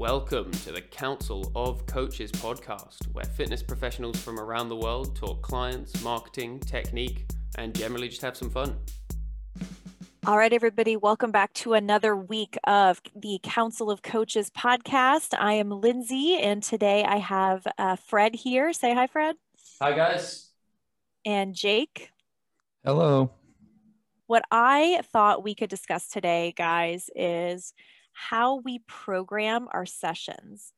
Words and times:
Welcome 0.00 0.50
to 0.50 0.72
the 0.72 0.80
Council 0.80 1.52
of 1.54 1.84
Coaches 1.84 2.32
podcast, 2.32 3.04
where 3.12 3.26
fitness 3.26 3.62
professionals 3.62 4.18
from 4.18 4.40
around 4.40 4.70
the 4.70 4.76
world 4.76 5.14
talk 5.14 5.42
clients, 5.42 6.02
marketing, 6.02 6.58
technique, 6.60 7.26
and 7.58 7.74
generally 7.74 8.08
just 8.08 8.22
have 8.22 8.34
some 8.34 8.48
fun. 8.48 8.78
All 10.26 10.38
right, 10.38 10.54
everybody, 10.54 10.96
welcome 10.96 11.30
back 11.30 11.52
to 11.52 11.74
another 11.74 12.16
week 12.16 12.56
of 12.64 13.02
the 13.14 13.40
Council 13.42 13.90
of 13.90 14.00
Coaches 14.00 14.48
podcast. 14.48 15.38
I 15.38 15.52
am 15.52 15.68
Lindsay, 15.68 16.38
and 16.38 16.62
today 16.62 17.04
I 17.04 17.18
have 17.18 17.66
uh, 17.76 17.96
Fred 17.96 18.34
here. 18.34 18.72
Say 18.72 18.94
hi, 18.94 19.06
Fred. 19.06 19.36
Hi, 19.82 19.92
guys. 19.92 20.48
And 21.26 21.54
Jake. 21.54 22.08
Hello. 22.86 23.32
What 24.28 24.44
I 24.50 25.02
thought 25.12 25.44
we 25.44 25.54
could 25.54 25.68
discuss 25.68 26.08
today, 26.08 26.54
guys, 26.56 27.10
is 27.14 27.74
how 28.12 28.56
we 28.56 28.80
program 28.86 29.68
our 29.72 29.86
sessions. 29.86 30.72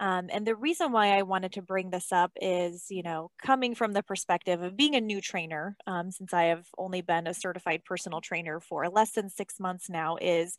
Um, 0.00 0.30
and 0.32 0.44
the 0.44 0.56
reason 0.56 0.90
why 0.90 1.16
I 1.16 1.22
wanted 1.22 1.52
to 1.52 1.62
bring 1.62 1.90
this 1.90 2.10
up 2.10 2.32
is, 2.40 2.86
you 2.90 3.04
know, 3.04 3.30
coming 3.40 3.74
from 3.74 3.92
the 3.92 4.02
perspective 4.02 4.60
of 4.60 4.76
being 4.76 4.96
a 4.96 5.00
new 5.00 5.20
trainer, 5.20 5.76
um, 5.86 6.10
since 6.10 6.34
I 6.34 6.44
have 6.44 6.66
only 6.76 7.02
been 7.02 7.28
a 7.28 7.34
certified 7.34 7.84
personal 7.84 8.20
trainer 8.20 8.58
for 8.58 8.88
less 8.88 9.12
than 9.12 9.28
six 9.28 9.60
months 9.60 9.88
now, 9.88 10.16
is, 10.20 10.56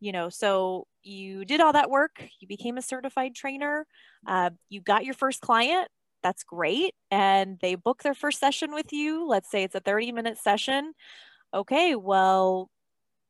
you 0.00 0.10
know, 0.10 0.28
so 0.28 0.88
you 1.04 1.44
did 1.44 1.60
all 1.60 1.72
that 1.72 1.90
work, 1.90 2.24
you 2.40 2.48
became 2.48 2.78
a 2.78 2.82
certified 2.82 3.34
trainer, 3.36 3.86
uh, 4.26 4.50
you 4.68 4.80
got 4.80 5.04
your 5.04 5.14
first 5.14 5.40
client, 5.40 5.86
that's 6.22 6.42
great. 6.42 6.94
And 7.10 7.58
they 7.60 7.74
book 7.74 8.02
their 8.02 8.14
first 8.14 8.40
session 8.40 8.72
with 8.72 8.92
you. 8.92 9.26
Let's 9.26 9.50
say 9.50 9.62
it's 9.62 9.74
a 9.74 9.80
30 9.80 10.12
minute 10.12 10.38
session. 10.38 10.92
Okay, 11.54 11.94
well, 11.94 12.70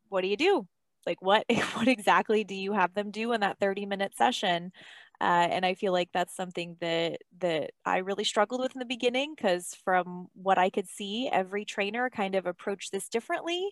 what 0.09 0.23
do 0.23 0.29
you 0.29 0.37
do? 0.37 0.67
Like, 1.11 1.23
what, 1.23 1.45
what 1.75 1.89
exactly 1.89 2.45
do 2.45 2.55
you 2.55 2.73
have 2.73 2.95
them 2.95 3.11
do 3.11 3.33
in 3.33 3.41
that 3.41 3.59
30 3.59 3.87
minute 3.87 4.17
session? 4.17 4.73
Uh, 5.21 5.49
and 5.51 5.67
I 5.67 5.75
feel 5.75 5.93
like 5.93 6.09
that's 6.15 6.35
something 6.35 6.77
that 6.81 7.19
that 7.41 7.73
I 7.85 7.99
really 7.99 8.25
struggled 8.25 8.61
with 8.63 8.75
in 8.75 8.79
the 8.79 8.87
beginning 8.87 9.35
because 9.37 9.75
from 9.85 10.29
what 10.35 10.57
I 10.59 10.71
could 10.71 10.89
see, 10.89 11.29
every 11.31 11.65
trainer 11.67 12.09
kind 12.09 12.35
of 12.35 12.47
approached 12.47 12.91
this 12.93 13.09
differently. 13.09 13.69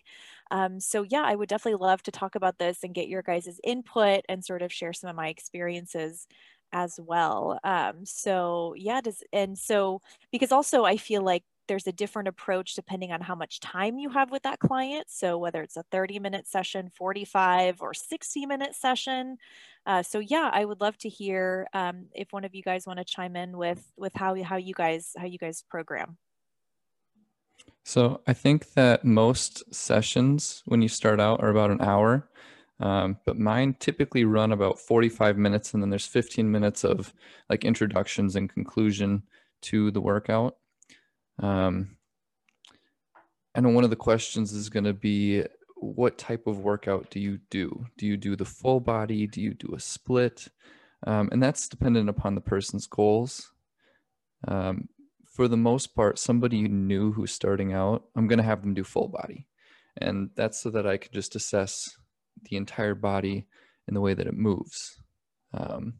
Um, 0.51 0.79
so 0.79 1.03
yeah, 1.09 1.23
I 1.25 1.35
would 1.35 1.49
definitely 1.49 1.83
love 1.83 2.03
to 2.03 2.11
talk 2.11 2.35
about 2.35 2.59
this 2.59 2.83
and 2.83 2.93
get 2.93 3.07
your 3.07 3.23
guys' 3.23 3.59
input 3.63 4.21
and 4.29 4.45
sort 4.45 4.61
of 4.61 4.71
share 4.73 4.93
some 4.93 5.09
of 5.09 5.15
my 5.15 5.29
experiences 5.29 6.27
as 6.71 6.99
well. 7.01 7.59
Um, 7.63 8.05
so 8.05 8.73
yeah, 8.77 9.01
does 9.01 9.23
and 9.33 9.57
so 9.57 10.01
because 10.31 10.51
also 10.51 10.83
I 10.85 10.97
feel 10.97 11.23
like 11.23 11.43
there's 11.69 11.87
a 11.87 11.91
different 11.93 12.27
approach 12.27 12.73
depending 12.73 13.11
on 13.13 13.21
how 13.21 13.35
much 13.35 13.59
time 13.59 13.99
you 13.99 14.09
have 14.09 14.31
with 14.31 14.41
that 14.41 14.59
client. 14.59 15.05
So 15.07 15.37
whether 15.37 15.61
it's 15.61 15.77
a 15.77 15.83
30 15.83 16.19
minute 16.19 16.47
session, 16.47 16.91
45 16.97 17.81
or 17.81 17.93
60 17.93 18.45
minute 18.47 18.75
session. 18.75 19.37
Uh, 19.85 20.01
so 20.03 20.19
yeah, 20.19 20.49
I 20.51 20.65
would 20.65 20.81
love 20.81 20.97
to 20.97 21.09
hear 21.09 21.67
um, 21.73 22.07
if 22.13 22.33
one 22.33 22.43
of 22.43 22.55
you 22.55 22.63
guys 22.63 22.87
want 22.87 22.97
to 22.97 23.05
chime 23.05 23.35
in 23.35 23.55
with 23.55 23.89
with 23.95 24.13
how 24.15 24.35
how 24.43 24.57
you 24.57 24.73
guys 24.73 25.13
how 25.17 25.25
you 25.25 25.37
guys 25.37 25.63
program. 25.69 26.17
So 27.83 28.21
I 28.27 28.33
think 28.33 28.73
that 28.73 29.05
most 29.05 29.73
sessions 29.73 30.63
when 30.65 30.81
you 30.81 30.89
start 30.89 31.19
out 31.19 31.41
are 31.41 31.49
about 31.49 31.71
an 31.71 31.81
hour. 31.81 32.29
Um, 32.79 33.17
but 33.25 33.37
mine 33.37 33.75
typically 33.79 34.23
run 34.23 34.53
about 34.53 34.79
45 34.79 35.37
minutes 35.37 35.73
and 35.73 35.83
then 35.83 35.89
there's 35.89 36.07
15 36.07 36.49
minutes 36.49 36.83
of 36.85 37.13
like 37.49 37.65
introductions 37.65 38.35
and 38.37 38.49
conclusion 38.49 39.23
to 39.63 39.91
the 39.91 39.99
workout 39.99 40.55
um, 41.39 41.97
one 43.55 43.83
of 43.83 43.89
the 43.89 43.95
questions 43.95 44.53
is 44.53 44.69
going 44.69 44.85
to 44.85 44.93
be 44.93 45.43
what 45.75 46.17
type 46.17 46.47
of 46.47 46.59
workout 46.59 47.09
do 47.09 47.19
you 47.19 47.39
do? 47.49 47.85
Do 47.97 48.05
you 48.05 48.17
do 48.17 48.35
the 48.35 48.45
full 48.45 48.79
body? 48.79 49.27
Do 49.27 49.41
you 49.41 49.53
do 49.53 49.73
a 49.73 49.79
split? 49.79 50.47
Um, 51.07 51.29
and 51.31 51.41
that's 51.41 51.69
dependent 51.69 52.09
upon 52.09 52.35
the 52.35 52.41
person's 52.41 52.87
goals. 52.87 53.51
Um, 54.47 54.89
for 55.25 55.47
the 55.47 55.57
most 55.57 55.95
part, 55.95 56.19
somebody 56.19 56.63
new 56.63 57.13
who's 57.13 57.31
starting 57.31 57.73
out, 57.73 58.03
I'm 58.15 58.27
going 58.27 58.39
to 58.39 58.43
have 58.43 58.61
them 58.61 58.73
do 58.73 58.83
full 58.83 59.07
body. 59.07 59.47
And 59.97 60.29
that's 60.35 60.59
so 60.61 60.69
that 60.71 60.85
I 60.85 60.97
can 60.97 61.11
just 61.13 61.35
assess 61.35 61.89
the 62.49 62.57
entire 62.57 62.95
body 62.95 63.47
and 63.87 63.95
the 63.95 64.01
way 64.01 64.13
that 64.13 64.27
it 64.27 64.33
moves. 64.33 64.99
Um, 65.53 65.95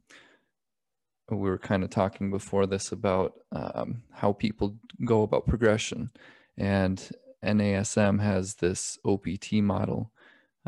we 1.38 1.50
were 1.50 1.58
kind 1.58 1.84
of 1.84 1.90
talking 1.90 2.32
before 2.32 2.66
this 2.66 2.92
about 2.92 3.34
um, 3.52 4.04
how 4.12 4.34
people 4.34 4.76
go 5.06 5.22
about 5.22 5.48
progression 5.48 6.10
and 6.58 7.10
NASM 7.44 8.22
has 8.22 8.56
this 8.56 8.98
OPT 9.06 9.54
model. 9.54 10.12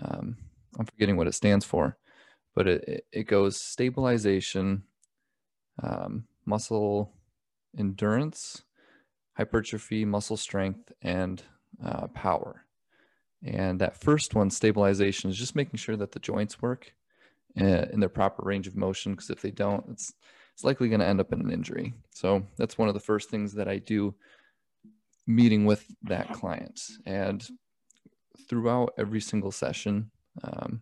Um, 0.01 0.38
I'm 0.79 0.85
forgetting 0.85 1.17
what 1.17 1.27
it 1.27 1.33
stands 1.33 1.66
for, 1.66 1.97
but 2.55 2.67
it, 2.67 3.05
it 3.11 3.23
goes 3.23 3.59
stabilization, 3.59 4.83
um, 5.83 6.25
muscle 6.45 7.13
endurance, 7.77 8.63
hypertrophy, 9.33 10.05
muscle 10.05 10.38
strength, 10.38 10.91
and 11.01 11.44
uh, 11.83 12.07
power. 12.07 12.66
And 13.44 13.81
that 13.81 13.97
first 13.97 14.35
one, 14.35 14.50
stabilization, 14.50 15.29
is 15.29 15.38
just 15.38 15.55
making 15.55 15.77
sure 15.77 15.97
that 15.97 16.11
the 16.11 16.19
joints 16.19 16.61
work 16.61 16.94
uh, 17.59 17.85
in 17.91 18.00
their 18.00 18.09
proper 18.09 18.44
range 18.44 18.67
of 18.67 18.75
motion. 18.75 19.13
Because 19.13 19.29
if 19.29 19.41
they 19.41 19.51
don't, 19.51 19.85
it's 19.89 20.13
it's 20.53 20.63
likely 20.63 20.89
going 20.89 21.00
to 21.00 21.07
end 21.07 21.19
up 21.19 21.31
in 21.34 21.41
an 21.41 21.51
injury. 21.51 21.94
So 22.12 22.44
that's 22.57 22.78
one 22.78 22.88
of 22.88 22.94
the 22.94 23.00
first 23.00 23.29
things 23.29 23.53
that 23.53 23.67
I 23.67 23.78
do 23.78 24.16
meeting 25.28 25.66
with 25.66 25.85
that 26.03 26.31
client. 26.34 26.79
And 27.06 27.45
throughout 28.50 28.94
every 28.97 29.22
single 29.22 29.51
session, 29.51 30.12
um, 30.44 30.81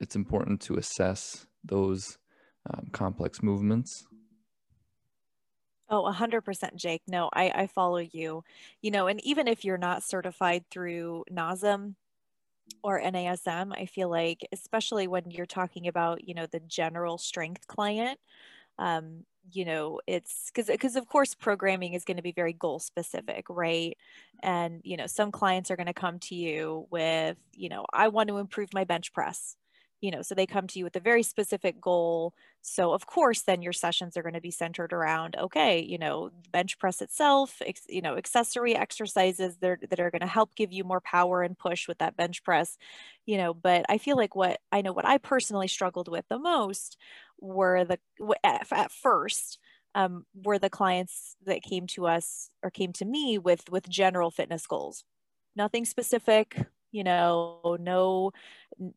it's 0.00 0.16
important 0.16 0.60
to 0.62 0.76
assess 0.76 1.46
those 1.64 2.18
um, 2.70 2.88
complex 2.92 3.42
movements. 3.42 4.06
Oh, 5.88 6.10
100% 6.10 6.74
Jake. 6.76 7.02
No, 7.06 7.28
I, 7.32 7.50
I 7.50 7.66
follow 7.66 7.98
you. 7.98 8.42
You 8.80 8.90
know, 8.90 9.06
and 9.06 9.24
even 9.24 9.46
if 9.46 9.64
you're 9.64 9.78
not 9.78 10.02
certified 10.02 10.64
through 10.70 11.24
NASM, 11.30 11.94
or 12.82 13.00
NASM, 13.00 13.72
I 13.76 13.86
feel 13.86 14.08
like, 14.08 14.46
especially 14.52 15.06
when 15.06 15.30
you're 15.30 15.46
talking 15.46 15.86
about, 15.88 16.26
you 16.26 16.34
know, 16.34 16.46
the 16.46 16.60
general 16.60 17.18
strength 17.18 17.66
client, 17.66 18.18
um, 18.78 19.24
you 19.52 19.64
know, 19.64 20.00
it's 20.06 20.50
because, 20.50 20.66
because 20.68 20.96
of 20.96 21.06
course, 21.06 21.34
programming 21.34 21.94
is 21.94 22.04
going 22.04 22.16
to 22.16 22.22
be 22.22 22.32
very 22.32 22.52
goal 22.52 22.78
specific, 22.78 23.46
right? 23.48 23.96
And, 24.42 24.80
you 24.84 24.96
know, 24.96 25.06
some 25.06 25.32
clients 25.32 25.70
are 25.70 25.76
going 25.76 25.86
to 25.86 25.94
come 25.94 26.18
to 26.20 26.34
you 26.34 26.86
with, 26.90 27.36
you 27.52 27.68
know, 27.68 27.84
I 27.92 28.08
want 28.08 28.28
to 28.28 28.38
improve 28.38 28.72
my 28.72 28.84
bench 28.84 29.12
press 29.12 29.56
you 30.04 30.10
know 30.10 30.22
so 30.22 30.34
they 30.34 30.46
come 30.46 30.66
to 30.66 30.78
you 30.78 30.84
with 30.84 30.96
a 30.96 31.00
very 31.00 31.22
specific 31.22 31.80
goal. 31.80 32.34
So 32.62 32.92
of 32.92 33.06
course 33.06 33.42
then 33.42 33.62
your 33.62 33.72
sessions 33.72 34.16
are 34.16 34.22
going 34.22 34.34
to 34.34 34.40
be 34.40 34.50
centered 34.50 34.92
around 34.92 35.36
okay 35.36 35.80
you 35.80 35.98
know 35.98 36.30
bench 36.52 36.78
press 36.78 37.00
itself 37.00 37.60
ex, 37.66 37.82
you 37.88 38.02
know 38.02 38.16
accessory 38.16 38.76
exercises 38.76 39.56
that, 39.58 39.78
that 39.90 40.00
are 40.00 40.10
going 40.10 40.20
to 40.20 40.26
help 40.26 40.54
give 40.54 40.72
you 40.72 40.84
more 40.84 41.00
power 41.00 41.42
and 41.42 41.58
push 41.58 41.88
with 41.88 41.98
that 41.98 42.16
bench 42.16 42.42
press 42.44 42.76
you 43.26 43.38
know. 43.38 43.54
But 43.54 43.86
i 43.88 43.98
feel 43.98 44.16
like 44.16 44.36
what 44.36 44.60
i 44.72 44.82
know 44.82 44.92
what 44.92 45.06
i 45.06 45.18
personally 45.18 45.68
struggled 45.68 46.08
with 46.08 46.26
the 46.28 46.38
most 46.38 46.96
were 47.40 47.84
the 47.84 47.98
at, 48.44 48.66
at 48.72 48.92
first 48.92 49.58
um, 49.94 50.26
were 50.34 50.58
the 50.58 50.70
clients 50.70 51.36
that 51.46 51.62
came 51.62 51.86
to 51.88 52.06
us 52.06 52.50
or 52.62 52.70
came 52.70 52.92
to 52.94 53.04
me 53.04 53.38
with 53.38 53.70
with 53.70 53.88
general 53.88 54.30
fitness 54.30 54.66
goals. 54.66 55.04
Nothing 55.56 55.84
specific 55.84 56.66
you 56.94 57.02
know 57.02 57.76
no 57.80 58.30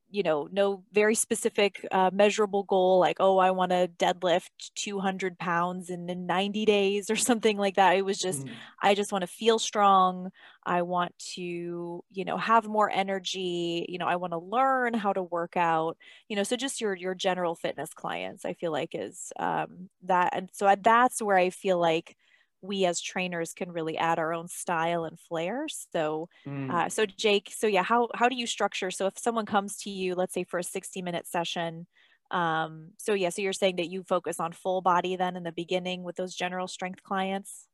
you 0.10 0.24
know 0.24 0.48
no 0.52 0.84
very 0.92 1.16
specific 1.16 1.86
uh, 1.92 2.10
measurable 2.14 2.64
goal 2.64 3.00
like 3.00 3.18
oh 3.20 3.38
i 3.38 3.52
want 3.52 3.72
to 3.72 3.90
deadlift 4.00 4.50
200 4.76 5.38
pounds 5.38 5.90
in, 5.90 6.10
in 6.10 6.26
90 6.26 6.66
days 6.66 7.10
or 7.10 7.16
something 7.16 7.58
like 7.58 7.76
that. 7.76 7.96
It 7.96 8.06
was 8.06 8.18
just 8.18 8.46
mm. 8.46 8.52
i 8.82 8.94
just 8.94 9.12
want 9.12 9.24
to 9.24 9.28
feel 9.28 9.60
strong. 9.60 10.32
I 10.64 10.82
want 10.82 11.18
to 11.36 12.04
you 12.12 12.26
know 12.26 12.38
have 12.38 12.68
more 12.68 12.90
energy. 12.90 13.86
You 13.90 13.98
know 13.98 14.08
i 14.08 14.16
want 14.16 14.34
to 14.34 14.40
learn 14.40 14.94
how 14.94 15.14
to 15.14 15.24
work 15.24 15.58
out. 15.58 15.98
You 16.28 16.36
know 16.36 16.44
so 16.44 16.56
just 16.56 16.82
your 16.82 16.96
your 16.96 17.16
general 17.16 17.56
fitness 17.56 17.94
clients 17.94 18.46
i 18.46 18.54
feel 18.54 18.72
like 18.72 18.92
is 18.94 19.32
um, 19.40 19.90
that 20.04 20.36
and 20.36 20.50
so 20.54 20.74
that's 20.82 21.22
where 21.22 21.38
i 21.38 21.50
feel 21.50 21.80
like 21.80 22.16
we 22.62 22.86
as 22.86 23.02
trainers 23.02 23.54
can 23.54 23.72
really 23.72 23.98
add 23.98 24.20
our 24.20 24.34
own 24.34 24.48
style 24.48 25.06
and 25.06 25.20
flair. 25.20 25.68
So, 25.68 26.30
mm. 26.46 26.72
uh, 26.72 26.90
so 26.90 27.06
Jake, 27.06 27.52
so 27.56 27.68
yeah, 27.68 27.84
how 27.84 28.10
how 28.16 28.30
do 28.30 28.36
you 28.36 28.48
structure? 28.48 28.92
So 28.92 29.08
if 29.08 29.18
someone 29.18 29.46
comes 29.46 29.78
to 29.84 29.90
you, 29.90 30.16
let's 30.16 30.34
say 30.34 30.44
for 30.44 30.60
a 30.60 30.64
sixty 30.64 31.02
minute 31.02 31.28
session, 31.28 31.88
um, 32.32 32.92
so 32.98 33.14
yeah, 33.14 33.30
so 33.30 33.42
you're 33.42 33.54
saying 33.54 33.78
that 33.78 33.90
you 33.90 34.04
focus 34.04 34.40
on 34.40 34.52
full 34.52 34.82
body 34.82 35.16
then 35.16 35.36
in 35.36 35.44
the 35.44 35.52
beginning 35.52 36.04
with 36.04 36.16
those 36.16 36.36
general 36.36 36.68
strength 36.68 37.04
clients. 37.04 37.68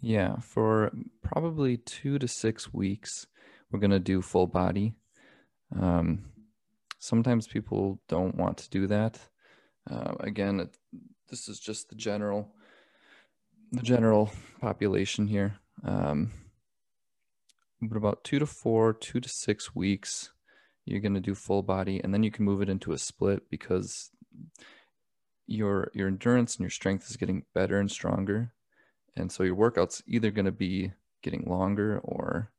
Yeah, 0.00 0.36
for 0.40 0.92
probably 1.22 1.78
two 1.78 2.18
to 2.18 2.28
six 2.28 2.72
weeks, 2.72 3.26
we're 3.70 3.80
gonna 3.80 3.98
do 3.98 4.22
full 4.22 4.46
body. 4.46 4.94
Um, 5.78 6.26
sometimes 6.98 7.46
people 7.46 8.00
don't 8.08 8.36
want 8.36 8.58
to 8.58 8.70
do 8.70 8.86
that. 8.88 9.18
Uh, 9.90 10.14
again, 10.20 10.60
it, 10.60 10.76
this 11.28 11.48
is 11.48 11.58
just 11.58 11.88
the 11.88 11.96
general 11.96 12.52
the 13.72 13.82
general 13.82 14.30
population 14.60 15.26
here. 15.26 15.58
Um, 15.84 16.32
but 17.82 17.96
about 17.96 18.24
two 18.24 18.38
to 18.38 18.46
four, 18.46 18.92
two 18.92 19.20
to 19.20 19.28
six 19.28 19.74
weeks, 19.74 20.30
you're 20.86 21.00
going 21.00 21.14
to 21.14 21.20
do 21.20 21.34
full 21.34 21.62
body 21.62 22.00
and 22.02 22.14
then 22.14 22.22
you 22.22 22.30
can 22.30 22.44
move 22.44 22.62
it 22.62 22.68
into 22.68 22.92
a 22.92 22.98
split 22.98 23.50
because 23.50 24.10
your 25.46 25.90
your 25.94 26.08
endurance 26.08 26.56
and 26.56 26.64
your 26.64 26.70
strength 26.70 27.08
is 27.10 27.16
getting 27.16 27.44
better 27.54 27.78
and 27.78 27.90
stronger 27.90 28.52
and 29.16 29.30
so 29.30 29.42
your 29.42 29.54
workout's 29.54 30.02
either 30.06 30.30
going 30.30 30.44
to 30.44 30.52
be 30.52 30.92
getting 31.22 31.44
longer 31.46 32.00
or 32.02 32.50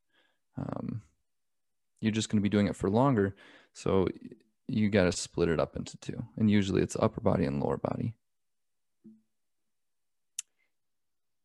um, 0.58 1.02
you're 2.00 2.12
just 2.12 2.30
going 2.30 2.40
to 2.40 2.44
be 2.44 2.50
doing 2.50 2.68
it 2.68 2.76
for 2.76 2.90
longer 2.90 3.36
so 3.74 4.08
you 4.68 4.90
got 4.90 5.06
to 5.06 5.12
split 5.12 5.50
it 5.50 5.60
up 5.60 5.76
into 5.76 5.98
two 5.98 6.24
and 6.38 6.50
usually 6.52 6.82
it's 6.82 6.96
upper 7.00 7.22
body 7.22 7.46
and 7.46 7.62
lower 7.62 7.78
body 7.78 8.14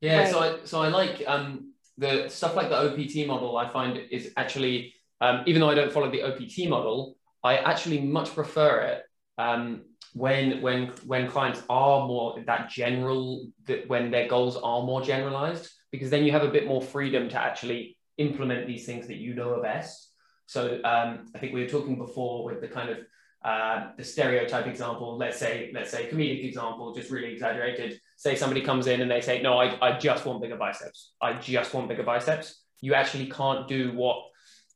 yeah 0.03 0.19
right. 0.19 0.31
so 0.31 0.41
I, 0.41 0.59
so 0.65 0.83
I 0.83 0.89
like 0.89 1.23
um, 1.27 1.73
the 1.97 2.29
stuff 2.29 2.57
like 2.57 2.69
the 2.69 2.77
opt 2.77 3.27
model 3.27 3.57
i 3.57 3.69
find 3.69 3.97
is 4.11 4.33
actually 4.37 4.95
um, 5.21 5.43
even 5.47 5.61
though 5.61 5.71
i 5.71 5.75
don't 5.75 5.93
follow 5.93 6.11
the 6.11 6.23
opt 6.23 6.69
model 6.69 7.17
i 7.43 7.57
actually 7.57 8.01
much 8.01 8.35
prefer 8.35 8.81
it 8.83 9.03
um, 9.39 9.83
when 10.15 10.61
when 10.61 10.89
when 11.07 11.29
clients 11.29 11.63
are 11.71 12.07
more 12.07 12.43
that 12.47 12.69
general 12.71 13.49
that 13.67 13.89
when 13.89 14.11
their 14.11 14.29
goals 14.29 14.57
are 14.57 14.83
more 14.83 15.03
generalized 15.03 15.71
because 15.91 16.11
then 16.11 16.25
you 16.25 16.33
have 16.33 16.43
a 16.43 16.51
bit 16.51 16.67
more 16.67 16.83
freedom 16.83 17.29
to 17.29 17.39
actually 17.39 17.97
implement 18.19 18.67
these 18.67 18.85
things 18.85 19.07
that 19.07 19.17
you 19.17 19.35
know 19.35 19.55
are 19.55 19.63
best 19.63 20.13
so 20.47 20.81
um, 20.85 21.27
i 21.35 21.39
think 21.39 21.53
we 21.53 21.63
were 21.63 21.69
talking 21.69 21.97
before 21.97 22.45
with 22.45 22.61
the 22.61 22.69
kind 22.69 22.91
of 22.91 22.99
uh, 23.45 23.91
the 23.97 24.05
stereotype 24.05 24.67
example 24.67 25.17
let's 25.17 25.39
say 25.39 25.71
let's 25.75 25.91
say 25.91 26.09
comedic 26.09 26.45
example 26.45 26.95
just 26.95 27.11
really 27.11 27.33
exaggerated 27.33 28.01
say 28.23 28.37
somebody 28.37 28.61
comes 28.61 28.87
in 28.87 29.01
and 29.01 29.11
they 29.11 29.21
say 29.21 29.43
no 29.43 29.59
I, 29.59 29.77
I 29.85 29.99
just 29.99 30.25
want 30.25 30.41
bigger 30.41 30.57
biceps. 30.57 31.13
I 31.21 31.33
just 31.35 31.75
want 31.75 31.89
bigger 31.89 32.05
biceps. 32.05 32.63
You 32.81 32.95
actually 32.95 33.27
can't 33.27 33.67
do 33.67 33.93
what 33.95 34.19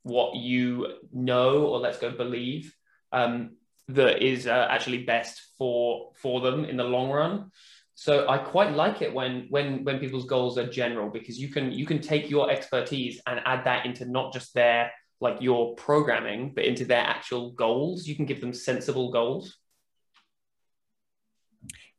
what 0.03 0.35
you 0.35 0.95
know 1.13 1.67
or 1.67 1.79
let's 1.79 1.99
go 1.99 2.11
believe 2.11 2.75
um, 3.13 3.57
that 3.89 4.21
is 4.21 4.49
uh, 4.49 4.67
actually 4.69 5.05
best 5.05 5.41
for 5.59 6.11
for 6.17 6.41
them 6.41 6.65
in 6.65 6.77
the 6.77 6.85
long 6.85 7.11
run. 7.11 7.53
So 7.95 8.29
i 8.29 8.37
quite 8.37 8.73
like 8.73 9.01
it 9.01 9.15
when 9.15 9.47
when 9.49 9.85
when 9.85 10.01
people's 10.01 10.27
goals 10.27 10.59
are 10.59 10.67
general 10.67 11.09
because 11.09 11.39
you 11.39 11.49
can 11.49 11.71
you 11.71 11.87
can 11.87 12.01
take 12.01 12.29
your 12.29 12.51
expertise 12.51 13.21
and 13.29 13.41
add 13.45 13.65
that 13.65 13.87
into 13.87 14.05
not 14.07 14.33
just 14.33 14.55
their 14.55 14.91
like 15.21 15.41
your 15.41 15.75
programming 15.77 16.53
but 16.55 16.65
into 16.65 16.85
their 16.85 17.07
actual 17.15 17.53
goals. 17.53 18.09
You 18.09 18.17
can 18.17 18.27
give 18.27 18.41
them 18.41 18.53
sensible 18.53 19.13
goals 19.13 19.57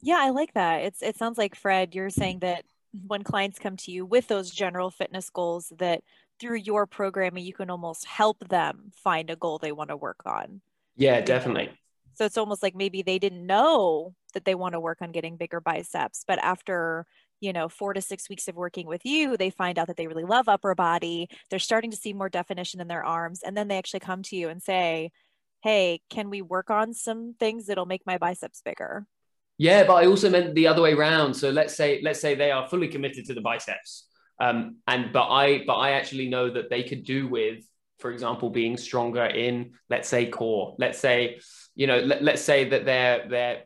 yeah 0.01 0.17
i 0.19 0.29
like 0.29 0.53
that. 0.53 0.83
It's 0.83 1.01
it 1.01 1.17
sounds 1.17 1.37
like 1.37 1.55
fred 1.55 1.95
you're 1.95 2.09
saying 2.09 2.39
that 2.39 2.63
when 3.05 3.23
clients 3.23 3.59
come 3.59 3.77
to 3.77 3.91
you 3.91 4.05
with 4.05 4.27
those 4.27 4.49
general 4.49 4.89
fitness 4.89 5.29
goals 5.29 5.71
that 5.77 6.01
through 6.39 6.57
your 6.57 6.85
programming 6.85 7.43
you 7.43 7.53
can 7.53 7.69
almost 7.69 8.05
help 8.05 8.47
them 8.47 8.91
find 9.03 9.29
a 9.29 9.35
goal 9.35 9.57
they 9.57 9.71
want 9.71 9.89
to 9.89 9.97
work 9.97 10.21
on. 10.25 10.61
Yeah, 10.95 11.21
definitely. 11.21 11.69
So 12.15 12.25
it's 12.25 12.37
almost 12.37 12.63
like 12.63 12.75
maybe 12.75 13.03
they 13.03 13.19
didn't 13.19 13.45
know 13.45 14.15
that 14.33 14.45
they 14.45 14.55
want 14.55 14.73
to 14.73 14.79
work 14.79 14.99
on 15.01 15.11
getting 15.11 15.37
bigger 15.37 15.61
biceps, 15.61 16.23
but 16.27 16.39
after 16.39 17.05
you 17.39 17.53
know 17.53 17.69
four 17.69 17.93
to 17.93 18.01
six 18.01 18.29
weeks 18.29 18.47
of 18.47 18.55
working 18.55 18.87
with 18.87 19.05
you 19.05 19.37
they 19.37 19.51
find 19.51 19.77
out 19.77 19.87
that 19.87 19.95
they 19.95 20.07
really 20.07 20.23
love 20.23 20.47
upper 20.47 20.73
body 20.73 21.27
they're 21.49 21.59
starting 21.59 21.91
to 21.91 21.97
see 21.97 22.13
more 22.13 22.29
definition 22.29 22.81
in 22.81 22.87
their 22.87 23.05
arms 23.05 23.43
and 23.43 23.55
then 23.55 23.67
they 23.67 23.77
actually 23.77 23.99
come 23.99 24.23
to 24.23 24.35
you 24.35 24.49
and 24.49 24.63
say 24.63 25.11
hey 25.61 26.01
can 26.09 26.29
we 26.29 26.41
work 26.41 26.71
on 26.71 26.93
some 26.93 27.35
things 27.39 27.67
that'll 27.67 27.85
make 27.85 28.05
my 28.07 28.17
biceps 28.17 28.61
bigger 28.63 29.05
yeah 29.57 29.83
but 29.83 29.95
i 29.95 30.05
also 30.05 30.29
meant 30.29 30.53
the 30.55 30.67
other 30.67 30.81
way 30.81 30.93
around 30.93 31.33
so 31.33 31.49
let's 31.49 31.75
say 31.75 31.99
let's 32.03 32.19
say 32.19 32.35
they 32.35 32.51
are 32.51 32.67
fully 32.67 32.87
committed 32.87 33.25
to 33.25 33.33
the 33.33 33.41
biceps 33.41 34.07
um, 34.39 34.77
and 34.87 35.11
but 35.11 35.27
i 35.29 35.63
but 35.65 35.75
i 35.75 35.91
actually 35.91 36.29
know 36.29 36.49
that 36.49 36.69
they 36.69 36.83
could 36.83 37.03
do 37.03 37.27
with 37.27 37.63
for 37.99 38.11
example, 38.11 38.49
being 38.49 38.77
stronger 38.77 39.25
in, 39.25 39.73
let's 39.89 40.07
say, 40.07 40.27
core. 40.27 40.75
Let's 40.77 40.99
say, 40.99 41.39
you 41.75 41.87
know, 41.87 41.99
let, 41.99 42.23
let's 42.23 42.41
say 42.41 42.69
that 42.69 42.85
they're 42.85 43.27
they're 43.27 43.63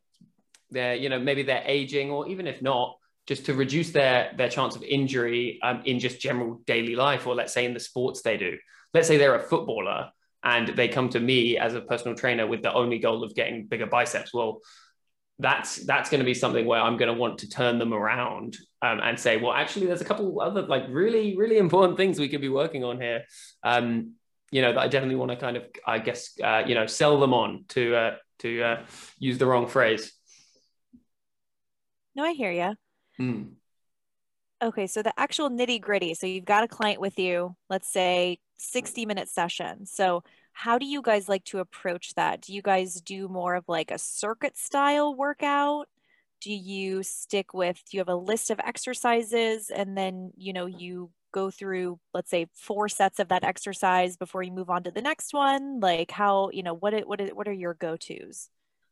they're 0.69 0.95
you 0.95 1.09
know 1.09 1.19
maybe 1.19 1.43
they're 1.43 1.63
aging, 1.65 2.11
or 2.11 2.27
even 2.29 2.47
if 2.47 2.61
not, 2.61 2.97
just 3.27 3.45
to 3.47 3.53
reduce 3.53 3.91
their 3.91 4.31
their 4.37 4.49
chance 4.49 4.75
of 4.75 4.83
injury 4.83 5.59
um, 5.63 5.81
in 5.85 5.99
just 5.99 6.21
general 6.21 6.61
daily 6.65 6.95
life, 6.95 7.27
or 7.27 7.35
let's 7.35 7.53
say 7.53 7.65
in 7.65 7.73
the 7.73 7.79
sports 7.79 8.21
they 8.21 8.37
do. 8.37 8.57
Let's 8.93 9.07
say 9.07 9.17
they're 9.17 9.35
a 9.35 9.39
footballer 9.39 10.11
and 10.43 10.69
they 10.69 10.87
come 10.87 11.09
to 11.09 11.19
me 11.19 11.57
as 11.57 11.75
a 11.75 11.81
personal 11.81 12.17
trainer 12.17 12.47
with 12.47 12.61
the 12.61 12.73
only 12.73 12.99
goal 12.99 13.23
of 13.23 13.35
getting 13.35 13.67
bigger 13.67 13.85
biceps. 13.85 14.33
Well, 14.33 14.59
that's 15.39 15.77
that's 15.85 16.09
going 16.09 16.19
to 16.19 16.25
be 16.25 16.33
something 16.33 16.65
where 16.65 16.81
I'm 16.81 16.97
going 16.97 17.13
to 17.13 17.19
want 17.19 17.39
to 17.39 17.49
turn 17.49 17.79
them 17.79 17.93
around 17.93 18.57
um, 18.81 18.99
and 18.99 19.19
say, 19.19 19.37
well, 19.37 19.53
actually, 19.53 19.87
there's 19.87 20.01
a 20.01 20.05
couple 20.05 20.39
other 20.41 20.61
like 20.63 20.85
really 20.89 21.35
really 21.35 21.57
important 21.57 21.97
things 21.97 22.19
we 22.19 22.29
could 22.29 22.41
be 22.41 22.49
working 22.49 22.83
on 22.83 22.99
here. 23.01 23.23
Um, 23.63 24.13
you 24.51 24.61
know 24.61 24.73
that 24.73 24.79
I 24.79 24.87
definitely 24.87 25.15
want 25.15 25.31
to 25.31 25.37
kind 25.37 25.57
of 25.57 25.65
I 25.85 25.99
guess 25.99 26.37
uh, 26.43 26.63
you 26.65 26.75
know 26.75 26.85
sell 26.85 27.19
them 27.19 27.33
on 27.33 27.65
to 27.69 27.95
uh, 27.95 28.15
to 28.39 28.61
uh, 28.61 28.85
use 29.17 29.37
the 29.37 29.45
wrong 29.45 29.67
phrase. 29.67 30.11
No, 32.15 32.23
I 32.23 32.33
hear 32.33 32.51
you. 32.51 32.75
Mm. 33.19 33.51
Okay, 34.61 34.85
so 34.85 35.01
the 35.01 35.17
actual 35.17 35.49
nitty 35.49 35.81
gritty. 35.81 36.13
So 36.13 36.27
you've 36.27 36.45
got 36.45 36.63
a 36.63 36.67
client 36.67 37.01
with 37.01 37.17
you, 37.17 37.55
let's 37.69 37.91
say 37.91 38.39
60 38.57 39.05
minute 39.05 39.27
session. 39.27 39.85
So 39.85 40.23
how 40.53 40.77
do 40.77 40.85
you 40.85 41.01
guys 41.01 41.29
like 41.29 41.43
to 41.45 41.59
approach 41.59 42.13
that? 42.15 42.41
Do 42.41 42.53
you 42.53 42.61
guys 42.61 43.01
do 43.01 43.27
more 43.27 43.55
of 43.55 43.65
like 43.67 43.91
a 43.91 43.97
circuit 43.97 44.57
style 44.57 45.15
workout? 45.15 45.87
Do 46.41 46.53
you 46.53 47.03
stick 47.03 47.53
with, 47.53 47.81
do 47.89 47.97
you 47.97 48.01
have 48.01 48.09
a 48.09 48.15
list 48.15 48.49
of 48.49 48.59
exercises 48.59 49.69
and 49.69 49.97
then, 49.97 50.31
you 50.35 50.53
know, 50.53 50.65
you 50.65 51.11
go 51.31 51.49
through 51.49 51.99
let's 52.13 52.29
say 52.29 52.47
four 52.53 52.89
sets 52.89 53.19
of 53.19 53.29
that 53.29 53.43
exercise 53.43 54.17
before 54.17 54.43
you 54.43 54.51
move 54.51 54.69
on 54.69 54.83
to 54.83 54.91
the 54.91 55.01
next 55.01 55.33
one 55.33 55.79
like 55.79 56.11
how 56.11 56.49
you 56.51 56.63
know 56.63 56.73
what 56.73 56.93
what 57.07 57.21
what 57.35 57.47
are 57.47 57.53
your 57.53 57.73
go-to's 57.73 58.49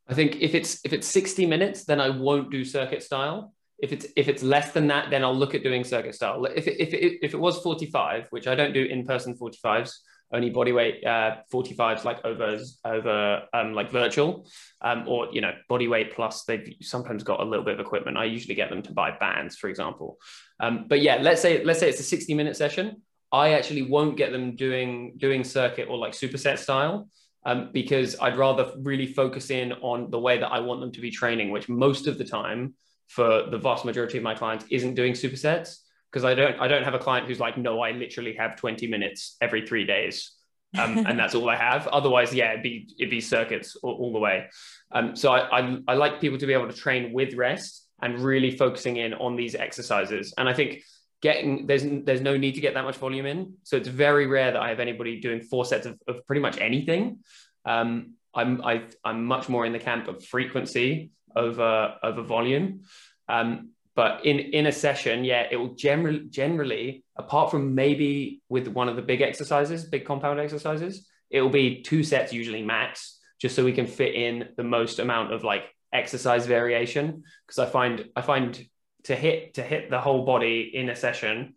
i 0.07 0.13
think 0.13 0.37
if 0.37 0.55
it's 0.55 0.79
if 0.83 0.93
it's 0.93 1.07
60 1.07 1.45
minutes 1.45 1.83
then 1.85 1.99
i 1.99 2.09
won't 2.09 2.51
do 2.51 2.63
circuit 2.63 3.03
style 3.03 3.53
if 3.77 3.91
it's 3.91 4.05
if 4.15 4.27
it's 4.27 4.43
less 4.43 4.71
than 4.71 4.87
that 4.87 5.09
then 5.09 5.23
i'll 5.23 5.35
look 5.35 5.53
at 5.53 5.63
doing 5.63 5.83
circuit 5.83 6.15
style 6.15 6.45
if 6.45 6.67
it, 6.67 6.79
if 6.79 6.93
it, 6.93 7.25
if 7.25 7.33
it 7.33 7.39
was 7.39 7.61
45 7.61 8.27
which 8.29 8.47
i 8.47 8.55
don't 8.55 8.73
do 8.73 8.83
in 8.83 9.05
person 9.05 9.35
45s 9.35 9.91
only 10.31 10.49
body 10.49 10.71
weight 10.71 11.03
uh, 11.05 11.37
45s 11.51 12.03
like 12.03 12.23
over 12.23 12.59
over 12.85 13.43
um, 13.53 13.73
like 13.73 13.91
virtual 13.91 14.47
um, 14.81 15.05
or 15.07 15.27
you 15.31 15.41
know 15.41 15.53
body 15.67 15.87
weight 15.87 16.13
plus 16.15 16.43
they've 16.43 16.75
sometimes 16.81 17.23
got 17.23 17.39
a 17.39 17.43
little 17.43 17.65
bit 17.65 17.73
of 17.75 17.79
equipment. 17.79 18.17
I 18.17 18.25
usually 18.25 18.55
get 18.55 18.69
them 18.69 18.81
to 18.83 18.93
buy 18.93 19.11
bands 19.11 19.57
for 19.57 19.69
example. 19.69 20.17
Um, 20.59 20.85
but 20.87 21.01
yeah 21.01 21.17
let's 21.21 21.41
say 21.41 21.63
let's 21.63 21.79
say 21.79 21.89
it's 21.89 21.99
a 21.99 22.03
60 22.03 22.33
minute 22.33 22.55
session. 22.55 23.01
I 23.31 23.53
actually 23.53 23.83
won't 23.83 24.17
get 24.17 24.31
them 24.31 24.55
doing 24.55 25.13
doing 25.17 25.43
circuit 25.43 25.87
or 25.89 25.97
like 25.97 26.13
superset 26.13 26.57
style 26.57 27.09
um, 27.45 27.69
because 27.73 28.15
i'd 28.21 28.37
rather 28.37 28.71
really 28.79 29.07
focus 29.07 29.49
in 29.49 29.73
on 29.73 30.09
the 30.11 30.19
way 30.19 30.37
that 30.37 30.51
i 30.51 30.59
want 30.59 30.81
them 30.81 30.91
to 30.91 31.01
be 31.01 31.11
training 31.11 31.51
which 31.51 31.69
most 31.69 32.07
of 32.07 32.17
the 32.17 32.23
time 32.23 32.73
for 33.07 33.43
the 33.49 33.57
vast 33.57 33.85
majority 33.85 34.17
of 34.17 34.23
my 34.23 34.35
clients 34.35 34.65
isn't 34.69 34.95
doing 34.95 35.13
supersets 35.13 35.77
because 36.11 36.25
I 36.25 36.35
don't 36.35 36.59
I 36.59 36.67
don't 36.67 36.83
have 36.83 36.93
a 36.93 36.99
client 36.99 37.27
who's 37.27 37.39
like, 37.39 37.57
no, 37.57 37.81
I 37.81 37.91
literally 37.91 38.33
have 38.35 38.55
20 38.55 38.87
minutes 38.87 39.37
every 39.41 39.65
three 39.65 39.85
days. 39.85 40.31
Um, 40.77 40.99
and 40.99 41.17
that's 41.17 41.33
all 41.33 41.49
I 41.49 41.55
have. 41.55 41.87
Otherwise, 41.99 42.33
yeah, 42.33 42.51
it'd 42.51 42.63
be 42.63 42.87
it'd 42.99 43.09
be 43.09 43.21
circuits 43.21 43.75
all, 43.77 43.93
all 43.95 44.13
the 44.13 44.19
way. 44.19 44.47
Um, 44.91 45.15
so 45.15 45.31
I, 45.31 45.59
I, 45.59 45.77
I 45.87 45.93
like 45.95 46.21
people 46.21 46.37
to 46.37 46.45
be 46.45 46.53
able 46.53 46.67
to 46.67 46.77
train 46.77 47.11
with 47.13 47.33
rest 47.33 47.87
and 48.01 48.19
really 48.19 48.55
focusing 48.55 48.97
in 48.97 49.13
on 49.13 49.35
these 49.35 49.55
exercises. 49.55 50.33
And 50.37 50.47
I 50.47 50.53
think 50.53 50.83
getting 51.21 51.67
there's 51.67 51.83
there's 52.05 52.21
no 52.21 52.37
need 52.37 52.55
to 52.55 52.61
get 52.61 52.73
that 52.75 52.83
much 52.83 52.97
volume 52.97 53.25
in. 53.25 53.53
So 53.63 53.77
it's 53.77 53.87
very 53.87 54.27
rare 54.27 54.51
that 54.51 54.61
I 54.61 54.69
have 54.69 54.79
anybody 54.79 55.19
doing 55.19 55.41
four 55.41 55.65
sets 55.65 55.85
of, 55.85 55.99
of 56.07 56.25
pretty 56.25 56.41
much 56.41 56.59
anything. 56.59 57.19
Um, 57.65 58.13
I'm 58.33 58.63
I, 58.63 58.73
am 58.73 58.87
i 59.03 59.09
am 59.09 59.25
much 59.25 59.49
more 59.49 59.65
in 59.65 59.73
the 59.73 59.79
camp 59.79 60.07
of 60.07 60.23
frequency 60.23 61.11
over 61.35 61.95
over 62.03 62.21
volume. 62.21 62.81
Um, 63.27 63.71
but 63.99 64.25
in 64.25 64.39
in 64.39 64.65
a 64.65 64.71
session 64.71 65.25
yeah 65.25 65.43
it 65.51 65.57
will 65.57 65.73
generally 65.75 66.23
generally 66.29 67.03
apart 67.17 67.51
from 67.51 67.75
maybe 67.75 68.41
with 68.47 68.65
one 68.69 68.87
of 68.87 68.95
the 68.95 69.01
big 69.01 69.21
exercises 69.21 69.83
big 69.83 70.05
compound 70.05 70.39
exercises 70.39 71.05
it 71.29 71.41
will 71.41 71.49
be 71.49 71.81
two 71.81 72.01
sets 72.01 72.31
usually 72.31 72.63
max 72.63 73.19
just 73.41 73.57
so 73.57 73.65
we 73.65 73.73
can 73.73 73.87
fit 73.87 74.15
in 74.15 74.49
the 74.55 74.63
most 74.63 74.99
amount 74.99 75.33
of 75.33 75.43
like 75.43 75.63
exercise 75.91 76.45
variation. 76.45 77.23
Because 77.45 77.59
i 77.59 77.65
find 77.65 78.05
i 78.15 78.21
find 78.21 78.65
to 79.03 79.15
hit 79.15 79.55
to 79.55 79.63
hit 79.63 79.89
the 79.89 79.99
whole 79.99 80.23
body 80.25 80.71
in 80.73 80.87
a 80.87 80.95
session 80.95 81.55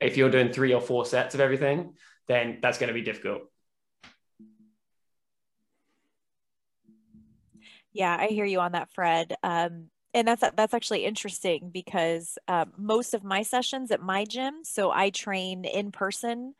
if 0.00 0.18
you're 0.18 0.34
doing 0.36 0.52
three 0.52 0.74
or 0.74 0.82
four 0.82 1.06
sets 1.06 1.34
of 1.34 1.40
everything 1.40 1.94
then 2.28 2.58
that's 2.60 2.78
going 2.78 2.88
to 2.88 3.00
be 3.00 3.08
difficult. 3.10 3.42
Yeah 7.94 8.14
i 8.20 8.26
hear 8.26 8.44
you 8.44 8.60
on 8.60 8.72
that 8.72 8.92
fred. 8.92 9.34
Um, 9.42 9.88
and 10.14 10.28
that's 10.28 10.42
that's 10.56 10.74
actually 10.74 11.04
interesting 11.04 11.70
because 11.72 12.38
um, 12.48 12.72
most 12.78 13.14
of 13.14 13.24
my 13.24 13.42
sessions 13.42 13.90
at 13.90 14.00
my 14.00 14.24
gym 14.24 14.60
so 14.64 14.90
i 14.92 15.10
train 15.10 15.64
in 15.64 15.92
person 15.92 16.54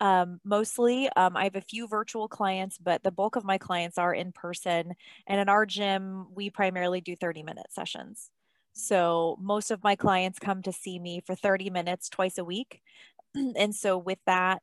um, 0.00 0.40
mostly. 0.44 1.08
Um, 1.16 1.36
i 1.36 1.44
have 1.44 1.56
a 1.56 1.62
few 1.62 1.88
virtual 1.88 2.28
clients 2.28 2.78
but 2.78 3.02
the 3.02 3.12
bulk 3.12 3.36
of 3.36 3.44
my 3.44 3.58
clients 3.58 3.98
are 3.98 4.14
in 4.14 4.32
person. 4.32 4.94
And 5.26 5.40
in 5.40 5.48
our 5.48 5.66
gym 5.66 6.26
we 6.34 6.50
primarily 6.50 7.00
do 7.02 7.16
30 7.16 7.42
minute 7.44 7.68
sessions. 7.70 8.30
So 8.74 9.38
most 9.40 9.70
of 9.72 9.84
my 9.84 9.96
clients 9.96 10.38
come 10.38 10.62
to 10.62 10.72
see 10.72 10.98
me 11.00 11.22
for 11.26 11.34
30 11.36 11.70
minutes 11.70 12.08
twice 12.10 12.38
a 12.38 12.44
week. 12.44 12.82
And 13.56 13.74
so 13.74 13.98
with 13.98 14.18
that 14.26 14.62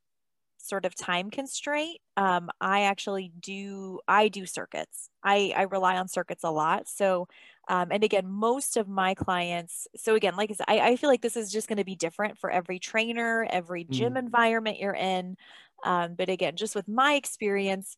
sort 0.67 0.85
of 0.85 0.95
time 0.95 1.29
constraint, 1.29 1.99
um, 2.17 2.49
I 2.59 2.83
actually 2.83 3.31
do 3.39 3.99
I 4.07 4.27
do 4.27 4.45
circuits. 4.45 5.09
I 5.23 5.53
I 5.55 5.63
rely 5.63 5.97
on 5.97 6.07
circuits 6.07 6.43
a 6.43 6.51
lot. 6.51 6.87
So 6.87 7.27
um, 7.69 7.89
and 7.91 8.03
again, 8.03 8.27
most 8.27 8.75
of 8.75 8.87
my 8.89 9.13
clients, 9.13 9.87
so 9.95 10.15
again, 10.15 10.35
like 10.35 10.51
I 10.51 10.53
said, 10.55 10.65
I, 10.67 10.79
I 10.79 10.95
feel 10.95 11.09
like 11.09 11.21
this 11.21 11.37
is 11.37 11.51
just 11.51 11.67
going 11.67 11.77
to 11.77 11.85
be 11.85 11.95
different 11.95 12.37
for 12.37 12.49
every 12.49 12.79
trainer, 12.79 13.47
every 13.49 13.83
gym 13.85 14.15
mm. 14.15 14.19
environment 14.19 14.79
you're 14.79 14.95
in. 14.95 15.37
Um, 15.85 16.15
but 16.15 16.29
again, 16.29 16.55
just 16.55 16.75
with 16.75 16.87
my 16.87 17.13
experience, 17.13 17.95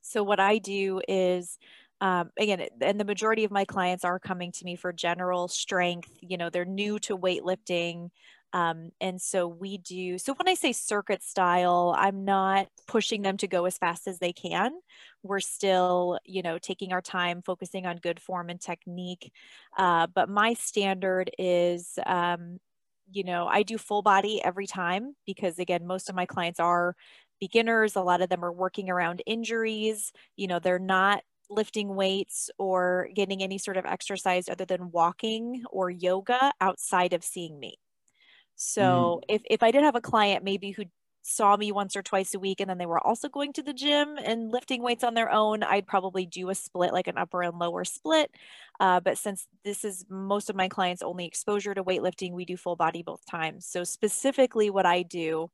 so 0.00 0.22
what 0.22 0.40
I 0.40 0.58
do 0.58 1.00
is 1.06 1.58
um, 2.00 2.32
again, 2.36 2.66
and 2.80 2.98
the 2.98 3.04
majority 3.04 3.44
of 3.44 3.52
my 3.52 3.64
clients 3.64 4.04
are 4.04 4.18
coming 4.18 4.50
to 4.52 4.64
me 4.64 4.74
for 4.74 4.92
general 4.92 5.46
strength. 5.46 6.10
You 6.20 6.36
know, 6.36 6.50
they're 6.50 6.64
new 6.64 6.98
to 7.00 7.16
weightlifting. 7.16 8.08
Um, 8.52 8.90
and 9.00 9.20
so 9.20 9.48
we 9.48 9.78
do, 9.78 10.18
so 10.18 10.34
when 10.34 10.48
I 10.48 10.54
say 10.54 10.72
circuit 10.72 11.22
style, 11.22 11.94
I'm 11.96 12.24
not 12.24 12.68
pushing 12.86 13.22
them 13.22 13.36
to 13.38 13.46
go 13.48 13.64
as 13.64 13.78
fast 13.78 14.06
as 14.06 14.18
they 14.18 14.32
can. 14.32 14.72
We're 15.22 15.40
still, 15.40 16.18
you 16.24 16.42
know, 16.42 16.58
taking 16.58 16.92
our 16.92 17.00
time, 17.00 17.42
focusing 17.42 17.86
on 17.86 17.96
good 17.96 18.20
form 18.20 18.50
and 18.50 18.60
technique. 18.60 19.32
Uh, 19.76 20.06
but 20.14 20.28
my 20.28 20.54
standard 20.54 21.30
is, 21.38 21.98
um, 22.06 22.58
you 23.10 23.24
know, 23.24 23.46
I 23.46 23.62
do 23.62 23.78
full 23.78 24.02
body 24.02 24.42
every 24.42 24.66
time 24.66 25.14
because, 25.26 25.58
again, 25.58 25.86
most 25.86 26.08
of 26.08 26.14
my 26.14 26.26
clients 26.26 26.60
are 26.60 26.94
beginners. 27.40 27.96
A 27.96 28.02
lot 28.02 28.22
of 28.22 28.28
them 28.28 28.44
are 28.44 28.52
working 28.52 28.90
around 28.90 29.22
injuries. 29.26 30.12
You 30.36 30.46
know, 30.46 30.58
they're 30.58 30.78
not 30.78 31.22
lifting 31.50 31.94
weights 31.94 32.50
or 32.58 33.08
getting 33.14 33.42
any 33.42 33.58
sort 33.58 33.76
of 33.76 33.84
exercise 33.84 34.48
other 34.48 34.64
than 34.64 34.90
walking 34.90 35.62
or 35.70 35.90
yoga 35.90 36.52
outside 36.60 37.12
of 37.12 37.24
seeing 37.24 37.58
me. 37.58 37.76
So 38.62 39.20
mm. 39.28 39.34
if, 39.34 39.42
if 39.50 39.62
I 39.62 39.70
did 39.70 39.82
have 39.82 39.96
a 39.96 40.00
client 40.00 40.44
maybe 40.44 40.70
who 40.70 40.84
saw 41.24 41.56
me 41.56 41.70
once 41.72 41.96
or 41.96 42.02
twice 42.02 42.34
a 42.34 42.38
week 42.38 42.60
and 42.60 42.68
then 42.68 42.78
they 42.78 42.86
were 42.86 43.04
also 43.04 43.28
going 43.28 43.52
to 43.52 43.62
the 43.62 43.72
gym 43.72 44.16
and 44.24 44.50
lifting 44.50 44.82
weights 44.82 45.04
on 45.04 45.14
their 45.14 45.30
own, 45.30 45.62
I'd 45.62 45.86
probably 45.86 46.26
do 46.26 46.50
a 46.50 46.54
split, 46.54 46.92
like 46.92 47.06
an 47.08 47.18
upper 47.18 47.42
and 47.42 47.58
lower 47.58 47.84
split. 47.84 48.30
Uh, 48.80 49.00
but 49.00 49.18
since 49.18 49.46
this 49.64 49.84
is 49.84 50.04
most 50.08 50.50
of 50.50 50.56
my 50.56 50.68
clients' 50.68 51.02
only 51.02 51.26
exposure 51.26 51.74
to 51.74 51.84
weightlifting, 51.84 52.32
we 52.32 52.44
do 52.44 52.56
full 52.56 52.76
body 52.76 53.02
both 53.02 53.24
times. 53.26 53.66
So 53.66 53.84
specifically 53.84 54.70
what 54.70 54.86
I 54.86 55.02
do, 55.02 55.50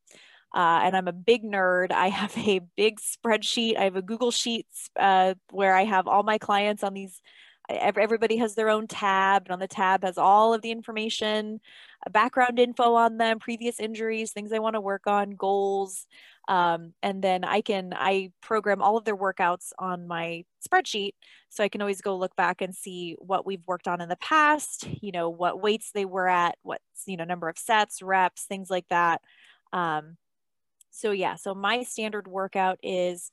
uh, 0.54 0.80
and 0.82 0.96
I'm 0.96 1.08
a 1.08 1.12
big 1.12 1.44
nerd. 1.44 1.92
I 1.92 2.08
have 2.08 2.36
a 2.36 2.60
big 2.76 2.98
spreadsheet. 3.00 3.78
I 3.78 3.84
have 3.84 3.96
a 3.96 4.02
Google 4.02 4.30
Sheets 4.30 4.90
uh, 4.98 5.34
where 5.50 5.74
I 5.74 5.84
have 5.84 6.08
all 6.08 6.22
my 6.22 6.38
clients 6.38 6.82
on 6.82 6.94
these. 6.94 7.20
Everybody 7.68 8.38
has 8.38 8.54
their 8.54 8.70
own 8.70 8.86
tab, 8.86 9.42
and 9.44 9.52
on 9.52 9.58
the 9.58 9.68
tab 9.68 10.02
has 10.02 10.16
all 10.16 10.54
of 10.54 10.62
the 10.62 10.70
information, 10.70 11.60
uh, 12.06 12.10
background 12.10 12.58
info 12.58 12.94
on 12.94 13.18
them, 13.18 13.38
previous 13.38 13.78
injuries, 13.78 14.32
things 14.32 14.50
they 14.50 14.58
want 14.58 14.74
to 14.74 14.80
work 14.80 15.06
on, 15.06 15.30
goals, 15.30 16.06
um, 16.48 16.94
and 17.02 17.22
then 17.22 17.44
I 17.44 17.60
can 17.60 17.92
I 17.94 18.32
program 18.40 18.80
all 18.80 18.96
of 18.96 19.04
their 19.04 19.16
workouts 19.16 19.72
on 19.78 20.08
my 20.08 20.44
spreadsheet, 20.66 21.12
so 21.50 21.62
I 21.62 21.68
can 21.68 21.82
always 21.82 22.00
go 22.00 22.16
look 22.16 22.34
back 22.36 22.62
and 22.62 22.74
see 22.74 23.16
what 23.18 23.44
we've 23.44 23.66
worked 23.66 23.86
on 23.86 24.00
in 24.00 24.08
the 24.08 24.16
past. 24.16 24.88
You 25.02 25.12
know 25.12 25.28
what 25.28 25.60
weights 25.60 25.90
they 25.92 26.06
were 26.06 26.28
at, 26.28 26.56
what 26.62 26.80
you 27.06 27.18
know 27.18 27.24
number 27.24 27.50
of 27.50 27.58
sets, 27.58 28.00
reps, 28.00 28.44
things 28.44 28.70
like 28.70 28.86
that. 28.88 29.20
Um, 29.74 30.16
so 30.90 31.10
yeah, 31.10 31.36
so 31.36 31.54
my 31.54 31.82
standard 31.82 32.26
workout 32.26 32.78
is 32.82 33.30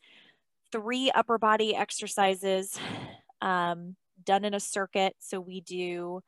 three 0.73 1.09
upper 1.11 1.37
body 1.37 1.73
exercises 1.73 2.77
um, 3.41 3.95
done 4.25 4.45
in 4.45 4.53
a 4.53 4.59
circuit. 4.59 5.15
So 5.19 5.39
we 5.39 5.61
do 5.61 6.21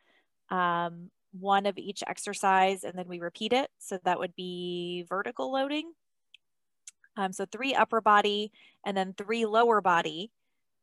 um, 0.49 1.09
one 1.31 1.65
of 1.65 1.77
each 1.77 2.03
exercise 2.07 2.83
and 2.83 2.97
then 2.97 3.07
we 3.07 3.19
repeat 3.19 3.53
it. 3.53 3.69
So 3.79 3.99
that 4.05 4.19
would 4.19 4.35
be 4.35 5.05
vertical 5.09 5.51
loading. 5.51 5.91
Um, 7.15 7.33
so 7.33 7.45
three 7.51 7.73
upper 7.73 7.99
body 7.99 8.51
and 8.85 8.95
then 8.95 9.13
three 9.17 9.45
lower 9.45 9.81
body. 9.81 10.31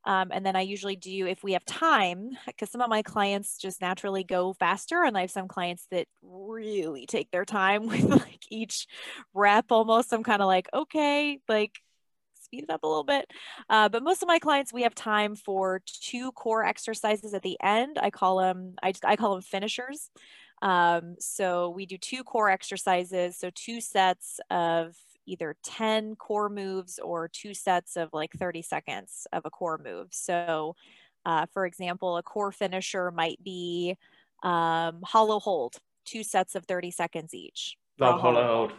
Um, 0.07 0.31
and 0.33 0.45
then 0.45 0.55
I 0.55 0.61
usually 0.61 0.97
do, 0.97 1.27
if 1.27 1.43
we 1.43 1.53
have 1.55 1.65
time, 1.65 2.31
because 2.47 2.71
some 2.71 2.83
of 2.83 2.91
my 2.91 3.03
clients 3.03 3.57
just 3.57 3.81
naturally 3.81 4.23
go 4.23 4.53
faster, 4.53 5.03
and 5.03 5.17
I 5.17 5.23
have 5.23 5.31
some 5.31 5.49
clients 5.49 5.87
that 5.91 6.07
really 6.23 7.07
take 7.07 7.31
their 7.31 7.47
time 7.47 7.87
with 7.89 8.05
like 8.05 8.41
each 8.51 8.87
rep 9.33 9.67
almost. 9.71 10.13
I'm 10.13 10.23
kind 10.23 10.43
of 10.43 10.47
like, 10.47 10.69
okay, 10.75 11.39
like 11.49 11.81
speed 12.55 12.65
it 12.69 12.73
up 12.73 12.83
a 12.83 12.87
little 12.87 13.05
bit. 13.05 13.31
Uh, 13.69 13.89
but 13.89 14.03
most 14.03 14.23
of 14.23 14.29
my 14.29 14.39
clients, 14.39 14.73
we 14.73 14.83
have 14.83 14.95
time 14.95 15.35
for 15.35 15.83
two 15.87 16.33
core 16.33 16.65
exercises 16.65 17.35
at 17.35 17.43
the 17.43 17.57
end. 17.63 17.99
I 18.01 18.11
call 18.11 18.39
them, 18.39 18.75
I, 18.83 18.93
just, 18.93 19.05
I 19.05 19.17
call 19.17 19.33
them 19.33 19.43
finishers. 19.43 20.11
Um, 20.63 21.17
so 21.19 21.71
we 21.71 21.87
do 21.87 21.99
two 21.99 22.25
core 22.25 22.51
exercises. 22.51 23.37
So 23.37 23.51
two 23.55 23.81
sets 23.81 24.41
of 24.51 24.95
either 25.27 25.57
10 25.65 26.17
core 26.17 26.49
moves 26.49 26.99
or 26.99 27.29
two 27.29 27.55
sets 27.55 27.97
of 27.97 28.11
like 28.13 28.33
30 28.33 28.63
seconds 28.63 29.27
of 29.33 29.43
a 29.45 29.51
core 29.51 29.81
move. 29.83 30.09
So, 30.13 30.77
uh, 31.27 31.47
for 31.53 31.67
example, 31.67 32.17
a 32.17 32.23
core 32.23 32.53
finisher 32.53 33.11
might 33.11 33.43
be 33.43 33.97
um, 34.43 35.01
hollow 35.03 35.41
hold, 35.41 35.77
two 36.05 36.23
sets 36.23 36.55
of 36.55 36.67
30 36.67 36.91
seconds 36.91 37.35
each. 37.35 37.77
Love 37.99 38.21
hollow 38.21 38.47
hold. 38.47 38.73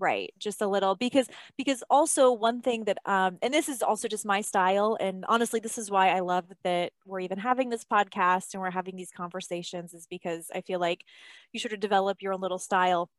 Right, 0.00 0.32
just 0.38 0.62
a 0.62 0.66
little 0.66 0.94
because 0.94 1.28
because 1.58 1.84
also 1.90 2.32
one 2.32 2.62
thing 2.62 2.84
that 2.84 2.96
um 3.04 3.36
and 3.42 3.52
this 3.52 3.68
is 3.68 3.82
also 3.82 4.08
just 4.08 4.24
my 4.24 4.40
style 4.40 4.96
and 4.98 5.26
honestly 5.28 5.60
this 5.60 5.76
is 5.76 5.90
why 5.90 6.08
I 6.08 6.20
love 6.20 6.46
that 6.64 6.92
we're 7.04 7.20
even 7.20 7.38
having 7.38 7.68
this 7.68 7.84
podcast 7.84 8.54
and 8.54 8.62
we're 8.62 8.70
having 8.70 8.96
these 8.96 9.12
conversations 9.14 9.92
is 9.92 10.06
because 10.06 10.50
I 10.54 10.62
feel 10.62 10.80
like 10.80 11.04
you 11.52 11.60
sort 11.60 11.74
of 11.74 11.80
develop 11.80 12.22
your 12.22 12.32
own 12.32 12.40
little 12.40 12.58
style 12.58 13.10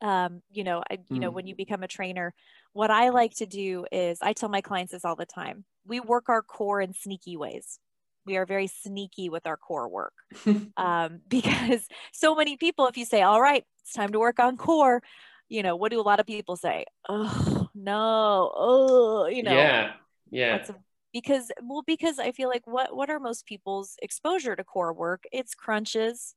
um, 0.00 0.42
you 0.52 0.64
know, 0.64 0.82
I, 0.88 0.98
you 1.08 1.16
mm. 1.16 1.20
know, 1.20 1.30
when 1.30 1.46
you 1.46 1.56
become 1.56 1.82
a 1.82 1.88
trainer, 1.88 2.32
what 2.72 2.90
I 2.90 3.08
like 3.08 3.34
to 3.36 3.46
do 3.46 3.84
is 3.90 4.18
I 4.22 4.32
tell 4.32 4.48
my 4.48 4.60
clients 4.60 4.92
this 4.92 5.04
all 5.04 5.16
the 5.16 5.26
time. 5.26 5.64
We 5.86 6.00
work 6.00 6.28
our 6.28 6.42
core 6.42 6.80
in 6.80 6.94
sneaky 6.94 7.36
ways. 7.36 7.80
We 8.24 8.36
are 8.36 8.46
very 8.46 8.68
sneaky 8.68 9.28
with 9.30 9.46
our 9.46 9.56
core 9.56 9.88
work 9.88 10.12
um, 10.76 11.20
because 11.28 11.88
so 12.12 12.36
many 12.36 12.56
people, 12.56 12.86
if 12.86 12.96
you 12.96 13.04
say, 13.04 13.22
all 13.22 13.40
right, 13.42 13.64
it's 13.80 13.92
time 13.92 14.12
to 14.12 14.18
work 14.18 14.38
on 14.38 14.56
core, 14.56 15.02
you 15.48 15.62
know, 15.62 15.76
what 15.76 15.90
do 15.90 16.00
a 16.00 16.02
lot 16.02 16.20
of 16.20 16.26
people 16.26 16.56
say? 16.56 16.84
Oh, 17.08 17.68
no. 17.74 18.52
Oh, 18.54 19.26
you 19.26 19.42
know. 19.42 19.54
Yeah. 19.54 19.92
Yeah. 20.30 20.66
because, 21.12 21.50
well, 21.62 21.82
because 21.86 22.18
I 22.18 22.32
feel 22.32 22.48
like 22.48 22.66
what, 22.66 22.94
what 22.94 23.08
are 23.08 23.18
most 23.18 23.46
people's 23.46 23.96
exposure 24.02 24.54
to 24.54 24.64
core 24.64 24.92
work? 24.92 25.24
It's 25.32 25.54
crunches, 25.54 26.34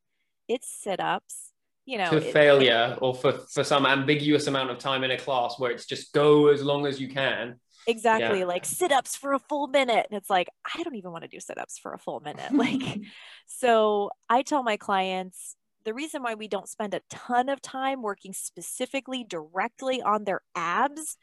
it's 0.48 0.70
sit 0.70 1.00
ups, 1.00 1.52
you 1.86 1.98
know 1.98 2.10
to 2.10 2.22
failure 2.22 2.98
or 3.02 3.14
for 3.14 3.34
for 3.34 3.64
some 3.64 3.86
ambiguous 3.86 4.48
amount 4.48 4.70
of 4.70 4.78
time 4.78 5.04
in 5.04 5.12
a 5.12 5.18
class 5.18 5.60
where 5.60 5.72
it's 5.72 5.86
just 5.86 6.14
go 6.14 6.48
as 6.48 6.64
long 6.64 6.86
as 6.86 7.02
you 7.02 7.10
can 7.10 7.60
exactly 7.88 8.40
yeah. 8.40 8.46
like 8.46 8.64
sit-ups 8.64 9.18
for 9.18 9.34
a 9.34 9.40
full 9.40 9.68
minute 9.68 10.06
and 10.10 10.18
it's 10.18 10.30
like 10.30 10.48
i 10.76 10.84
don't 10.84 10.96
even 10.96 11.12
want 11.12 11.24
to 11.24 11.28
do 11.28 11.40
sit-ups 11.40 11.80
for 11.80 11.94
a 11.94 11.98
full 11.98 12.20
minute 12.20 12.52
like 12.54 13.00
so 13.48 14.10
i 14.30 14.44
tell 14.44 14.62
my 14.62 14.78
clients 14.78 15.56
the 15.86 15.94
reason 15.94 16.24
why 16.24 16.36
we 16.36 16.48
don't 16.48 16.70
spend 16.70 16.94
a 16.94 17.02
ton 17.10 17.50
of 17.50 17.62
time 17.62 18.02
working 18.02 18.34
specifically 18.34 19.24
directly 19.24 20.02
on 20.02 20.24
their 20.24 20.42
abs 20.56 21.18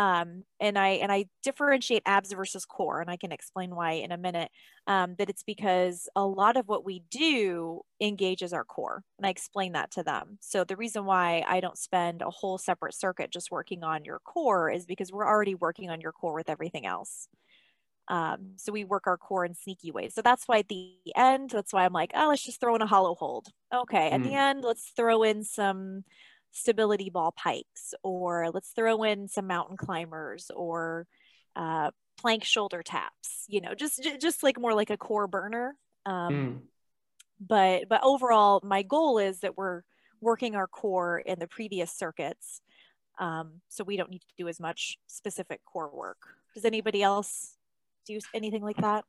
um, 0.00 0.44
and 0.60 0.78
I 0.78 0.88
and 0.90 1.12
I 1.12 1.26
differentiate 1.42 2.02
abs 2.06 2.32
versus 2.32 2.64
core, 2.64 3.02
and 3.02 3.10
I 3.10 3.18
can 3.18 3.32
explain 3.32 3.74
why 3.74 3.92
in 3.92 4.12
a 4.12 4.16
minute. 4.16 4.50
Um, 4.86 5.14
that 5.18 5.28
it's 5.28 5.42
because 5.42 6.08
a 6.16 6.24
lot 6.24 6.56
of 6.56 6.68
what 6.68 6.86
we 6.86 7.02
do 7.10 7.82
engages 8.00 8.54
our 8.54 8.64
core, 8.64 9.02
and 9.18 9.26
I 9.26 9.30
explain 9.30 9.72
that 9.72 9.90
to 9.92 10.02
them. 10.02 10.38
So 10.40 10.64
the 10.64 10.76
reason 10.76 11.04
why 11.04 11.44
I 11.46 11.60
don't 11.60 11.76
spend 11.76 12.22
a 12.22 12.30
whole 12.30 12.56
separate 12.56 12.94
circuit 12.94 13.30
just 13.30 13.50
working 13.50 13.84
on 13.84 14.04
your 14.04 14.20
core 14.20 14.70
is 14.70 14.86
because 14.86 15.12
we're 15.12 15.26
already 15.26 15.54
working 15.54 15.90
on 15.90 16.00
your 16.00 16.12
core 16.12 16.34
with 16.34 16.48
everything 16.48 16.86
else. 16.86 17.28
Um, 18.10 18.54
so 18.56 18.72
we 18.72 18.82
work 18.82 19.06
our 19.06 19.16
core 19.16 19.44
in 19.44 19.54
sneaky 19.54 19.92
ways. 19.92 20.14
So 20.14 20.20
that's 20.20 20.48
why 20.48 20.58
at 20.58 20.68
the 20.68 20.94
end, 21.16 21.50
that's 21.50 21.72
why 21.72 21.84
I'm 21.84 21.92
like, 21.92 22.10
oh, 22.16 22.28
let's 22.28 22.44
just 22.44 22.60
throw 22.60 22.74
in 22.74 22.82
a 22.82 22.86
hollow 22.86 23.14
hold. 23.14 23.46
Okay, 23.72 24.10
at 24.10 24.20
mm. 24.20 24.24
the 24.24 24.34
end, 24.34 24.64
let's 24.64 24.90
throw 24.96 25.22
in 25.22 25.44
some 25.44 26.02
stability 26.50 27.08
ball 27.08 27.30
pikes, 27.30 27.94
or 28.02 28.50
let's 28.52 28.70
throw 28.70 29.04
in 29.04 29.28
some 29.28 29.46
mountain 29.46 29.76
climbers 29.76 30.50
or 30.54 31.06
uh, 31.54 31.92
plank 32.18 32.42
shoulder 32.42 32.82
taps. 32.82 33.44
You 33.46 33.60
know, 33.60 33.74
just 33.76 34.02
just 34.20 34.42
like 34.42 34.58
more 34.58 34.74
like 34.74 34.90
a 34.90 34.96
core 34.96 35.28
burner. 35.28 35.76
Um, 36.04 36.34
mm. 36.34 36.58
But 37.38 37.88
but 37.88 38.00
overall, 38.02 38.60
my 38.64 38.82
goal 38.82 39.18
is 39.18 39.40
that 39.40 39.56
we're 39.56 39.82
working 40.20 40.56
our 40.56 40.66
core 40.66 41.20
in 41.20 41.38
the 41.38 41.46
previous 41.46 41.92
circuits, 41.92 42.60
um, 43.20 43.60
so 43.68 43.84
we 43.84 43.96
don't 43.96 44.10
need 44.10 44.22
to 44.22 44.34
do 44.36 44.48
as 44.48 44.58
much 44.58 44.98
specific 45.06 45.60
core 45.64 45.94
work. 45.94 46.18
Does 46.54 46.64
anybody 46.64 47.04
else 47.04 47.54
do 48.06 48.14
you 48.14 48.20
anything 48.34 48.62
like 48.62 48.76
that? 48.78 49.04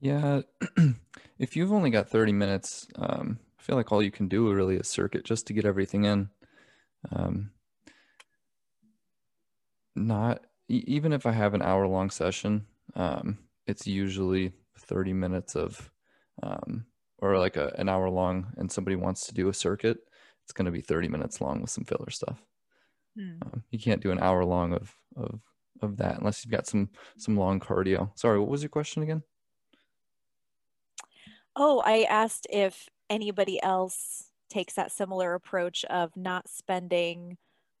Yeah, 0.00 0.42
if 1.38 1.56
you've 1.56 1.72
only 1.72 1.90
got 1.90 2.08
30 2.08 2.32
minutes, 2.32 2.86
um, 2.96 3.38
I 3.58 3.62
feel 3.62 3.76
like 3.76 3.92
all 3.92 4.02
you 4.02 4.10
can 4.10 4.28
do 4.28 4.52
really 4.52 4.76
is 4.76 4.88
circuit 4.88 5.24
just 5.24 5.46
to 5.46 5.52
get 5.52 5.64
everything 5.64 6.04
in. 6.04 6.28
Um, 7.10 7.50
not 9.94 10.44
even 10.68 11.12
if 11.12 11.26
I 11.26 11.32
have 11.32 11.54
an 11.54 11.62
hour 11.62 11.86
long 11.86 12.10
session, 12.10 12.66
um, 12.94 13.38
it's 13.66 13.86
usually 13.86 14.52
30 14.78 15.12
minutes 15.12 15.54
of, 15.54 15.90
um, 16.42 16.86
or 17.18 17.38
like 17.38 17.56
a, 17.56 17.72
an 17.78 17.88
hour 17.88 18.10
long, 18.10 18.52
and 18.56 18.70
somebody 18.70 18.96
wants 18.96 19.26
to 19.26 19.34
do 19.34 19.48
a 19.48 19.54
circuit, 19.54 19.98
it's 20.44 20.52
going 20.52 20.66
to 20.66 20.70
be 20.70 20.80
30 20.80 21.08
minutes 21.08 21.40
long 21.40 21.60
with 21.60 21.70
some 21.70 21.84
filler 21.84 22.10
stuff. 22.10 22.44
Hmm. 23.16 23.38
Um, 23.42 23.64
you 23.70 23.78
can't 23.78 24.02
do 24.02 24.10
an 24.10 24.20
hour 24.20 24.44
long 24.44 24.74
of 24.74 24.94
of 25.16 25.40
of 25.82 25.96
that 25.98 26.18
unless 26.18 26.44
you've 26.44 26.52
got 26.52 26.66
some 26.66 26.90
some 27.16 27.36
long 27.36 27.60
cardio. 27.60 28.10
Sorry, 28.18 28.38
what 28.38 28.48
was 28.48 28.62
your 28.62 28.70
question 28.70 29.02
again? 29.02 29.22
Oh, 31.54 31.82
I 31.84 32.02
asked 32.02 32.46
if 32.50 32.88
anybody 33.08 33.62
else 33.62 34.30
takes 34.50 34.74
that 34.74 34.92
similar 34.92 35.34
approach 35.34 35.84
of 35.86 36.16
not 36.16 36.48
spending 36.48 37.38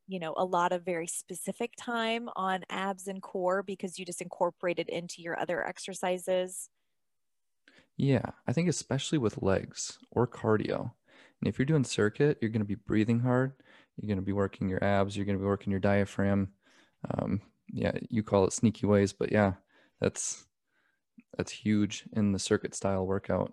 you 0.08 0.20
know 0.20 0.34
a 0.36 0.44
lot 0.44 0.72
of 0.72 0.84
very 0.84 1.06
specific 1.06 1.72
time 1.76 2.28
on 2.36 2.64
abs 2.70 3.08
and 3.08 3.22
core 3.22 3.62
because 3.62 3.98
you 3.98 4.04
just 4.04 4.22
incorporate 4.22 4.78
it 4.78 4.88
into 4.88 5.22
your 5.22 5.38
other 5.38 5.66
exercises 5.66 6.68
yeah 7.96 8.30
i 8.46 8.52
think 8.52 8.68
especially 8.68 9.18
with 9.18 9.42
legs 9.42 9.98
or 10.12 10.26
cardio 10.26 10.90
and 11.40 11.48
if 11.48 11.58
you're 11.58 11.66
doing 11.66 11.84
circuit 11.84 12.38
you're 12.40 12.50
going 12.50 12.60
to 12.60 12.66
be 12.66 12.74
breathing 12.74 13.20
hard 13.20 13.52
you're 13.96 14.08
going 14.08 14.18
to 14.18 14.22
be 14.22 14.32
working 14.32 14.68
your 14.68 14.82
abs 14.82 15.16
you're 15.16 15.26
going 15.26 15.38
to 15.38 15.42
be 15.42 15.48
working 15.48 15.70
your 15.70 15.80
diaphragm 15.80 16.48
um, 17.10 17.40
yeah 17.72 17.92
you 18.08 18.22
call 18.22 18.44
it 18.44 18.52
sneaky 18.52 18.86
ways 18.86 19.12
but 19.12 19.32
yeah 19.32 19.52
that's 20.00 20.46
that's 21.36 21.52
huge 21.52 22.04
in 22.12 22.32
the 22.32 22.38
circuit 22.38 22.74
style 22.74 23.06
workout 23.06 23.52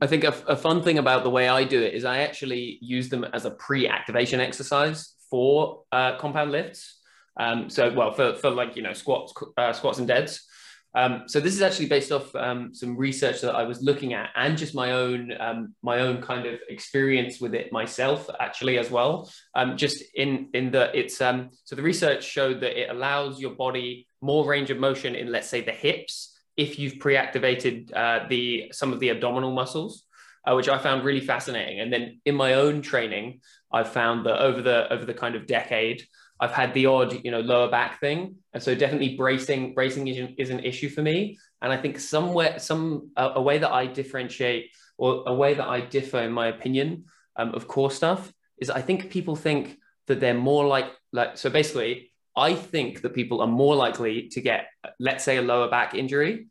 I 0.00 0.06
think 0.06 0.24
a, 0.24 0.34
a, 0.48 0.56
fun 0.56 0.82
thing 0.82 0.98
about 0.98 1.22
the 1.22 1.30
way 1.30 1.48
I 1.48 1.64
do 1.64 1.80
it 1.80 1.94
is 1.94 2.04
I 2.04 2.20
actually 2.20 2.78
use 2.80 3.08
them 3.08 3.24
as 3.24 3.44
a 3.44 3.50
pre-activation 3.50 4.40
exercise 4.40 5.14
for 5.30 5.82
uh, 5.92 6.16
compound 6.16 6.50
lifts. 6.50 6.98
Um, 7.38 7.68
so, 7.68 7.92
well, 7.92 8.12
for, 8.12 8.34
for 8.34 8.50
like, 8.50 8.74
you 8.74 8.82
know, 8.82 8.94
squats, 8.94 9.32
uh, 9.56 9.72
squats 9.72 9.98
and 9.98 10.08
deads. 10.08 10.46
Um, 10.94 11.22
so 11.26 11.40
this 11.40 11.54
is 11.54 11.62
actually 11.62 11.86
based 11.86 12.12
off 12.12 12.34
um, 12.34 12.74
some 12.74 12.96
research 12.96 13.40
that 13.40 13.54
I 13.54 13.62
was 13.62 13.82
looking 13.82 14.12
at 14.12 14.30
and 14.36 14.58
just 14.58 14.74
my 14.74 14.92
own 14.92 15.32
um, 15.40 15.74
my 15.82 16.00
own 16.00 16.20
kind 16.20 16.46
of 16.46 16.60
experience 16.68 17.40
with 17.40 17.54
it 17.54 17.72
myself 17.72 18.28
actually 18.40 18.78
as 18.78 18.90
well. 18.90 19.30
Um, 19.54 19.76
just 19.76 20.02
in 20.14 20.48
in 20.52 20.70
the 20.70 20.96
it's 20.98 21.20
um, 21.20 21.50
so 21.64 21.76
the 21.76 21.82
research 21.82 22.24
showed 22.24 22.60
that 22.60 22.78
it 22.78 22.90
allows 22.90 23.40
your 23.40 23.54
body 23.54 24.06
more 24.20 24.46
range 24.46 24.70
of 24.70 24.78
motion 24.78 25.14
in 25.14 25.32
let's 25.32 25.48
say 25.48 25.62
the 25.62 25.72
hips 25.72 26.32
if 26.56 26.78
you've 26.78 26.98
pre-activated 26.98 27.92
uh, 27.92 28.26
the 28.28 28.70
some 28.72 28.92
of 28.92 29.00
the 29.00 29.10
abdominal 29.10 29.52
muscles, 29.52 30.04
uh, 30.46 30.54
which 30.54 30.68
I 30.68 30.78
found 30.78 31.04
really 31.04 31.20
fascinating. 31.20 31.80
And 31.80 31.92
then 31.92 32.20
in 32.24 32.34
my 32.34 32.54
own 32.54 32.82
training, 32.82 33.40
I've 33.72 33.92
found 33.92 34.26
that 34.26 34.40
over 34.40 34.60
the 34.60 34.92
over 34.92 35.04
the 35.04 35.14
kind 35.14 35.34
of 35.34 35.46
decade, 35.46 36.02
I've 36.42 36.52
had 36.52 36.74
the 36.74 36.86
odd 36.86 37.24
you 37.24 37.30
know 37.30 37.40
lower 37.40 37.70
back 37.70 38.00
thing, 38.00 38.36
and 38.52 38.62
so 38.62 38.74
definitely 38.74 39.16
bracing 39.16 39.74
bracing 39.74 40.08
is, 40.08 40.28
is 40.36 40.50
an 40.50 40.60
issue 40.60 40.88
for 40.88 41.02
me. 41.02 41.38
And 41.62 41.72
I 41.72 41.76
think 41.76 42.00
somewhere 42.00 42.58
some 42.58 43.12
a 43.16 43.40
way 43.40 43.58
that 43.58 43.70
I 43.70 43.86
differentiate 43.86 44.70
or 44.98 45.22
a 45.26 45.34
way 45.34 45.54
that 45.54 45.66
I 45.66 45.80
differ 45.80 46.18
in 46.18 46.32
my 46.32 46.48
opinion 46.48 47.04
um, 47.36 47.54
of 47.54 47.68
core 47.68 47.90
stuff 47.90 48.32
is 48.60 48.68
I 48.68 48.82
think 48.82 49.10
people 49.10 49.36
think 49.36 49.78
that 50.08 50.18
they're 50.20 50.34
more 50.34 50.66
like 50.66 50.90
like 51.12 51.38
so 51.38 51.48
basically 51.48 52.12
I 52.36 52.54
think 52.54 53.02
that 53.02 53.14
people 53.14 53.40
are 53.40 53.46
more 53.46 53.76
likely 53.76 54.28
to 54.30 54.40
get, 54.40 54.66
let's 54.98 55.24
say, 55.24 55.36
a 55.36 55.42
lower 55.42 55.68
back 55.68 55.94
injury 55.94 56.46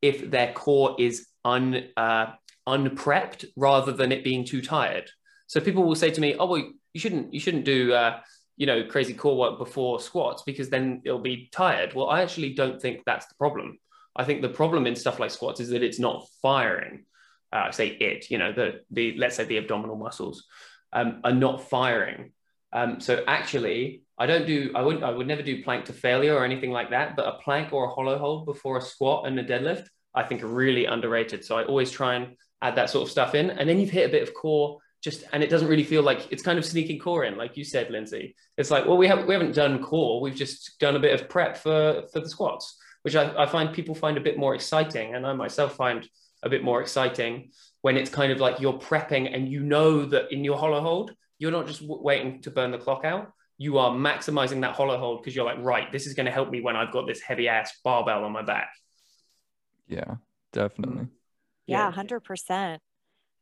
if 0.00 0.30
their 0.30 0.52
core 0.52 0.96
is 0.98 1.26
un, 1.44 1.88
uh, 1.96 2.26
unprepped 2.66 3.44
rather 3.56 3.92
than 3.92 4.12
it 4.12 4.22
being 4.22 4.44
too 4.44 4.62
tired. 4.62 5.10
So 5.46 5.60
people 5.60 5.82
will 5.82 5.96
say 5.96 6.10
to 6.10 6.20
me, 6.20 6.36
"Oh, 6.38 6.46
well, 6.46 6.72
you 6.92 7.00
shouldn't, 7.00 7.34
you 7.34 7.40
shouldn't 7.40 7.64
do, 7.64 7.92
uh, 7.92 8.20
you 8.56 8.66
know, 8.66 8.84
crazy 8.84 9.14
core 9.14 9.36
work 9.36 9.58
before 9.58 10.00
squats 10.00 10.42
because 10.44 10.70
then 10.70 11.02
it'll 11.04 11.18
be 11.18 11.48
tired." 11.52 11.94
Well, 11.94 12.08
I 12.08 12.22
actually 12.22 12.54
don't 12.54 12.80
think 12.80 13.02
that's 13.04 13.26
the 13.26 13.34
problem. 13.36 13.78
I 14.16 14.24
think 14.24 14.42
the 14.42 14.48
problem 14.48 14.86
in 14.86 14.96
stuff 14.96 15.18
like 15.18 15.30
squats 15.30 15.60
is 15.60 15.70
that 15.70 15.82
it's 15.82 15.98
not 15.98 16.26
firing. 16.42 17.04
Uh, 17.52 17.70
say 17.70 17.88
it, 17.88 18.30
you 18.30 18.38
know, 18.38 18.52
the 18.52 18.80
the 18.90 19.16
let's 19.16 19.36
say 19.36 19.44
the 19.44 19.58
abdominal 19.58 19.96
muscles 19.96 20.46
um, 20.92 21.20
are 21.24 21.32
not 21.32 21.68
firing. 21.68 22.32
Um, 22.72 23.00
so 23.00 23.22
actually, 23.28 24.02
I 24.18 24.26
don't 24.26 24.46
do, 24.46 24.72
I 24.74 24.82
wouldn't, 24.82 25.04
I 25.04 25.10
would 25.10 25.28
never 25.28 25.42
do 25.42 25.62
plank 25.62 25.84
to 25.86 25.92
failure 25.92 26.34
or 26.34 26.44
anything 26.44 26.72
like 26.72 26.90
that, 26.90 27.16
but 27.16 27.26
a 27.26 27.38
plank 27.38 27.72
or 27.72 27.84
a 27.84 27.94
hollow 27.94 28.18
hold 28.18 28.46
before 28.46 28.78
a 28.78 28.82
squat 28.82 29.26
and 29.26 29.38
a 29.38 29.44
deadlift, 29.44 29.86
I 30.14 30.24
think 30.24 30.42
are 30.42 30.48
really 30.48 30.86
underrated. 30.86 31.44
So 31.44 31.56
I 31.56 31.64
always 31.64 31.90
try 31.90 32.14
and 32.14 32.36
add 32.62 32.76
that 32.76 32.90
sort 32.90 33.04
of 33.04 33.10
stuff 33.10 33.34
in. 33.34 33.50
And 33.50 33.68
then 33.68 33.78
you've 33.78 33.90
hit 33.90 34.08
a 34.08 34.12
bit 34.12 34.22
of 34.22 34.34
core 34.34 34.78
just, 35.04 35.24
and 35.32 35.42
it 35.42 35.50
doesn't 35.50 35.68
really 35.68 35.84
feel 35.84 36.02
like 36.02 36.26
it's 36.32 36.42
kind 36.42 36.58
of 36.58 36.64
sneaking 36.64 36.98
core 36.98 37.24
in, 37.24 37.36
like 37.36 37.56
you 37.56 37.62
said, 37.62 37.90
Lindsay. 37.90 38.34
It's 38.56 38.70
like, 38.70 38.86
well, 38.86 38.96
we 38.96 39.06
haven't, 39.06 39.28
we 39.28 39.34
haven't 39.34 39.54
done 39.54 39.82
core. 39.82 40.20
We've 40.20 40.34
just 40.34 40.78
done 40.80 40.96
a 40.96 40.98
bit 40.98 41.20
of 41.20 41.28
prep 41.28 41.56
for, 41.56 42.04
for 42.12 42.20
the 42.20 42.28
squats, 42.28 42.76
which 43.02 43.14
I, 43.14 43.42
I 43.42 43.46
find 43.46 43.72
people 43.72 43.94
find 43.94 44.16
a 44.16 44.22
bit 44.22 44.38
more 44.38 44.54
exciting. 44.54 45.14
And 45.14 45.26
I 45.26 45.34
myself 45.34 45.76
find 45.76 46.08
a 46.42 46.48
bit 46.48 46.64
more 46.64 46.80
exciting 46.80 47.50
when 47.82 47.98
it's 47.98 48.10
kind 48.10 48.32
of 48.32 48.40
like 48.40 48.60
you're 48.60 48.78
prepping 48.78 49.34
and 49.34 49.46
you 49.48 49.60
know 49.60 50.06
that 50.06 50.32
in 50.32 50.42
your 50.42 50.56
hollow 50.56 50.80
hold, 50.80 51.14
you're 51.38 51.52
not 51.52 51.66
just 51.66 51.82
w- 51.82 52.02
waiting 52.02 52.40
to 52.42 52.50
burn 52.50 52.70
the 52.70 52.78
clock 52.78 53.04
out 53.04 53.30
you 53.56 53.78
are 53.78 53.90
maximizing 53.92 54.60
that 54.62 54.74
hollow 54.74 54.98
hold 54.98 55.22
because 55.22 55.36
you're 55.36 55.44
like, 55.44 55.58
right, 55.60 55.90
this 55.92 56.06
is 56.06 56.14
going 56.14 56.26
to 56.26 56.32
help 56.32 56.50
me 56.50 56.60
when 56.60 56.76
I've 56.76 56.92
got 56.92 57.06
this 57.06 57.20
heavy 57.20 57.48
ass 57.48 57.72
barbell 57.84 58.24
on 58.24 58.32
my 58.32 58.42
back. 58.42 58.70
Yeah, 59.86 60.16
definitely. 60.52 61.06
Yeah, 61.66 61.90
hundred 61.90 62.20
percent. 62.20 62.82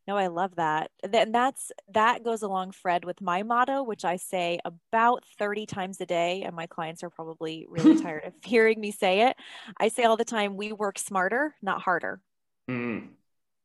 No, 0.09 0.17
I 0.17 0.27
love 0.27 0.57
that. 0.57 0.91
And 1.13 1.35
that's 1.35 1.71
that 1.93 2.25
goes 2.25 2.43
along, 2.43 2.73
Fred, 2.73 3.05
with 3.05 3.21
my 3.21 3.43
motto, 3.43 3.83
which 3.83 4.05
I 4.05 4.17
say 4.17 4.59
about 4.65 5.25
30 5.39 5.67
times 5.67 6.01
a 6.01 6.07
day. 6.07 6.43
And 6.43 6.57
my 6.57 6.67
clients 6.67 7.03
are 7.03 7.11
probably 7.11 7.67
really 7.69 8.01
tired 8.03 8.25
of 8.25 8.33
hearing 8.45 8.81
me 8.81 8.91
say 8.91 9.29
it. 9.29 9.37
I 9.79 9.89
say 9.89 10.05
all 10.05 10.17
the 10.17 10.25
time, 10.25 10.57
we 10.57 10.73
work 10.73 10.99
smarter, 10.99 11.55
not 11.63 11.83
harder. 11.83 12.21
Mm. 12.69 13.11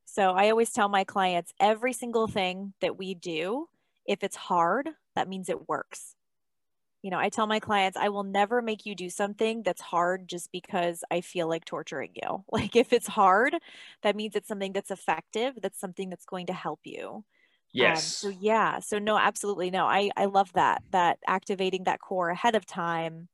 So 0.06 0.32
I 0.32 0.50
always 0.50 0.72
tell 0.72 0.90
my 0.90 1.04
clients 1.04 1.54
every 1.60 1.94
single 1.94 2.28
thing 2.28 2.74
that 2.82 2.98
we 2.98 3.14
do, 3.14 3.68
if 4.06 4.24
it's 4.24 4.36
hard, 4.36 4.90
that 5.16 5.28
means 5.28 5.50
it 5.50 5.68
works 5.68 6.17
you 7.02 7.12
know, 7.12 7.20
I 7.20 7.30
tell 7.30 7.48
my 7.48 7.60
clients, 7.60 7.98
I 7.98 8.10
will 8.10 8.24
never 8.24 8.62
make 8.62 8.86
you 8.86 8.96
do 8.96 9.10
something 9.10 9.64
that's 9.64 9.82
hard 9.82 10.28
just 10.28 10.52
because 10.52 11.04
I 11.12 11.22
feel 11.22 11.48
like 11.48 11.66
torturing 11.66 12.12
you. 12.16 12.44
Like 12.52 12.76
if 12.76 12.92
it's 12.92 13.08
hard, 13.08 13.56
that 14.02 14.16
means 14.16 14.36
it's 14.36 14.48
something 14.48 14.74
that's 14.74 14.92
effective, 14.92 15.54
that's 15.62 15.80
something 15.80 16.10
that's 16.10 16.26
going 16.26 16.48
to 16.48 16.54
help 16.54 16.80
you. 16.84 17.24
Yes. 17.72 18.24
Um, 18.24 18.32
so 18.32 18.38
yeah, 18.40 18.80
so 18.80 18.98
no, 18.98 19.18
absolutely 19.18 19.70
no. 19.70 19.86
I 19.86 20.10
I 20.18 20.26
love 20.26 20.52
that 20.54 20.82
that 20.92 21.20
activating 21.28 21.84
that 21.84 22.00
core 22.00 22.30
ahead 22.30 22.56
of 22.56 22.66
time. 22.66 23.28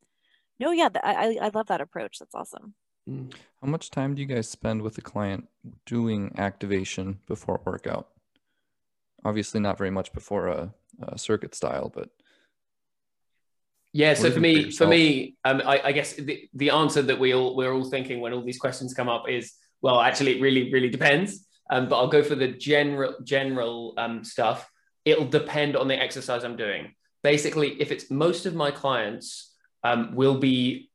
No, 0.59 0.71
yeah, 0.71 0.89
I 1.03 1.37
I 1.41 1.51
love 1.53 1.67
that 1.67 1.81
approach. 1.81 2.19
That's 2.19 2.35
awesome. 2.35 2.73
Mm. 3.09 3.33
How 3.61 3.67
much 3.67 3.91
time 3.91 4.15
do 4.15 4.21
you 4.21 4.27
guys 4.27 4.49
spend 4.49 4.81
with 4.81 4.95
the 4.95 5.01
client 5.01 5.47
doing 5.85 6.33
activation 6.37 7.19
before 7.27 7.61
workout? 7.65 8.09
Obviously, 9.23 9.59
not 9.59 9.77
very 9.77 9.91
much 9.91 10.11
before 10.13 10.47
a, 10.47 10.73
a 11.01 11.17
circuit 11.17 11.55
style, 11.55 11.91
but 11.93 12.09
yeah, 13.93 14.15
so 14.15 14.31
for 14.31 14.39
me, 14.39 14.71
for 14.71 14.87
me, 14.87 15.35
um, 15.45 15.61
I, 15.63 15.79
I, 15.85 15.91
guess 15.91 16.13
the, 16.13 16.49
the 16.55 16.71
answer 16.71 17.03
that 17.03 17.19
we 17.19 17.33
all 17.35 17.55
we're 17.55 17.71
all 17.71 17.83
thinking 17.83 18.21
when 18.21 18.33
all 18.33 18.43
these 18.43 18.57
questions 18.57 18.95
come 18.95 19.07
up 19.07 19.29
is, 19.29 19.53
well, 19.83 20.01
actually, 20.01 20.37
it 20.37 20.41
really 20.41 20.73
really 20.73 20.89
depends. 20.89 21.45
Um, 21.69 21.87
but 21.87 21.97
I'll 21.97 22.07
go 22.07 22.23
for 22.23 22.33
the 22.33 22.47
general 22.47 23.15
general 23.23 23.93
um, 23.97 24.23
stuff. 24.23 24.67
It'll 25.05 25.27
depend 25.27 25.77
on 25.77 25.87
the 25.87 25.95
exercise 25.95 26.43
I'm 26.43 26.57
doing. 26.57 26.93
Basically, 27.21 27.79
if 27.79 27.91
it's 27.91 28.09
most 28.09 28.47
of 28.47 28.55
my 28.55 28.71
clients 28.71 29.53
um, 29.83 30.15
will 30.15 30.39
be 30.39 30.89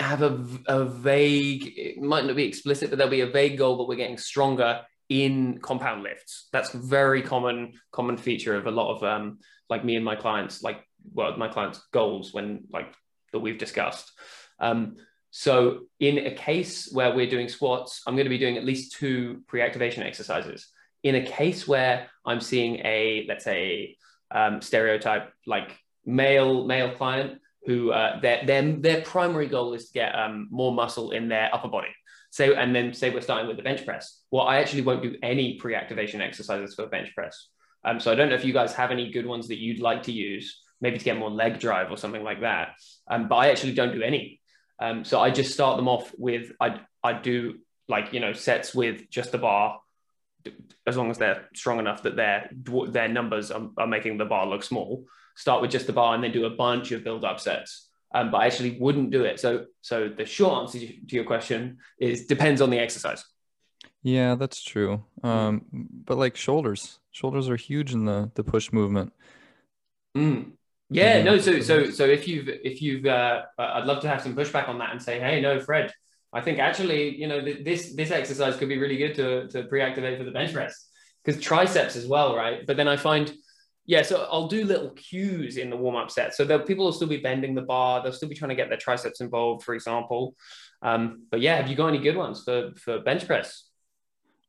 have 0.00 0.22
a, 0.22 0.44
a 0.66 0.84
vague, 0.84 1.72
it 1.76 1.98
might 1.98 2.24
not 2.24 2.36
be 2.36 2.44
explicit, 2.44 2.90
but 2.90 2.98
there'll 2.98 3.10
be 3.10 3.20
a 3.20 3.26
vague 3.30 3.56
goal 3.56 3.78
that 3.78 3.84
we're 3.84 3.96
getting 3.96 4.18
stronger 4.18 4.80
in 5.08 5.58
compound 5.60 6.02
lifts. 6.02 6.48
That's 6.52 6.72
very 6.72 7.22
common 7.22 7.74
common 7.92 8.16
feature 8.16 8.56
of 8.56 8.66
a 8.66 8.70
lot 8.70 8.96
of 8.96 9.04
um, 9.04 9.38
like 9.70 9.84
me 9.84 9.94
and 9.94 10.04
my 10.04 10.16
clients. 10.16 10.62
Like 10.62 10.84
well 11.12 11.36
my 11.36 11.48
clients 11.48 11.80
goals 11.92 12.32
when 12.32 12.64
like 12.72 12.94
that 13.32 13.40
we've 13.40 13.58
discussed. 13.58 14.12
Um, 14.60 14.96
so 15.30 15.86
in 15.98 16.18
a 16.18 16.34
case 16.34 16.92
where 16.92 17.14
we're 17.14 17.28
doing 17.28 17.48
squats 17.48 18.02
i'm 18.06 18.14
going 18.14 18.26
to 18.26 18.30
be 18.30 18.38
doing 18.38 18.58
at 18.58 18.66
least 18.66 18.92
two 18.92 19.42
pre-activation 19.48 20.02
exercises. 20.02 20.68
In 21.02 21.16
a 21.16 21.26
case 21.26 21.66
where 21.66 22.08
i'm 22.24 22.40
seeing 22.40 22.76
a 22.84 23.24
let's 23.28 23.44
say 23.44 23.96
um, 24.30 24.60
stereotype 24.62 25.32
like 25.46 25.78
male 26.06 26.66
male 26.66 26.92
client 26.92 27.40
who 27.64 27.92
uh, 27.92 28.20
their, 28.20 28.44
their 28.44 28.72
their 28.72 29.00
primary 29.02 29.46
goal 29.46 29.72
is 29.74 29.86
to 29.86 29.92
get 29.92 30.14
um, 30.14 30.48
more 30.50 30.72
muscle 30.72 31.12
in 31.12 31.28
their 31.28 31.48
upper 31.54 31.68
body. 31.68 31.94
So 32.30 32.54
and 32.54 32.74
then 32.74 32.92
say 32.92 33.10
we're 33.10 33.20
starting 33.20 33.46
with 33.46 33.56
the 33.56 33.62
bench 33.62 33.84
press. 33.84 34.20
Well 34.30 34.46
i 34.46 34.58
actually 34.58 34.82
won't 34.82 35.02
do 35.02 35.16
any 35.22 35.58
pre-activation 35.58 36.20
exercises 36.20 36.74
for 36.74 36.86
bench 36.86 37.14
press. 37.14 37.48
Um, 37.84 37.98
so 37.98 38.12
i 38.12 38.14
don't 38.14 38.28
know 38.28 38.34
if 38.34 38.44
you 38.44 38.52
guys 38.52 38.74
have 38.74 38.90
any 38.90 39.10
good 39.10 39.26
ones 39.26 39.48
that 39.48 39.58
you'd 39.58 39.80
like 39.80 40.02
to 40.04 40.12
use 40.12 40.60
maybe 40.82 40.98
to 40.98 41.04
get 41.04 41.16
more 41.16 41.30
leg 41.30 41.60
drive 41.60 41.90
or 41.90 41.96
something 41.96 42.24
like 42.24 42.40
that. 42.40 42.74
Um, 43.08 43.28
but 43.28 43.36
I 43.36 43.50
actually 43.50 43.72
don't 43.72 43.94
do 43.94 44.02
any. 44.02 44.40
Um, 44.78 45.04
so 45.04 45.20
I 45.20 45.30
just 45.30 45.54
start 45.54 45.76
them 45.76 45.88
off 45.88 46.12
with 46.18 46.52
I 46.60 46.80
I 47.02 47.14
do 47.14 47.60
like 47.88 48.12
you 48.12 48.20
know 48.20 48.32
sets 48.32 48.74
with 48.74 49.08
just 49.08 49.32
the 49.32 49.38
bar, 49.38 49.80
as 50.86 50.96
long 50.96 51.10
as 51.10 51.18
they're 51.18 51.48
strong 51.54 51.78
enough 51.78 52.02
that 52.02 52.16
their 52.16 52.50
their 52.88 53.08
numbers 53.08 53.50
are, 53.50 53.70
are 53.78 53.86
making 53.86 54.18
the 54.18 54.24
bar 54.24 54.46
look 54.46 54.64
small. 54.64 55.06
Start 55.36 55.62
with 55.62 55.70
just 55.70 55.86
the 55.86 55.92
bar 55.94 56.14
and 56.14 56.22
then 56.22 56.32
do 56.32 56.44
a 56.44 56.50
bunch 56.50 56.92
of 56.92 57.04
build 57.04 57.24
up 57.24 57.40
sets. 57.40 57.88
Um, 58.14 58.30
but 58.30 58.38
I 58.38 58.46
actually 58.46 58.76
wouldn't 58.78 59.10
do 59.10 59.24
it. 59.24 59.40
So 59.40 59.66
so 59.80 60.08
the 60.08 60.26
short 60.26 60.62
answer 60.62 60.80
to 60.80 61.14
your 61.16 61.24
question 61.24 61.78
is 61.98 62.26
depends 62.26 62.60
on 62.60 62.70
the 62.70 62.78
exercise. 62.78 63.24
Yeah, 64.02 64.34
that's 64.34 64.62
true. 64.62 65.04
Um, 65.22 65.64
but 65.72 66.18
like 66.18 66.36
shoulders, 66.36 66.98
shoulders 67.12 67.48
are 67.48 67.56
huge 67.56 67.92
in 67.92 68.04
the 68.04 68.32
the 68.34 68.42
push 68.42 68.72
movement. 68.72 69.12
Mm. 70.16 70.52
Yeah, 70.92 71.22
no. 71.22 71.38
So, 71.38 71.60
so, 71.60 71.90
so 71.90 72.04
if 72.04 72.28
you've, 72.28 72.48
if 72.48 72.82
you've, 72.82 73.06
uh, 73.06 73.42
I'd 73.58 73.84
love 73.84 74.02
to 74.02 74.08
have 74.08 74.22
some 74.22 74.34
pushback 74.34 74.68
on 74.68 74.78
that 74.78 74.90
and 74.90 75.02
say, 75.02 75.18
hey, 75.18 75.40
no, 75.40 75.60
Fred, 75.60 75.92
I 76.32 76.40
think 76.40 76.58
actually, 76.58 77.16
you 77.16 77.26
know, 77.26 77.40
this 77.42 77.94
this 77.94 78.10
exercise 78.10 78.56
could 78.56 78.68
be 78.68 78.78
really 78.78 78.96
good 78.96 79.14
to 79.16 79.48
to 79.48 79.64
pre-activate 79.64 80.18
for 80.18 80.24
the 80.24 80.30
bench 80.30 80.52
press 80.52 80.88
because 81.24 81.40
triceps 81.40 81.94
as 81.96 82.06
well, 82.06 82.34
right? 82.34 82.66
But 82.66 82.76
then 82.76 82.88
I 82.88 82.96
find, 82.96 83.32
yeah, 83.86 84.02
so 84.02 84.26
I'll 84.30 84.48
do 84.48 84.64
little 84.64 84.90
cues 84.90 85.56
in 85.56 85.70
the 85.70 85.76
warm-up 85.76 86.10
set. 86.10 86.34
So 86.34 86.58
people 86.60 86.86
will 86.86 86.92
still 86.92 87.08
be 87.08 87.18
bending 87.18 87.54
the 87.54 87.62
bar, 87.62 88.02
they'll 88.02 88.12
still 88.12 88.28
be 88.28 88.34
trying 88.34 88.48
to 88.48 88.54
get 88.54 88.68
their 88.68 88.78
triceps 88.78 89.20
involved, 89.20 89.64
for 89.64 89.74
example. 89.74 90.34
Um, 90.80 91.26
but 91.30 91.40
yeah, 91.40 91.56
have 91.56 91.68
you 91.68 91.76
got 91.76 91.88
any 91.88 91.98
good 91.98 92.16
ones 92.16 92.42
for 92.44 92.72
for 92.76 93.00
bench 93.00 93.26
press? 93.26 93.68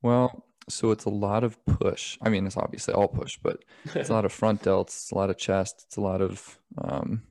Well, 0.02 0.46
so 0.70 0.92
it's 0.92 1.06
a 1.06 1.10
lot 1.10 1.44
of 1.44 1.64
push. 1.66 2.18
I 2.22 2.30
mean, 2.30 2.46
it's 2.46 2.58
obviously 2.58 2.94
all 2.94 3.08
push, 3.08 3.38
but 3.42 3.64
it's 3.94 4.10
a 4.10 4.14
lot 4.14 4.26
of 4.26 4.32
front 4.42 4.64
delts, 4.64 4.88
it's 4.88 5.12
a 5.12 5.16
lot 5.16 5.30
of 5.30 5.38
chest, 5.38 5.84
it's 5.88 5.98
a 5.98 6.02
lot 6.02 6.22
of 6.22 6.60
um, 6.78 7.24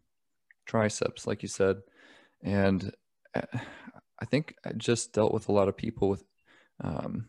triceps, 0.67 1.27
like 1.27 1.43
you 1.43 1.49
said. 1.49 1.79
And 2.43 2.93
uh, 3.35 3.59
I 4.21 4.25
think 4.25 4.55
I 4.65 4.73
just 4.73 5.13
dealt 5.13 5.33
with 5.33 5.49
a 5.49 5.53
lot 5.53 5.69
of 5.69 5.77
people 5.77 6.09
with 6.09 6.25
um, 6.83 7.27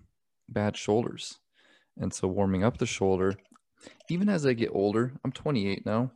bad 0.50 0.76
shoulders. 0.76 1.40
And 1.98 2.14
so 2.14 2.28
warming 2.28 2.64
up 2.64 2.78
the 2.78 2.86
shoulder, 2.86 3.36
even 4.10 4.30
as 4.30 4.46
I 4.46 4.54
get 4.54 4.72
older, 4.74 5.14
I'm 5.24 5.32
28 5.32 5.86
now, 5.86 6.12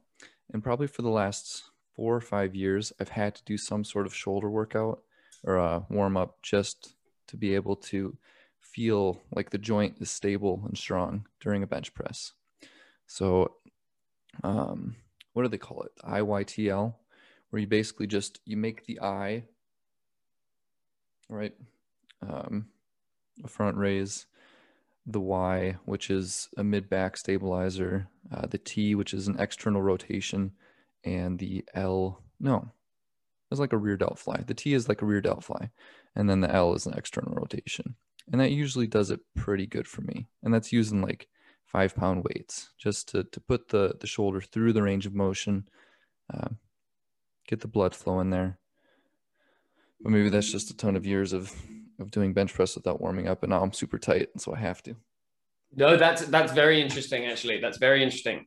and 0.52 0.64
probably 0.64 0.88
for 0.88 1.02
the 1.02 1.10
last 1.10 1.64
four 1.96 2.16
or 2.16 2.22
five 2.22 2.56
years, 2.56 2.94
I've 3.00 3.10
had 3.10 3.36
to 3.36 3.44
do 3.44 3.58
some 3.58 3.84
sort 3.84 4.06
of 4.06 4.16
shoulder 4.16 4.50
workout 4.50 5.02
or 5.44 5.58
a 5.58 5.86
warm 5.90 6.18
up 6.18 6.42
just 6.42 6.96
to 7.28 7.38
be 7.38 7.56
able 7.56 7.76
to 7.76 8.18
feel 8.78 9.24
like 9.32 9.50
the 9.50 9.58
joint 9.58 9.96
is 10.00 10.12
stable 10.12 10.62
and 10.68 10.78
strong 10.78 11.26
during 11.40 11.64
a 11.64 11.68
bench 11.68 11.96
press. 11.96 12.34
So, 13.08 13.56
um, 14.44 14.98
what 15.34 15.42
do 15.42 15.48
they 15.48 15.58
call 15.58 15.82
it? 15.82 15.92
IYTL, 16.08 16.94
where 17.50 17.60
you 17.60 17.66
basically 17.66 18.06
just 18.06 18.40
you 18.46 18.56
make 18.56 18.86
the 18.86 19.00
I 19.02 19.46
right, 21.28 21.56
um, 22.22 22.68
a 23.44 23.48
front 23.48 23.78
raise, 23.78 24.28
the 25.08 25.20
Y, 25.22 25.78
which 25.86 26.12
is 26.12 26.48
a 26.56 26.64
mid 26.64 26.88
back 26.88 27.18
stabilizer, 27.18 28.08
uh, 28.32 28.46
the 28.46 28.60
T, 28.60 28.94
which 28.94 29.12
is 29.12 29.28
an 29.28 29.40
external 29.40 29.82
rotation, 29.82 30.52
and 31.04 31.40
the 31.40 31.66
L, 31.74 32.22
no, 32.40 32.74
it's 33.50 33.60
like 33.60 33.74
a 33.74 33.78
rear 33.78 33.98
delt 33.98 34.20
fly. 34.20 34.44
The 34.46 34.54
T 34.54 34.76
is 34.76 34.88
like 34.88 35.02
a 35.02 35.06
rear 35.08 35.22
delt 35.22 35.44
fly, 35.44 35.72
and 36.16 36.30
then 36.30 36.42
the 36.42 36.54
L 36.54 36.76
is 36.76 36.86
an 36.86 36.94
external 36.94 37.34
rotation 37.34 37.96
and 38.32 38.42
that 38.42 38.52
usually 38.52 38.88
does 38.88 39.10
it 39.10 39.20
pretty 39.36 39.66
good 39.66 39.88
for 39.88 40.02
me. 40.02 40.28
And 40.44 40.54
that's 40.54 40.72
using 40.72 41.02
like 41.02 41.28
five 41.66 41.96
pound 41.96 42.24
weights 42.24 42.70
just 42.78 43.10
to, 43.10 43.24
to 43.26 43.40
put 43.40 43.70
the, 43.70 43.96
the 44.00 44.08
shoulder 44.08 44.42
through 44.42 44.74
the 44.74 44.84
range 44.84 45.06
of 45.06 45.14
motion 45.14 45.68
uh, 46.34 46.50
get 47.48 47.62
the 47.62 47.68
blood 47.68 47.96
flow 47.96 48.20
in 48.20 48.30
there. 48.30 48.60
But 50.02 50.12
maybe 50.12 50.30
that's 50.30 50.52
just 50.52 50.70
a 50.70 50.78
ton 50.78 50.96
of 50.96 51.06
years 51.06 51.34
of 51.34 51.54
of 52.00 52.12
doing 52.12 52.32
bench 52.32 52.54
press 52.54 52.76
without 52.76 53.02
warming 53.02 53.28
up 53.28 53.42
and 53.42 53.50
now 53.50 53.64
i'm 53.64 53.74
super 53.74 53.98
tight 53.98 54.30
and 54.32 54.40
so 54.40 54.54
i 54.54 54.60
have 54.60 54.84
to. 54.84 54.96
No 55.76 55.98
that's 55.98 56.26
that's 56.28 56.54
very 56.54 56.80
interesting 56.80 57.26
actually. 57.26 57.60
That's 57.60 57.78
very 57.78 58.04
interesting. 58.04 58.46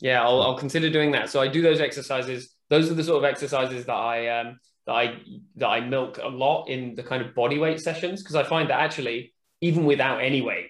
Yeah 0.00 0.22
i'll, 0.22 0.40
I'll 0.42 0.58
consider 0.58 0.90
doing 0.90 1.12
that. 1.12 1.30
So 1.30 1.40
i 1.40 1.48
do 1.48 1.62
those 1.62 1.80
exercises. 1.80 2.54
Those 2.70 2.90
are 2.90 2.94
the 2.94 3.04
sort 3.04 3.18
of 3.18 3.28
exercises 3.28 3.84
that 3.86 3.94
i 3.96 4.28
um 4.28 4.60
that 4.86 4.92
I 4.92 5.20
that 5.56 5.68
I 5.68 5.80
milk 5.80 6.18
a 6.22 6.28
lot 6.28 6.66
in 6.68 6.94
the 6.94 7.02
kind 7.02 7.24
of 7.24 7.34
body 7.34 7.58
weight 7.58 7.80
sessions 7.80 8.22
because 8.22 8.36
I 8.36 8.42
find 8.42 8.68
that 8.70 8.80
actually 8.80 9.32
even 9.60 9.84
without 9.84 10.20
any 10.20 10.42
weight, 10.42 10.68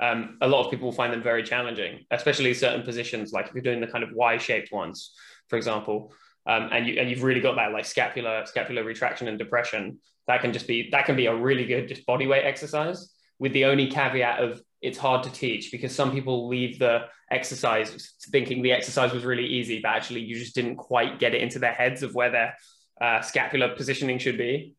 um, 0.00 0.38
a 0.40 0.48
lot 0.48 0.64
of 0.64 0.70
people 0.70 0.90
find 0.90 1.12
them 1.12 1.22
very 1.22 1.42
challenging, 1.42 2.04
especially 2.10 2.52
certain 2.54 2.82
positions 2.82 3.32
like 3.32 3.46
if 3.46 3.54
you're 3.54 3.62
doing 3.62 3.80
the 3.80 3.86
kind 3.86 4.02
of 4.02 4.10
Y-shaped 4.12 4.72
ones, 4.72 5.12
for 5.48 5.56
example, 5.56 6.12
um, 6.46 6.68
and 6.72 6.86
you 6.86 7.00
and 7.00 7.08
you've 7.08 7.22
really 7.22 7.40
got 7.40 7.56
that 7.56 7.72
like 7.72 7.84
scapular 7.84 8.44
scapular 8.46 8.84
retraction 8.84 9.28
and 9.28 9.38
depression. 9.38 9.98
That 10.26 10.40
can 10.40 10.52
just 10.52 10.66
be 10.66 10.90
that 10.90 11.06
can 11.06 11.16
be 11.16 11.26
a 11.26 11.34
really 11.34 11.66
good 11.66 11.88
just 11.88 12.06
body 12.06 12.26
weight 12.26 12.44
exercise 12.44 13.10
with 13.38 13.52
the 13.52 13.66
only 13.66 13.88
caveat 13.88 14.42
of 14.42 14.60
it's 14.80 14.98
hard 14.98 15.22
to 15.22 15.30
teach 15.30 15.72
because 15.72 15.94
some 15.94 16.12
people 16.12 16.48
leave 16.48 16.78
the 16.78 17.06
exercise 17.30 18.14
thinking 18.30 18.62
the 18.62 18.72
exercise 18.72 19.12
was 19.12 19.24
really 19.24 19.46
easy, 19.46 19.80
but 19.80 19.90
actually 19.90 20.20
you 20.20 20.38
just 20.38 20.54
didn't 20.54 20.76
quite 20.76 21.18
get 21.18 21.34
it 21.34 21.40
into 21.40 21.58
their 21.58 21.72
heads 21.72 22.02
of 22.02 22.14
where 22.14 22.30
they're 22.30 22.54
uh, 23.00 23.20
scapular 23.20 23.74
positioning 23.74 24.18
should 24.18 24.38
be. 24.38 24.76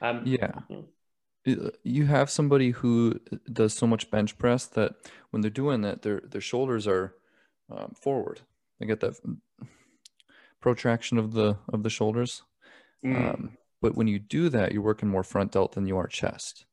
Um, 0.00 0.22
yeah. 0.24 0.52
You 1.82 2.06
have 2.06 2.30
somebody 2.30 2.70
who 2.70 3.20
does 3.52 3.74
so 3.74 3.86
much 3.86 4.10
bench 4.10 4.38
press 4.38 4.66
that 4.68 4.94
when 5.30 5.42
they're 5.42 5.50
doing 5.50 5.82
that, 5.82 6.00
their 6.00 6.22
their 6.24 6.40
shoulders 6.40 6.86
are 6.86 7.14
um, 7.70 7.92
forward. 7.94 8.40
They 8.80 8.86
get 8.86 9.00
that 9.00 9.14
protraction 10.60 11.18
of 11.18 11.34
the 11.34 11.58
of 11.68 11.82
the 11.82 11.90
shoulders. 11.90 12.42
Mm. 13.04 13.34
Um, 13.34 13.58
but 13.82 13.94
when 13.94 14.06
you 14.06 14.18
do 14.18 14.48
that, 14.48 14.72
you're 14.72 14.80
working 14.80 15.10
more 15.10 15.22
front 15.22 15.52
delt 15.52 15.72
than 15.72 15.86
you 15.86 15.98
are 15.98 16.06
chest. 16.06 16.64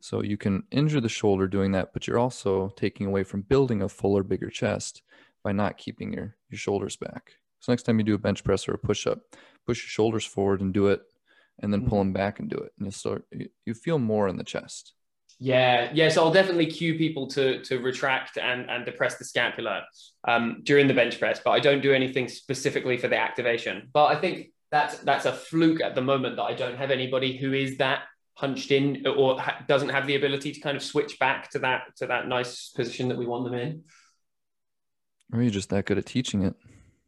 So 0.00 0.22
you 0.22 0.36
can 0.36 0.62
injure 0.70 1.00
the 1.00 1.08
shoulder 1.08 1.48
doing 1.48 1.72
that, 1.72 1.92
but 1.92 2.06
you're 2.06 2.18
also 2.18 2.68
taking 2.76 3.06
away 3.06 3.24
from 3.24 3.42
building 3.42 3.82
a 3.82 3.88
fuller, 3.88 4.22
bigger 4.22 4.50
chest 4.50 5.02
by 5.42 5.50
not 5.50 5.76
keeping 5.76 6.12
your 6.12 6.36
your 6.50 6.58
shoulders 6.58 6.94
back. 6.94 7.32
So 7.64 7.72
next 7.72 7.84
time 7.84 7.98
you 7.98 8.04
do 8.04 8.14
a 8.14 8.18
bench 8.18 8.44
press 8.44 8.68
or 8.68 8.74
a 8.74 8.78
push 8.78 9.06
up, 9.06 9.20
push 9.66 9.82
your 9.82 9.88
shoulders 9.88 10.26
forward 10.26 10.60
and 10.60 10.70
do 10.70 10.88
it, 10.88 11.00
and 11.62 11.72
then 11.72 11.88
pull 11.88 11.98
mm-hmm. 11.98 12.08
them 12.08 12.12
back 12.12 12.38
and 12.38 12.50
do 12.50 12.56
it, 12.56 12.72
and 12.76 12.84
you'll 12.84 12.92
start. 12.92 13.24
You 13.64 13.72
feel 13.72 13.98
more 13.98 14.28
in 14.28 14.36
the 14.36 14.44
chest. 14.44 14.92
Yeah, 15.38 15.90
yeah. 15.94 16.10
So 16.10 16.22
I'll 16.22 16.32
definitely 16.32 16.66
cue 16.66 16.98
people 16.98 17.26
to 17.28 17.62
to 17.62 17.78
retract 17.78 18.36
and 18.36 18.68
and 18.68 18.84
depress 18.84 19.16
the 19.16 19.24
scapula 19.24 19.86
um, 20.28 20.60
during 20.62 20.88
the 20.88 20.92
bench 20.92 21.18
press, 21.18 21.40
but 21.42 21.52
I 21.52 21.60
don't 21.60 21.80
do 21.80 21.94
anything 21.94 22.28
specifically 22.28 22.98
for 22.98 23.08
the 23.08 23.16
activation. 23.16 23.88
But 23.94 24.14
I 24.14 24.20
think 24.20 24.52
that's 24.70 24.98
that's 24.98 25.24
a 25.24 25.32
fluke 25.32 25.80
at 25.80 25.94
the 25.94 26.02
moment 26.02 26.36
that 26.36 26.42
I 26.42 26.52
don't 26.52 26.76
have 26.76 26.90
anybody 26.90 27.34
who 27.34 27.54
is 27.54 27.78
that 27.78 28.00
hunched 28.34 28.72
in 28.72 29.06
or 29.06 29.40
ha- 29.40 29.64
doesn't 29.66 29.88
have 29.88 30.06
the 30.06 30.16
ability 30.16 30.52
to 30.52 30.60
kind 30.60 30.76
of 30.76 30.82
switch 30.82 31.18
back 31.18 31.48
to 31.52 31.60
that 31.60 31.96
to 31.96 32.08
that 32.08 32.28
nice 32.28 32.68
position 32.68 33.08
that 33.08 33.16
we 33.16 33.24
want 33.24 33.44
them 33.44 33.54
in. 33.54 33.84
Or 35.32 35.40
you're 35.40 35.50
just 35.50 35.70
that 35.70 35.86
good 35.86 35.96
at 35.96 36.04
teaching 36.04 36.42
it. 36.42 36.54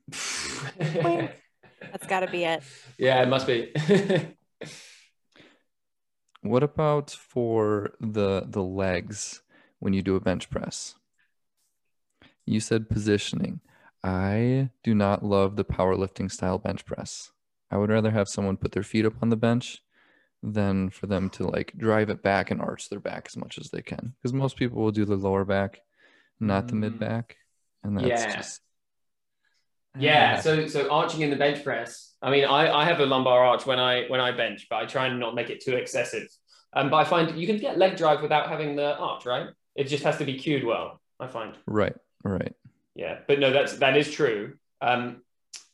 That's 0.79 2.07
got 2.09 2.21
to 2.21 2.31
be 2.31 2.45
it. 2.45 2.63
Yeah, 2.99 3.23
it 3.23 3.29
must 3.29 3.47
be. 3.47 3.73
what 6.43 6.63
about 6.63 7.11
for 7.11 7.93
the 8.01 8.45
the 8.47 8.63
legs 8.63 9.43
when 9.79 9.93
you 9.93 10.03
do 10.03 10.17
a 10.17 10.21
bench 10.21 10.51
press? 10.51 10.95
You 12.45 12.61
said 12.61 12.89
positioning. 12.89 13.61
I 14.05 14.71
do 14.85 14.95
not 14.95 15.25
love 15.25 15.57
the 15.57 15.65
powerlifting 15.65 16.31
style 16.31 16.59
bench 16.59 16.85
press. 16.85 17.33
I 17.71 17.77
would 17.77 17.91
rather 17.91 18.13
have 18.13 18.29
someone 18.29 18.57
put 18.57 18.73
their 18.73 18.85
feet 18.85 19.05
up 19.05 19.15
on 19.21 19.31
the 19.31 19.37
bench 19.37 19.83
than 20.43 20.91
for 20.91 21.09
them 21.09 21.29
to 21.31 21.45
like 21.45 21.73
drive 21.77 22.09
it 22.09 22.23
back 22.23 22.51
and 22.53 22.61
arch 22.61 22.89
their 22.89 23.01
back 23.01 23.27
as 23.29 23.37
much 23.37 23.59
as 23.59 23.71
they 23.71 23.83
can. 23.83 24.15
Because 24.17 24.33
most 24.33 24.57
people 24.57 24.81
will 24.81 24.93
do 24.93 25.05
the 25.05 25.17
lower 25.17 25.45
back, 25.45 25.81
not 26.39 26.69
the 26.69 26.77
mid 26.77 26.95
mm. 26.95 27.01
back. 27.01 27.37
And 27.83 27.97
that's 27.99 28.07
yeah. 28.07 28.37
just 28.37 28.61
yeah, 29.99 30.41
so 30.41 30.67
so 30.67 30.91
arching 30.91 31.23
in 31.23 31.31
the 31.31 31.37
bench 31.37 31.63
press. 31.65 32.15
I 32.23 32.31
mean, 32.31 32.45
I, 32.45 32.73
I 32.73 32.85
have 32.85 33.01
a 33.01 33.07
lumbar 33.07 33.45
arch 33.45 33.67
when 33.67 33.79
I 33.79 34.07
when 34.09 34.21
I 34.21 34.33
bench, 34.33 34.67
but 34.69 34.77
I 34.77 34.87
try 34.87 35.07
and 35.07 35.21
not 35.21 35.35
make 35.35 35.51
it 35.51 35.63
too 35.63 35.77
excessive. 35.77 36.29
Um, 36.73 36.91
but 36.91 36.97
I 36.97 37.05
find 37.05 37.39
you 37.39 37.47
can 37.47 37.59
get 37.59 37.79
leg 37.79 37.97
drive 37.97 38.23
without 38.23 38.49
having 38.49 38.77
the 38.77 38.97
arch, 38.97 39.25
right? 39.25 39.49
It 39.75 39.85
just 39.85 40.05
has 40.05 40.19
to 40.19 40.25
be 40.25 40.39
cued 40.39 40.65
well. 40.65 41.01
I 41.21 41.27
find. 41.27 41.55
Right. 41.67 41.95
Right. 42.25 42.53
Yeah, 42.95 43.19
but 43.29 43.39
no, 43.39 43.53
that's 43.53 43.79
that 43.79 43.97
is 43.97 44.11
true. 44.11 44.55
Um, 44.81 45.23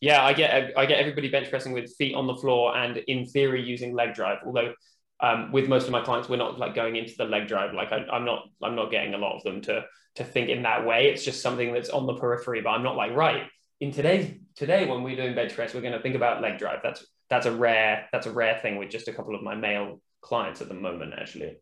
yeah, 0.00 0.24
I 0.24 0.32
get 0.32 0.76
I 0.76 0.86
get 0.86 0.98
everybody 0.98 1.28
bench 1.28 1.48
pressing 1.50 1.72
with 1.72 1.94
feet 1.96 2.14
on 2.14 2.26
the 2.26 2.34
floor 2.34 2.76
and 2.76 2.96
in 2.96 3.26
theory 3.26 3.62
using 3.62 3.94
leg 3.94 4.14
drive. 4.14 4.38
Although 4.44 4.74
um, 5.20 5.52
with 5.52 5.68
most 5.68 5.86
of 5.86 5.92
my 5.92 6.02
clients, 6.02 6.28
we're 6.28 6.36
not 6.36 6.58
like 6.58 6.74
going 6.74 6.96
into 6.96 7.14
the 7.16 7.24
leg 7.24 7.46
drive. 7.46 7.74
Like 7.74 7.92
I, 7.92 8.04
I'm 8.12 8.24
not 8.24 8.44
I'm 8.62 8.74
not 8.74 8.90
getting 8.90 9.14
a 9.14 9.18
lot 9.18 9.36
of 9.36 9.44
them 9.44 9.60
to 9.62 9.84
to 10.16 10.24
think 10.24 10.48
in 10.48 10.62
that 10.64 10.84
way. 10.84 11.06
It's 11.06 11.24
just 11.24 11.40
something 11.40 11.72
that's 11.72 11.90
on 11.90 12.06
the 12.06 12.14
periphery. 12.14 12.60
But 12.60 12.70
I'm 12.70 12.82
not 12.82 12.96
like 12.96 13.12
right 13.12 13.44
in 13.82 13.90
today's 13.90 14.32
today 14.54 14.86
when 14.86 15.02
we're 15.02 15.16
doing 15.16 15.34
bench 15.34 15.56
press, 15.56 15.74
we're 15.74 15.80
going 15.80 15.92
to 15.92 16.00
think 16.00 16.14
about 16.14 16.40
leg 16.40 16.56
drive. 16.56 16.78
That's 16.84 17.04
that's 17.28 17.46
a 17.46 17.52
rare 17.52 18.08
that's 18.12 18.28
a 18.28 18.30
rare 18.30 18.60
thing 18.62 18.76
with 18.76 18.90
just 18.90 19.08
a 19.08 19.12
couple 19.12 19.34
of 19.34 19.42
my 19.42 19.56
male 19.56 20.00
clients 20.20 20.60
at 20.60 20.68
the 20.68 20.74
moment, 20.74 21.14
actually. 21.18 21.56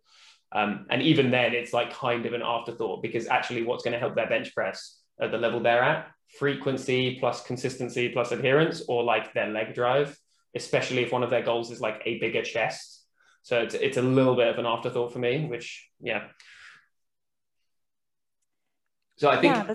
Um, 0.52 0.86
and 0.90 1.00
even 1.00 1.30
then, 1.30 1.54
it's 1.54 1.72
like 1.72 1.94
kind 1.94 2.26
of 2.26 2.34
an 2.34 2.42
afterthought 2.44 3.02
because 3.02 3.26
actually, 3.26 3.62
what's 3.62 3.82
going 3.82 3.94
to 3.94 3.98
help 3.98 4.16
their 4.16 4.28
bench 4.28 4.54
press 4.54 4.98
at 5.18 5.30
the 5.30 5.38
level 5.38 5.60
they're 5.60 5.82
at? 5.82 6.08
Frequency 6.38 7.16
plus 7.18 7.42
consistency 7.42 8.10
plus 8.10 8.32
adherence, 8.32 8.82
or 8.86 9.02
like 9.02 9.32
their 9.32 9.48
leg 9.48 9.74
drive, 9.74 10.14
especially 10.54 11.02
if 11.02 11.12
one 11.12 11.22
of 11.22 11.30
their 11.30 11.42
goals 11.42 11.70
is 11.70 11.80
like 11.80 12.02
a 12.04 12.18
bigger 12.18 12.42
chest. 12.42 13.02
So 13.44 13.62
it's 13.62 13.74
it's 13.74 13.96
a 13.96 14.02
little 14.02 14.36
bit 14.36 14.48
of 14.48 14.58
an 14.58 14.66
afterthought 14.66 15.14
for 15.14 15.20
me, 15.20 15.46
which 15.46 15.88
yeah. 16.02 16.24
So 19.16 19.30
I 19.30 19.40
think. 19.40 19.54
Yeah, 19.54 19.74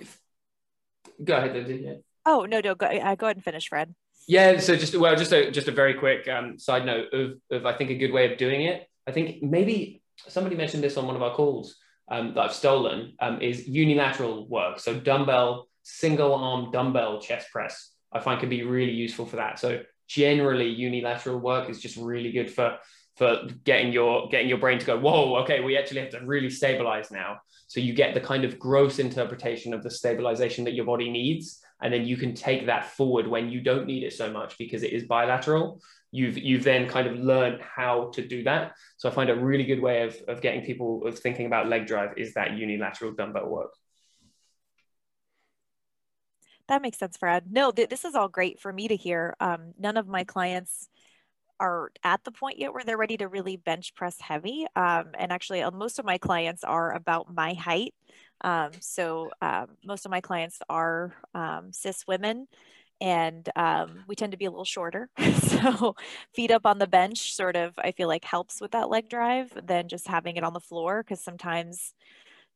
go 1.24 1.38
ahead, 1.38 1.54
Lindsay. 1.54 1.82
Yeah. 1.84 1.94
Oh 2.26 2.46
no, 2.46 2.60
no, 2.60 2.76
go, 2.76 2.88
uh, 2.88 3.16
go 3.16 3.28
ahead 3.28 3.38
and 3.38 3.44
finish, 3.44 3.70
Fred. 3.70 3.94
Yeah, 4.28 4.60
so 4.60 4.76
just 4.76 4.96
well, 4.96 5.16
just 5.16 5.32
a 5.32 5.52
just 5.52 5.68
a 5.68 5.72
very 5.72 5.94
quick 5.94 6.28
um, 6.28 6.58
side 6.58 6.86
note 6.86 7.14
of, 7.14 7.34
of 7.52 7.66
I 7.66 7.74
think 7.74 7.92
a 7.92 7.96
good 7.96 8.12
way 8.12 8.32
of 8.32 8.38
doing 8.38 8.62
it. 8.62 8.88
I 9.08 9.12
think 9.12 9.44
maybe 9.44 10.02
somebody 10.28 10.56
mentioned 10.56 10.84
this 10.84 10.98
on 10.98 11.06
one 11.06 11.16
of 11.16 11.22
our 11.22 11.36
calls 11.36 11.76
um, 12.10 12.34
that 12.34 12.42
I've 12.42 12.54
stolen 12.54 13.14
um, 13.20 13.42
is 13.42 13.68
unilateral 13.68 14.48
work. 14.48 14.80
So 14.80 15.00
dumbbell 15.00 15.68
single 15.84 16.34
arm 16.34 16.72
dumbbell 16.72 17.22
chest 17.22 17.52
press, 17.52 17.92
I 18.12 18.20
find 18.20 18.40
can 18.40 18.50
be 18.50 18.64
really 18.64 18.94
useful 18.94 19.28
for 19.28 19.36
that. 19.36 19.60
So 19.60 19.82
generally 20.08 20.70
unilateral 20.70 21.40
work 21.40 21.70
is 21.70 21.80
just 21.80 21.98
really 21.98 22.32
good 22.32 22.52
for 22.52 22.78
for 23.18 23.48
getting 23.64 23.94
your 23.94 24.28
getting 24.30 24.50
your 24.50 24.58
brain 24.58 24.78
to 24.78 24.86
go 24.86 25.00
whoa 25.00 25.38
okay 25.38 25.62
we 25.62 25.78
actually 25.78 26.02
have 26.02 26.12
to 26.12 26.20
really 26.26 26.50
stabilize 26.50 27.10
now 27.12 27.38
so 27.68 27.80
you 27.80 27.94
get 27.94 28.14
the 28.14 28.20
kind 28.20 28.44
of 28.44 28.60
gross 28.60 29.00
interpretation 29.00 29.74
of 29.74 29.82
the 29.82 29.90
stabilization 29.90 30.64
that 30.64 30.76
your 30.76 30.86
body 30.86 31.10
needs 31.10 31.60
and 31.82 31.94
then 31.94 32.06
you 32.06 32.18
can 32.18 32.34
take 32.34 32.68
that 32.68 32.86
forward 32.92 33.28
when 33.28 33.50
you 33.50 33.62
don't 33.62 33.86
need 33.86 34.04
it 34.04 34.14
so 34.14 34.32
much 34.32 34.58
because 34.58 34.84
it 34.84 34.94
is 34.94 35.04
bilateral. 35.04 35.82
You've 36.12 36.38
you've 36.38 36.64
then 36.64 36.88
kind 36.88 37.08
of 37.08 37.18
learned 37.18 37.62
how 37.62 38.12
to 38.14 38.26
do 38.26 38.44
that. 38.44 38.74
So 38.98 39.10
i 39.10 39.12
find 39.12 39.30
a 39.30 39.36
really 39.36 39.66
good 39.66 39.82
way 39.82 40.04
of, 40.04 40.16
of 40.28 40.42
getting 40.42 40.66
people 40.66 41.06
of 41.06 41.20
thinking 41.20 41.46
about 41.46 41.68
leg 41.68 41.86
drive 41.88 42.18
is 42.18 42.34
that 42.36 42.58
unilateral 42.58 43.14
dumbbell 43.14 43.50
work. 43.50 43.74
That 46.68 46.82
makes 46.82 46.98
sense 46.98 47.18
fred. 47.18 47.52
No 47.52 47.72
th- 47.72 47.90
this 47.90 48.06
is 48.06 48.16
all 48.16 48.30
great 48.30 48.60
for 48.60 48.72
me 48.72 48.88
to 48.88 48.96
hear. 48.96 49.36
Um, 49.40 49.74
none 49.78 49.98
of 49.98 50.08
my 50.08 50.24
clients 50.24 50.90
are 51.60 51.92
at 52.04 52.24
the 52.24 52.32
point 52.32 52.60
yet 52.60 52.74
where 52.74 52.84
they're 52.84 52.98
ready 52.98 53.18
to 53.18 53.28
really 53.28 53.58
bench 53.58 53.96
press 53.96 54.20
heavy. 54.20 54.66
Um, 54.76 55.12
and 55.18 55.32
actually, 55.32 55.62
uh, 55.62 55.72
most 55.72 56.00
of 56.00 56.06
my 56.06 56.18
clients 56.18 56.64
are 56.64 56.94
about 56.94 57.34
my 57.34 57.54
height. 57.54 57.94
Um, 58.42 58.72
so 58.80 59.32
um, 59.42 59.68
most 59.84 60.06
of 60.06 60.12
my 60.12 60.22
clients 60.22 60.60
are 60.70 61.14
um, 61.34 61.72
cis 61.72 62.06
women, 62.08 62.48
and 63.02 63.48
um, 63.56 64.04
we 64.08 64.16
tend 64.16 64.32
to 64.32 64.38
be 64.38 64.46
a 64.46 64.52
little 64.52 64.66
shorter. 64.66 65.10
so 65.42 65.96
feet 66.34 66.52
up 66.52 66.66
on 66.66 66.80
the 66.80 66.88
bench 66.88 67.34
sort 67.34 67.56
of, 67.56 67.74
I 67.78 67.92
feel 67.92 68.08
like, 68.08 68.24
helps 68.24 68.62
with 68.62 68.72
that 68.72 68.90
leg 68.90 69.10
drive 69.10 69.52
than 69.66 69.88
just 69.88 70.08
having 70.08 70.38
it 70.38 70.44
on 70.44 70.54
the 70.54 70.60
floor 70.60 71.04
because 71.04 71.24
sometimes 71.24 71.94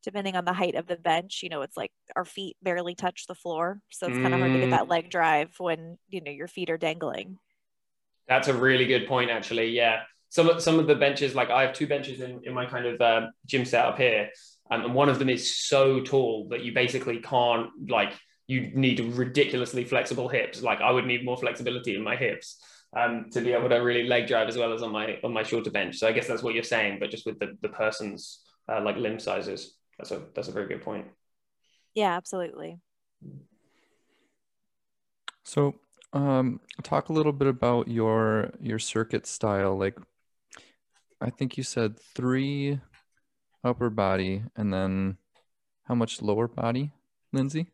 depending 0.02 0.36
on 0.36 0.44
the 0.44 0.52
height 0.52 0.74
of 0.74 0.86
the 0.86 0.96
bench, 0.96 1.42
you 1.42 1.48
know, 1.48 1.62
it's 1.62 1.76
like 1.76 1.92
our 2.16 2.24
feet 2.24 2.56
barely 2.62 2.94
touch 2.94 3.26
the 3.26 3.34
floor. 3.34 3.80
So 3.90 4.06
it's 4.06 4.16
kind 4.16 4.32
of 4.32 4.40
hard 4.40 4.52
to 4.52 4.58
get 4.58 4.68
mm. 4.68 4.70
that 4.70 4.88
leg 4.88 5.10
drive 5.10 5.54
when, 5.58 5.98
you 6.08 6.22
know, 6.22 6.30
your 6.30 6.48
feet 6.48 6.70
are 6.70 6.78
dangling. 6.78 7.38
That's 8.26 8.48
a 8.48 8.54
really 8.54 8.86
good 8.86 9.06
point, 9.06 9.30
actually. 9.30 9.70
Yeah. 9.70 10.02
Some 10.30 10.48
of, 10.48 10.62
some 10.62 10.78
of 10.78 10.86
the 10.86 10.94
benches, 10.94 11.34
like 11.34 11.50
I 11.50 11.62
have 11.62 11.74
two 11.74 11.86
benches 11.86 12.20
in, 12.20 12.40
in 12.44 12.54
my 12.54 12.64
kind 12.64 12.86
of 12.86 13.00
uh, 13.00 13.26
gym 13.46 13.64
setup 13.64 13.98
here, 13.98 14.30
um, 14.70 14.84
and 14.84 14.94
one 14.94 15.08
of 15.08 15.18
them 15.18 15.28
is 15.28 15.56
so 15.56 16.00
tall 16.00 16.48
that 16.50 16.62
you 16.64 16.72
basically 16.72 17.18
can't, 17.18 17.70
like, 17.88 18.12
you 18.46 18.70
need 18.74 19.00
ridiculously 19.00 19.84
flexible 19.84 20.28
hips. 20.28 20.62
Like, 20.62 20.80
I 20.80 20.90
would 20.90 21.06
need 21.06 21.24
more 21.24 21.36
flexibility 21.36 21.94
in 21.94 22.02
my 22.02 22.16
hips 22.16 22.60
um, 22.96 23.26
to 23.30 23.40
be 23.40 23.52
able 23.52 23.68
to 23.68 23.76
really 23.76 24.08
leg 24.08 24.26
drive 24.26 24.48
as 24.48 24.56
well 24.56 24.72
as 24.72 24.82
on 24.82 24.90
my 24.90 25.18
on 25.22 25.32
my 25.32 25.44
shorter 25.44 25.70
bench. 25.70 25.98
So 25.98 26.08
I 26.08 26.12
guess 26.12 26.26
that's 26.26 26.42
what 26.42 26.54
you're 26.54 26.64
saying, 26.64 26.98
but 26.98 27.10
just 27.10 27.26
with 27.26 27.38
the, 27.38 27.56
the 27.62 27.68
person's 27.68 28.42
uh, 28.68 28.80
like 28.82 28.96
limb 28.96 29.18
sizes. 29.18 29.76
That's 29.98 30.10
a 30.10 30.22
that's 30.34 30.48
a 30.48 30.52
very 30.52 30.66
good 30.66 30.82
point. 30.82 31.06
Yeah, 31.94 32.16
absolutely. 32.16 32.78
So 35.44 35.74
um, 36.12 36.60
talk 36.82 37.08
a 37.08 37.12
little 37.12 37.32
bit 37.32 37.48
about 37.48 37.88
your 37.88 38.50
your 38.60 38.78
circuit 38.78 39.26
style. 39.26 39.78
Like, 39.78 39.96
I 41.20 41.30
think 41.30 41.56
you 41.56 41.62
said 41.62 42.00
three 42.00 42.80
upper 43.64 43.90
body, 43.90 44.42
and 44.56 44.72
then 44.72 45.18
how 45.84 45.94
much 45.94 46.22
lower 46.22 46.48
body, 46.48 46.92
Lindsay? 47.32 47.66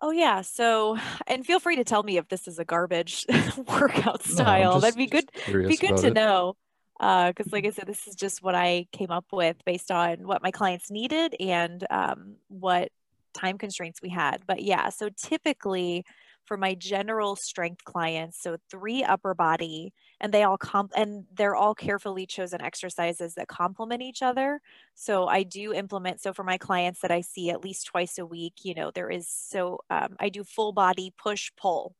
Oh 0.00 0.10
yeah. 0.10 0.42
So, 0.42 0.98
and 1.26 1.44
feel 1.44 1.60
free 1.60 1.76
to 1.76 1.84
tell 1.84 2.02
me 2.02 2.16
if 2.16 2.28
this 2.28 2.48
is 2.48 2.58
a 2.58 2.64
garbage 2.64 3.26
workout 3.56 4.22
style. 4.22 4.74
No, 4.74 4.80
just, 4.80 4.82
That'd 4.82 4.98
be 4.98 5.06
good. 5.06 5.30
Be 5.46 5.76
good 5.76 5.96
to 5.98 6.08
it. 6.08 6.14
know. 6.14 6.56
Because, 6.98 7.46
uh, 7.46 7.50
like 7.52 7.64
I 7.64 7.70
said, 7.70 7.86
this 7.86 8.08
is 8.08 8.16
just 8.16 8.42
what 8.42 8.56
I 8.56 8.88
came 8.90 9.12
up 9.12 9.26
with 9.30 9.56
based 9.64 9.92
on 9.92 10.26
what 10.26 10.42
my 10.42 10.50
clients 10.50 10.90
needed 10.90 11.36
and 11.38 11.86
um, 11.90 12.34
what 12.48 12.88
time 13.34 13.56
constraints 13.56 14.02
we 14.02 14.08
had. 14.08 14.42
But 14.48 14.62
yeah, 14.62 14.88
so 14.88 15.08
typically 15.16 16.04
for 16.44 16.56
my 16.56 16.74
general 16.74 17.36
strength 17.36 17.84
clients. 17.84 18.42
So 18.42 18.56
three 18.68 19.04
upper 19.04 19.34
body, 19.34 19.92
and 20.20 20.32
they 20.32 20.42
all 20.42 20.58
comp 20.58 20.92
and 20.96 21.24
they're 21.34 21.54
all 21.54 21.74
carefully 21.74 22.26
chosen 22.26 22.60
exercises 22.60 23.34
that 23.34 23.48
complement 23.48 24.02
each 24.02 24.22
other. 24.22 24.60
So 24.94 25.28
I 25.28 25.44
do 25.44 25.72
implement. 25.72 26.20
So 26.20 26.32
for 26.32 26.42
my 26.42 26.58
clients 26.58 27.00
that 27.00 27.10
I 27.10 27.20
see 27.20 27.50
at 27.50 27.62
least 27.62 27.86
twice 27.86 28.18
a 28.18 28.26
week, 28.26 28.64
you 28.64 28.74
know, 28.74 28.90
there 28.90 29.10
is 29.10 29.28
so 29.28 29.80
um, 29.90 30.16
I 30.18 30.28
do 30.28 30.42
full 30.44 30.72
body 30.72 31.12
push 31.16 31.52
pull. 31.56 31.94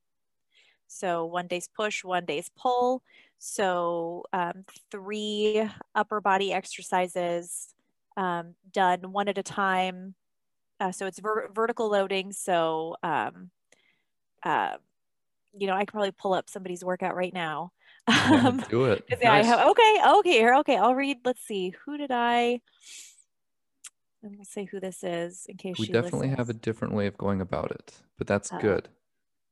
So 0.89 1.27
one 1.27 1.47
day's 1.47 1.69
push, 1.69 2.03
one 2.03 2.25
day's 2.25 2.51
pull. 2.57 3.03
So 3.39 4.25
um, 4.33 4.65
three 4.91 5.69
upper 5.95 6.21
body 6.21 6.53
exercises 6.53 7.75
um, 8.17 8.55
done 8.73 9.13
one 9.13 9.29
at 9.29 9.39
a 9.39 9.43
time. 9.45 10.15
Uh, 10.81 10.91
so 10.93 11.07
it's 11.07 11.21
ver- 11.21 11.51
vertical 11.55 11.89
loading. 11.89 12.33
So 12.33 12.97
um, 13.03 13.51
uh, 14.43 14.77
you 15.57 15.67
know, 15.67 15.75
I 15.75 15.85
can 15.85 15.93
probably 15.93 16.11
pull 16.11 16.35
up 16.35 16.51
somebody's 16.51 16.85
workout 16.85 17.17
right 17.17 17.33
now. 17.33 17.73
Yeah, 18.09 18.43
um, 18.47 18.65
do 18.69 18.85
it. 18.87 19.05
Nice. 19.23 19.25
I 19.25 19.43
have, 19.43 19.69
okay, 19.69 19.97
okay, 20.19 20.33
here, 20.33 20.55
okay. 20.57 20.77
I'll 20.77 20.95
read. 20.95 21.19
Let's 21.25 21.45
see. 21.45 21.75
Who 21.85 21.99
did 21.99 22.11
I? 22.11 22.61
I'm 24.25 24.33
gonna 24.33 24.45
say 24.45 24.65
who 24.65 24.81
this 24.81 25.05
is 25.05 25.47
in 25.49 25.57
case 25.57 25.79
we 25.79 25.87
definitely 25.87 26.29
listens. 26.29 26.39
have 26.39 26.51
a 26.51 26.55
different 26.55 26.95
way 26.95 27.07
of 27.07 27.17
going 27.17 27.41
about 27.41 27.71
it, 27.71 28.01
but 28.17 28.27
that's 28.27 28.53
uh, 28.53 28.59
good. 28.59 28.89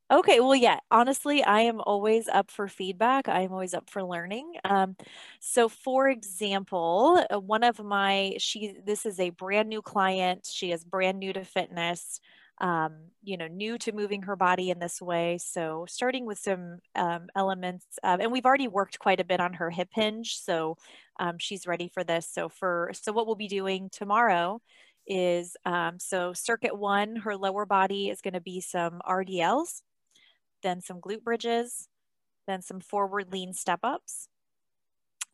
Okay, 0.08 0.38
well, 0.38 0.54
yeah, 0.54 0.78
honestly, 0.88 1.42
I 1.42 1.62
am 1.62 1.80
always 1.80 2.28
up 2.28 2.50
for 2.52 2.68
feedback. 2.68 3.28
I'm 3.28 3.50
always 3.50 3.74
up 3.74 3.90
for 3.90 4.04
learning. 4.04 4.54
Um, 4.64 4.96
so, 5.40 5.68
for 5.68 6.08
example, 6.08 7.24
uh, 7.28 7.40
one 7.40 7.64
of 7.64 7.82
my, 7.82 8.36
she, 8.38 8.76
this 8.84 9.04
is 9.04 9.18
a 9.18 9.30
brand 9.30 9.68
new 9.68 9.82
client. 9.82 10.48
She 10.48 10.70
is 10.70 10.84
brand 10.84 11.18
new 11.18 11.32
to 11.32 11.44
fitness 11.44 12.20
um, 12.58 13.10
you 13.22 13.36
know, 13.36 13.48
new 13.48 13.76
to 13.78 13.92
moving 13.92 14.22
her 14.22 14.36
body 14.36 14.70
in 14.70 14.78
this 14.78 15.00
way. 15.02 15.38
So 15.38 15.84
starting 15.88 16.24
with 16.24 16.38
some 16.38 16.78
um, 16.94 17.28
elements, 17.34 17.86
uh, 18.02 18.16
and 18.20 18.32
we've 18.32 18.46
already 18.46 18.68
worked 18.68 18.98
quite 18.98 19.20
a 19.20 19.24
bit 19.24 19.40
on 19.40 19.54
her 19.54 19.70
hip 19.70 19.88
hinge, 19.92 20.38
so 20.38 20.76
um, 21.20 21.36
she's 21.38 21.66
ready 21.66 21.88
for 21.92 22.04
this. 22.04 22.28
So 22.30 22.48
for 22.48 22.90
so 22.94 23.12
what 23.12 23.26
we'll 23.26 23.36
be 23.36 23.48
doing 23.48 23.90
tomorrow 23.90 24.60
is 25.06 25.56
um, 25.64 25.98
so 25.98 26.32
circuit 26.32 26.76
one, 26.76 27.16
her 27.16 27.36
lower 27.36 27.66
body 27.66 28.08
is 28.08 28.20
going 28.20 28.34
to 28.34 28.40
be 28.40 28.60
some 28.60 29.00
RDLs, 29.06 29.82
then 30.62 30.80
some 30.80 31.00
glute 31.00 31.22
bridges, 31.22 31.88
then 32.46 32.62
some 32.62 32.80
forward 32.80 33.32
lean 33.32 33.52
step 33.52 33.80
ups. 33.82 34.28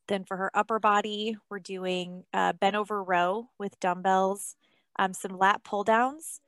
Then 0.08 0.24
for 0.24 0.36
her 0.36 0.50
upper 0.54 0.78
body, 0.78 1.36
we're 1.48 1.60
doing 1.60 2.24
uh, 2.34 2.52
bent 2.54 2.76
over 2.76 3.02
row 3.02 3.48
with 3.58 3.78
dumbbells, 3.80 4.56
um, 4.98 5.14
some 5.14 5.38
lat 5.38 5.62
pull 5.64 5.84
downs, 5.84 6.40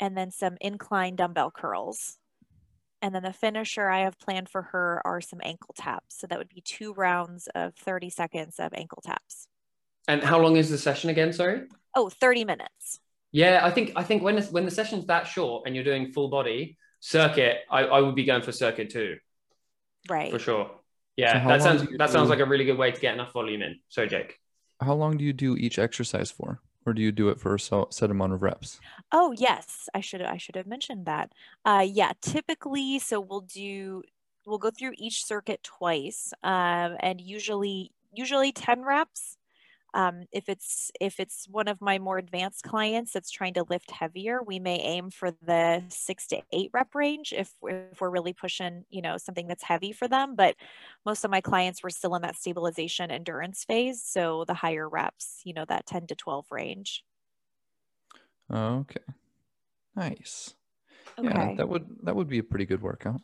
and 0.00 0.16
then 0.16 0.30
some 0.30 0.56
incline 0.60 1.16
dumbbell 1.16 1.50
curls. 1.50 2.18
And 3.02 3.14
then 3.14 3.22
the 3.22 3.32
finisher 3.32 3.88
I 3.88 4.00
have 4.00 4.18
planned 4.18 4.48
for 4.48 4.62
her 4.62 5.02
are 5.04 5.20
some 5.20 5.40
ankle 5.42 5.74
taps. 5.76 6.18
So 6.18 6.26
that 6.26 6.38
would 6.38 6.48
be 6.48 6.62
two 6.62 6.94
rounds 6.94 7.48
of 7.54 7.74
30 7.74 8.10
seconds 8.10 8.56
of 8.58 8.72
ankle 8.74 9.02
taps. 9.04 9.48
And 10.08 10.22
how 10.22 10.40
long 10.40 10.56
is 10.56 10.70
the 10.70 10.78
session 10.78 11.10
again? 11.10 11.32
Sorry. 11.32 11.62
Oh, 11.94 12.08
30 12.08 12.44
minutes. 12.44 13.00
Yeah, 13.32 13.60
I 13.62 13.70
think 13.70 13.92
I 13.96 14.02
think 14.02 14.22
when 14.22 14.40
when 14.44 14.64
the 14.64 14.70
session's 14.70 15.06
that 15.06 15.26
short 15.26 15.64
and 15.66 15.74
you're 15.74 15.84
doing 15.84 16.12
full 16.12 16.28
body 16.28 16.78
circuit, 17.00 17.58
I, 17.70 17.84
I 17.84 18.00
would 18.00 18.14
be 18.14 18.24
going 18.24 18.42
for 18.42 18.52
circuit 18.52 18.90
too. 18.90 19.16
Right. 20.08 20.30
For 20.30 20.38
sure. 20.38 20.70
Yeah, 21.16 21.42
so 21.42 21.48
that 21.48 21.62
sounds 21.62 21.82
that 21.82 22.06
do... 22.06 22.12
sounds 22.12 22.30
like 22.30 22.38
a 22.38 22.44
really 22.44 22.64
good 22.64 22.78
way 22.78 22.92
to 22.92 23.00
get 23.00 23.14
enough 23.14 23.32
volume 23.32 23.62
in. 23.62 23.80
So 23.88 24.06
Jake. 24.06 24.38
How 24.80 24.94
long 24.94 25.16
do 25.16 25.24
you 25.24 25.32
do 25.32 25.56
each 25.56 25.78
exercise 25.78 26.30
for? 26.30 26.60
Or 26.86 26.94
do 26.94 27.02
you 27.02 27.12
do 27.12 27.28
it 27.28 27.40
for 27.40 27.54
a 27.54 27.60
set 27.60 28.10
amount 28.10 28.32
of 28.32 28.42
reps? 28.42 28.80
Oh 29.12 29.32
yes, 29.32 29.88
I 29.94 30.00
should 30.00 30.22
I 30.22 30.36
should 30.36 30.56
have 30.56 30.66
mentioned 30.66 31.06
that. 31.06 31.32
Uh, 31.64 31.86
yeah, 31.88 32.12
typically, 32.20 32.98
so 32.98 33.20
we'll 33.20 33.40
do 33.42 34.02
we'll 34.44 34.58
go 34.58 34.70
through 34.70 34.94
each 34.98 35.24
circuit 35.24 35.62
twice, 35.62 36.32
um, 36.42 36.96
and 37.00 37.20
usually 37.20 37.92
usually 38.12 38.52
ten 38.52 38.82
reps. 38.84 39.38
Um, 39.94 40.24
if 40.30 40.48
it's 40.48 40.90
if 41.00 41.18
it's 41.18 41.46
one 41.48 41.68
of 41.68 41.80
my 41.80 41.98
more 41.98 42.18
advanced 42.18 42.64
clients 42.64 43.12
that's 43.12 43.30
trying 43.30 43.54
to 43.54 43.64
lift 43.68 43.90
heavier, 43.90 44.42
we 44.42 44.58
may 44.58 44.78
aim 44.78 45.10
for 45.10 45.30
the 45.42 45.84
six 45.88 46.26
to 46.28 46.42
eight 46.52 46.70
rep 46.74 46.94
range 46.94 47.32
if, 47.32 47.54
if 47.62 48.00
we're 48.00 48.10
really 48.10 48.34
pushing, 48.34 48.84
you 48.90 49.00
know, 49.00 49.16
something 49.16 49.46
that's 49.46 49.62
heavy 49.62 49.92
for 49.92 50.06
them. 50.06 50.34
But 50.36 50.56
most 51.06 51.24
of 51.24 51.30
my 51.30 51.40
clients 51.40 51.82
were 51.82 51.90
still 51.90 52.14
in 52.14 52.22
that 52.22 52.36
stabilization 52.36 53.10
endurance 53.10 53.64
phase, 53.64 54.02
so 54.02 54.44
the 54.46 54.54
higher 54.54 54.88
reps, 54.88 55.40
you 55.44 55.54
know, 55.54 55.64
that 55.66 55.86
ten 55.86 56.06
to 56.08 56.14
twelve 56.14 56.46
range. 56.50 57.04
Okay, 58.50 59.00
nice. 59.94 60.54
Okay. 61.18 61.28
Yeah, 61.28 61.54
that 61.56 61.68
would 61.68 61.86
that 62.02 62.14
would 62.14 62.28
be 62.28 62.38
a 62.38 62.44
pretty 62.44 62.66
good 62.66 62.82
workout. 62.82 63.22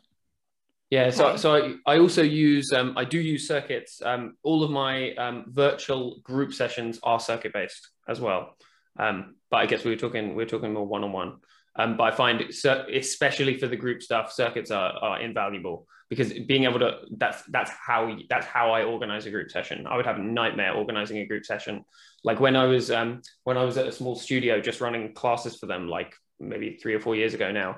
Yeah, 0.93 1.07
okay. 1.07 1.11
so 1.11 1.35
so 1.37 1.55
I, 1.55 1.93
I 1.95 1.97
also 1.97 2.21
use 2.21 2.71
um, 2.71 2.95
I 2.95 3.03
do 3.03 3.19
use 3.19 3.47
circuits. 3.47 3.99
Um, 4.05 4.37
all 4.43 4.61
of 4.61 4.69
my 4.69 5.15
um, 5.15 5.45
virtual 5.47 6.19
group 6.21 6.53
sessions 6.53 6.99
are 7.01 7.19
circuit 7.19 7.51
based 7.51 7.89
as 8.07 8.21
well. 8.21 8.55
Um, 8.99 9.33
but 9.49 9.57
I 9.57 9.65
guess 9.65 9.83
we 9.83 9.89
were 9.89 9.97
talking 9.97 10.35
we 10.35 10.43
are 10.43 10.51
talking 10.53 10.71
more 10.71 10.85
one 10.85 11.03
on 11.03 11.11
one. 11.11 11.37
but 11.75 12.01
I 12.01 12.11
find 12.11 12.41
especially 12.41 13.57
for 13.57 13.65
the 13.65 13.75
group 13.75 14.03
stuff, 14.03 14.31
circuits 14.31 14.69
are, 14.69 14.91
are 15.01 15.19
invaluable 15.19 15.87
because 16.11 16.31
being 16.31 16.65
able 16.65 16.77
to 16.77 16.99
that's 17.17 17.41
that's 17.49 17.71
how 17.71 18.15
that's 18.29 18.45
how 18.45 18.69
I 18.69 18.83
organize 18.83 19.25
a 19.25 19.31
group 19.31 19.49
session. 19.49 19.87
I 19.87 19.97
would 19.97 20.05
have 20.05 20.19
a 20.19 20.23
nightmare 20.23 20.73
organizing 20.75 21.17
a 21.17 21.25
group 21.25 21.43
session. 21.43 21.85
Like 22.23 22.39
when 22.39 22.55
I 22.55 22.65
was 22.65 22.91
um, 22.91 23.23
when 23.45 23.57
I 23.57 23.63
was 23.63 23.77
at 23.77 23.87
a 23.87 23.91
small 23.91 24.15
studio 24.15 24.61
just 24.61 24.79
running 24.79 25.15
classes 25.15 25.57
for 25.57 25.65
them, 25.65 25.87
like 25.87 26.13
maybe 26.39 26.77
three 26.79 26.93
or 26.93 26.99
four 26.99 27.15
years 27.15 27.33
ago 27.33 27.51
now. 27.51 27.77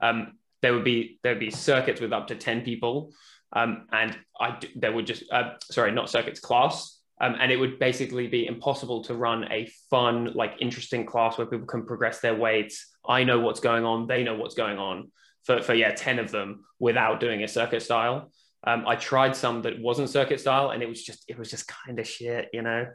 Um, 0.00 0.32
there 0.62 0.72
would 0.72 0.84
be 0.84 1.18
there 1.22 1.32
would 1.32 1.40
be 1.40 1.50
circuits 1.50 2.00
with 2.00 2.12
up 2.12 2.28
to 2.28 2.34
ten 2.34 2.62
people, 2.62 3.12
um, 3.52 3.86
and 3.92 4.16
I 4.40 4.58
there 4.74 4.92
would 4.92 5.06
just 5.06 5.24
uh, 5.30 5.54
sorry 5.70 5.92
not 5.92 6.10
circuits 6.10 6.40
class, 6.40 7.00
um, 7.20 7.36
and 7.40 7.52
it 7.52 7.56
would 7.56 7.78
basically 7.78 8.26
be 8.26 8.46
impossible 8.46 9.04
to 9.04 9.14
run 9.14 9.50
a 9.50 9.70
fun 9.90 10.32
like 10.34 10.54
interesting 10.60 11.06
class 11.06 11.38
where 11.38 11.46
people 11.46 11.66
can 11.66 11.86
progress 11.86 12.20
their 12.20 12.34
weights. 12.34 12.86
I 13.06 13.24
know 13.24 13.40
what's 13.40 13.60
going 13.60 13.84
on, 13.84 14.06
they 14.06 14.22
know 14.24 14.36
what's 14.36 14.54
going 14.54 14.78
on 14.78 15.10
for 15.44 15.62
for 15.62 15.74
yeah 15.74 15.92
ten 15.92 16.18
of 16.18 16.30
them 16.30 16.64
without 16.78 17.20
doing 17.20 17.42
a 17.42 17.48
circuit 17.48 17.82
style. 17.82 18.30
Um, 18.66 18.84
I 18.86 18.96
tried 18.96 19.36
some 19.36 19.62
that 19.62 19.80
wasn't 19.80 20.10
circuit 20.10 20.40
style, 20.40 20.70
and 20.70 20.82
it 20.82 20.88
was 20.88 21.02
just 21.04 21.24
it 21.28 21.38
was 21.38 21.50
just 21.50 21.68
kind 21.68 21.98
of 21.98 22.06
shit, 22.06 22.48
you 22.52 22.62
know. 22.62 22.86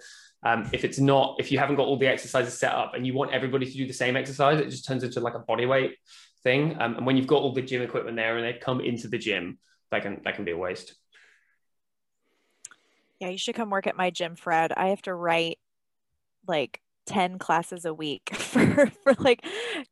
Um, 0.43 0.67
if 0.74 0.84
it's 0.84 1.00
not, 1.00 1.36
if 1.39 1.52
you 1.52 1.60
haven't 1.60 1.76
got 1.76 1.86
all 1.86 1.97
the 1.97 2.08
exercises 2.08 2.58
set 2.58 2.74
up 2.74 2.93
and 2.95 3.06
you 3.06 3.13
want 3.13 3.32
everybody 3.32 3.67
to 3.67 3.71
do 3.71 3.86
the 3.86 3.93
same 3.93 4.17
exercise, 4.17 4.60
it 4.60 4.69
just 4.69 4.86
turns 4.86 5.04
into 5.04 5.19
like 5.19 5.36
a 5.36 5.39
body 5.39 5.67
weight 5.67 5.97
thing. 6.43 6.77
Um, 6.80 6.95
and 6.97 7.06
when 7.06 7.17
you've 7.17 7.27
got 7.27 7.41
all 7.41 7.54
the 7.54 7.62
gym 7.62 7.82
equipment 7.82 8.17
there 8.17 8.38
and 8.38 8.45
they 8.45 8.58
come 8.60 8.82
into 8.82 9.08
the 9.08 9.17
gym, 9.17 9.60
that 9.91 10.04
can 10.04 10.21
that 10.23 10.36
can 10.36 10.45
be 10.45 10.51
a 10.51 10.58
waste. 10.58 10.95
Yeah, 13.19 13.30
you 13.30 13.38
should 13.38 13.56
come 13.56 13.69
work 13.69 13.88
at 13.88 13.95
my 13.95 14.10
gym, 14.10 14.36
Fred. 14.36 14.73
I 14.75 14.88
have 14.88 15.01
to 15.04 15.13
write 15.13 15.60
like 16.47 16.82
10 17.06 17.39
classes 17.39 17.86
a 17.86 17.93
week 17.93 18.30
for, 18.36 18.88
for 19.04 19.13
like 19.19 19.45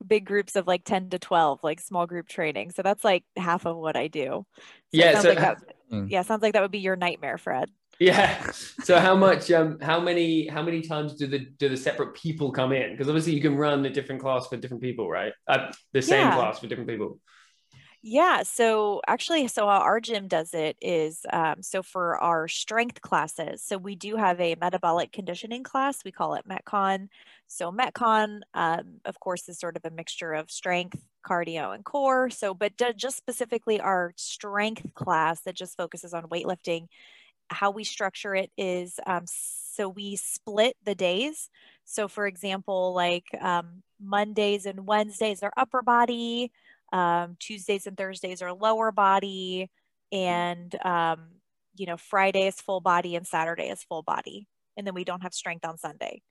big 0.06 0.26
groups 0.26 0.56
of 0.56 0.68
like 0.68 0.84
10 0.84 1.10
to 1.10 1.20
12 1.20 1.60
like 1.64 1.80
small 1.80 2.06
group 2.06 2.28
training 2.28 2.72
so 2.72 2.82
that's 2.82 3.04
like 3.04 3.24
half 3.36 3.66
of 3.66 3.76
what 3.76 3.96
i 3.96 4.08
do 4.08 4.46
so 4.46 4.46
yeah 4.92 5.20
so, 5.20 5.30
like 5.30 5.38
that, 5.40 5.58
hmm. 5.90 6.06
yeah 6.10 6.22
sounds 6.22 6.42
like 6.42 6.54
that 6.54 6.62
would 6.62 6.72
be 6.72 6.80
your 6.80 6.96
nightmare 6.96 7.38
fred 7.38 7.70
yeah 8.00 8.50
so 8.84 9.00
how 9.00 9.16
much 9.16 9.52
um 9.52 9.78
how 9.82 10.00
many 10.00 10.48
how 10.48 10.62
many 10.62 10.82
times 10.82 11.16
do 11.16 11.28
the 11.28 11.40
do 11.40 11.70
the 11.70 11.78
separate 11.78 12.14
people 12.14 12.52
come 12.52 12.72
in 12.72 12.92
because 12.92 13.08
obviously 13.08 13.34
you 13.34 13.42
can 13.42 13.56
run 13.56 13.86
a 13.86 13.90
different 13.90 14.22
class 14.22 14.48
for 14.48 14.58
different 14.58 14.82
people 14.82 15.10
right 15.10 15.34
uh, 15.48 15.72
the 15.94 16.02
same 16.02 16.28
yeah. 16.28 16.36
class 16.36 16.60
for 16.60 16.68
different 16.68 16.90
people 16.90 17.20
yeah. 18.02 18.44
So 18.44 19.02
actually, 19.08 19.48
so 19.50 19.66
how 19.66 19.80
our 19.80 20.00
gym 20.00 20.30
does 20.30 20.54
it 20.54 20.78
is 20.82 21.26
um, 21.34 21.62
so 21.62 21.84
for 21.84 22.18
our 22.18 22.48
strength 22.48 23.02
classes, 23.02 23.62
so 23.62 23.78
we 23.78 23.96
do 23.96 24.16
have 24.16 24.40
a 24.40 24.56
metabolic 24.56 25.12
conditioning 25.12 25.64
class. 25.64 26.06
We 26.06 26.14
call 26.14 26.36
it 26.36 26.48
Metcon. 26.48 27.10
So 27.48 27.74
Metcon, 27.74 28.40
um, 28.54 29.02
of 29.04 29.20
course, 29.20 29.50
is 29.50 29.60
sort 29.60 29.76
of 29.76 29.84
a 29.84 29.90
mixture 29.90 30.32
of 30.32 30.50
strength, 30.50 31.02
cardio, 31.28 31.76
and 31.76 31.84
core. 31.84 32.30
So, 32.30 32.54
but 32.54 32.74
just 32.96 33.18
specifically 33.18 33.82
our 33.82 34.14
strength 34.16 34.94
class 34.94 35.42
that 35.42 35.56
just 35.56 35.76
focuses 35.76 36.14
on 36.14 36.24
weightlifting, 36.24 36.88
how 37.50 37.72
we 37.72 37.84
structure 37.84 38.36
it 38.36 38.52
is 38.58 39.00
um, 39.06 39.26
so 39.80 39.88
we 39.88 40.18
split 40.18 40.76
the 40.84 40.96
days. 40.96 41.50
So, 41.86 42.08
for 42.08 42.28
example, 42.28 42.94
like 42.94 43.26
um, 43.40 43.82
Mondays 44.00 44.66
and 44.66 44.86
Wednesdays 44.86 45.42
are 45.42 45.54
upper 45.56 45.82
body. 45.82 46.52
Um, 46.92 47.38
Tuesdays 47.40 47.88
and 47.88 47.96
Thursdays 47.96 48.42
are 48.42 48.52
lower 48.52 48.92
body, 48.92 49.70
and 50.12 50.76
um, 50.84 51.28
you 51.76 51.86
know 51.86 51.98
Friday 51.98 52.48
is 52.48 52.56
full 52.56 52.82
body 52.82 53.16
and 53.16 53.26
Saturday 53.26 53.70
is 53.70 53.84
full 53.84 54.04
body, 54.04 54.48
and 54.76 54.86
then 54.86 54.94
we 54.94 55.04
don't 55.04 55.24
have 55.24 55.34
strength 55.34 55.66
on 55.66 55.78
Sunday. 55.78 56.22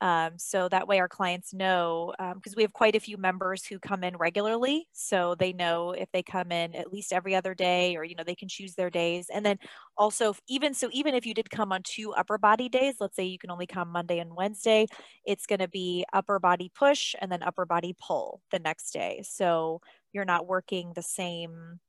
Um, 0.00 0.34
so 0.36 0.68
that 0.68 0.86
way 0.86 1.00
our 1.00 1.08
clients 1.08 1.52
know, 1.52 2.14
because 2.18 2.52
um, 2.52 2.56
we 2.56 2.62
have 2.62 2.72
quite 2.72 2.94
a 2.94 3.00
few 3.00 3.16
members 3.16 3.66
who 3.66 3.80
come 3.80 4.04
in 4.04 4.16
regularly. 4.16 4.86
So 4.92 5.34
they 5.36 5.52
know 5.52 5.90
if 5.90 6.08
they 6.12 6.22
come 6.22 6.52
in 6.52 6.76
at 6.76 6.92
least 6.92 7.12
every 7.12 7.34
other 7.34 7.52
day 7.52 7.96
or, 7.96 8.04
you 8.04 8.14
know, 8.14 8.22
they 8.24 8.36
can 8.36 8.48
choose 8.48 8.74
their 8.74 8.90
days. 8.90 9.26
And 9.28 9.44
then 9.44 9.58
also 9.96 10.34
even, 10.48 10.72
so 10.72 10.88
even 10.92 11.14
if 11.14 11.26
you 11.26 11.34
did 11.34 11.50
come 11.50 11.72
on 11.72 11.82
two 11.82 12.12
upper 12.12 12.38
body 12.38 12.68
days, 12.68 12.94
let's 13.00 13.16
say 13.16 13.24
you 13.24 13.40
can 13.40 13.50
only 13.50 13.66
come 13.66 13.88
Monday 13.88 14.20
and 14.20 14.36
Wednesday, 14.36 14.86
it's 15.24 15.46
going 15.46 15.58
to 15.58 15.68
be 15.68 16.04
upper 16.12 16.38
body 16.38 16.70
push 16.72 17.16
and 17.20 17.32
then 17.32 17.42
upper 17.42 17.66
body 17.66 17.96
pull 18.00 18.40
the 18.52 18.60
next 18.60 18.92
day. 18.92 19.22
So 19.24 19.80
you're 20.12 20.24
not 20.24 20.46
working 20.46 20.92
the 20.94 21.02
same. 21.02 21.80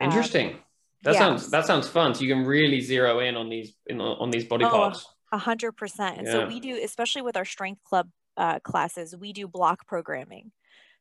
Um, 0.00 0.08
Interesting. 0.08 0.48
Um, 0.48 0.60
that 1.04 1.14
yeah. 1.14 1.20
sounds, 1.20 1.50
that 1.50 1.66
sounds 1.66 1.88
fun. 1.88 2.14
So 2.14 2.22
you 2.24 2.34
can 2.34 2.44
really 2.44 2.80
zero 2.80 3.20
in 3.20 3.36
on 3.36 3.48
these, 3.48 3.72
in, 3.86 4.00
on 4.00 4.30
these 4.30 4.44
body 4.44 4.64
oh, 4.64 4.70
parts. 4.70 5.06
A 5.32 5.38
hundred 5.38 5.72
percent. 5.72 6.18
And 6.18 6.26
yeah. 6.26 6.32
so 6.32 6.46
we 6.46 6.60
do, 6.60 6.78
especially 6.82 7.22
with 7.22 7.36
our 7.36 7.44
strength 7.44 7.82
club 7.84 8.10
uh, 8.36 8.58
classes, 8.60 9.16
we 9.16 9.32
do 9.32 9.48
block 9.48 9.86
programming. 9.86 10.52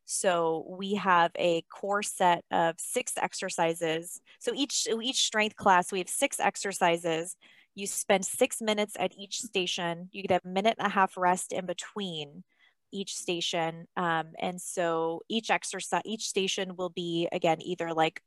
So 0.06 0.66
we 0.68 0.96
have 0.96 1.32
a 1.38 1.64
core 1.64 2.02
set 2.02 2.44
of 2.52 2.76
six 2.80 3.14
exercises. 3.18 4.22
So 4.40 4.52
each 4.56 4.88
each 5.02 5.24
strength 5.26 5.56
class, 5.56 5.92
we 5.92 6.00
have 6.00 6.10
six 6.10 6.40
exercises. 6.40 7.36
You 7.76 7.88
spend 7.88 8.26
six 8.26 8.62
minutes 8.62 8.96
at 9.00 9.14
each 9.18 9.40
station. 9.40 10.10
You 10.12 10.24
get 10.24 10.42
a 10.44 10.48
minute 10.48 10.76
and 10.78 10.88
a 10.88 10.90
half 10.90 11.16
rest 11.18 11.54
in 11.54 11.66
between 11.66 12.44
each 12.92 13.16
station. 13.16 13.88
Um, 13.96 14.34
and 14.40 14.60
so 14.62 15.22
each 15.30 15.50
exercise, 15.50 16.02
each 16.06 16.24
station 16.24 16.76
will 16.76 16.90
be 16.90 17.30
again 17.32 17.62
either 17.62 17.94
like 17.94 18.22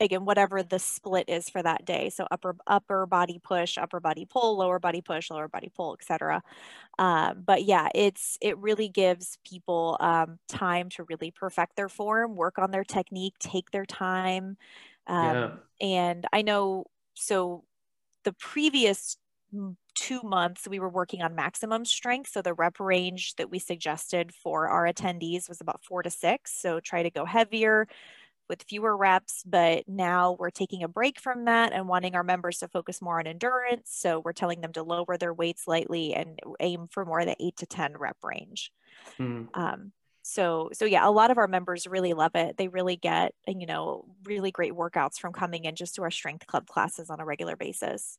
again 0.00 0.24
whatever 0.24 0.62
the 0.62 0.78
split 0.78 1.28
is 1.28 1.48
for 1.48 1.62
that 1.62 1.84
day. 1.84 2.10
So 2.10 2.26
upper 2.30 2.56
upper 2.66 3.06
body 3.06 3.40
push 3.42 3.78
upper 3.78 4.00
body 4.00 4.26
pull 4.28 4.56
lower 4.56 4.78
body 4.78 5.02
push 5.02 5.30
lower 5.30 5.48
body 5.48 5.70
pull 5.74 5.94
etc 5.94 6.42
um, 6.98 7.42
but 7.44 7.64
yeah 7.64 7.88
it's 7.94 8.38
it 8.40 8.58
really 8.58 8.88
gives 8.88 9.38
people 9.44 9.96
um, 10.00 10.38
time 10.48 10.88
to 10.90 11.04
really 11.04 11.30
perfect 11.30 11.76
their 11.76 11.88
form 11.88 12.36
work 12.36 12.58
on 12.58 12.70
their 12.70 12.84
technique 12.84 13.34
take 13.38 13.70
their 13.70 13.86
time. 13.86 14.56
Um, 15.06 15.34
yeah. 15.34 15.50
and 15.80 16.26
i 16.32 16.42
know 16.42 16.84
so 17.14 17.64
the 18.24 18.32
previous 18.32 19.16
two 19.94 20.22
months 20.22 20.68
we 20.68 20.78
were 20.78 20.88
working 20.88 21.22
on 21.22 21.34
maximum 21.34 21.84
strength. 21.84 22.30
So 22.30 22.42
the 22.42 22.54
rep 22.54 22.78
range 22.78 23.34
that 23.36 23.50
we 23.50 23.58
suggested 23.58 24.32
for 24.32 24.68
our 24.68 24.86
attendees 24.86 25.48
was 25.48 25.60
about 25.60 25.84
four 25.84 26.02
to 26.02 26.10
six. 26.10 26.52
So 26.60 26.80
try 26.80 27.02
to 27.02 27.10
go 27.10 27.24
heavier 27.24 27.86
with 28.50 28.64
fewer 28.64 28.94
reps, 28.94 29.42
but 29.46 29.84
now 29.88 30.36
we're 30.38 30.50
taking 30.50 30.82
a 30.82 30.88
break 30.88 31.20
from 31.20 31.46
that 31.46 31.72
and 31.72 31.88
wanting 31.88 32.16
our 32.16 32.24
members 32.24 32.58
to 32.58 32.68
focus 32.68 33.00
more 33.00 33.20
on 33.20 33.26
endurance. 33.26 33.90
So 33.94 34.20
we're 34.22 34.32
telling 34.32 34.60
them 34.60 34.72
to 34.72 34.82
lower 34.82 35.16
their 35.16 35.32
weights 35.32 35.64
slightly 35.64 36.12
and 36.14 36.38
aim 36.58 36.88
for 36.90 37.06
more 37.06 37.20
of 37.20 37.26
the 37.26 37.36
eight 37.40 37.56
to 37.58 37.66
10 37.66 37.96
rep 37.96 38.16
range. 38.22 38.72
Mm. 39.18 39.48
Um, 39.54 39.92
so, 40.22 40.70
so 40.72 40.84
yeah, 40.84 41.08
a 41.08 41.10
lot 41.10 41.30
of 41.30 41.38
our 41.38 41.46
members 41.46 41.86
really 41.86 42.12
love 42.12 42.32
it. 42.34 42.56
They 42.56 42.68
really 42.68 42.96
get, 42.96 43.34
you 43.46 43.66
know, 43.66 44.04
really 44.24 44.50
great 44.50 44.72
workouts 44.72 45.18
from 45.18 45.32
coming 45.32 45.64
in 45.64 45.76
just 45.76 45.94
to 45.94 46.02
our 46.02 46.10
strength 46.10 46.46
club 46.46 46.66
classes 46.66 47.08
on 47.08 47.20
a 47.20 47.24
regular 47.24 47.56
basis. 47.56 48.18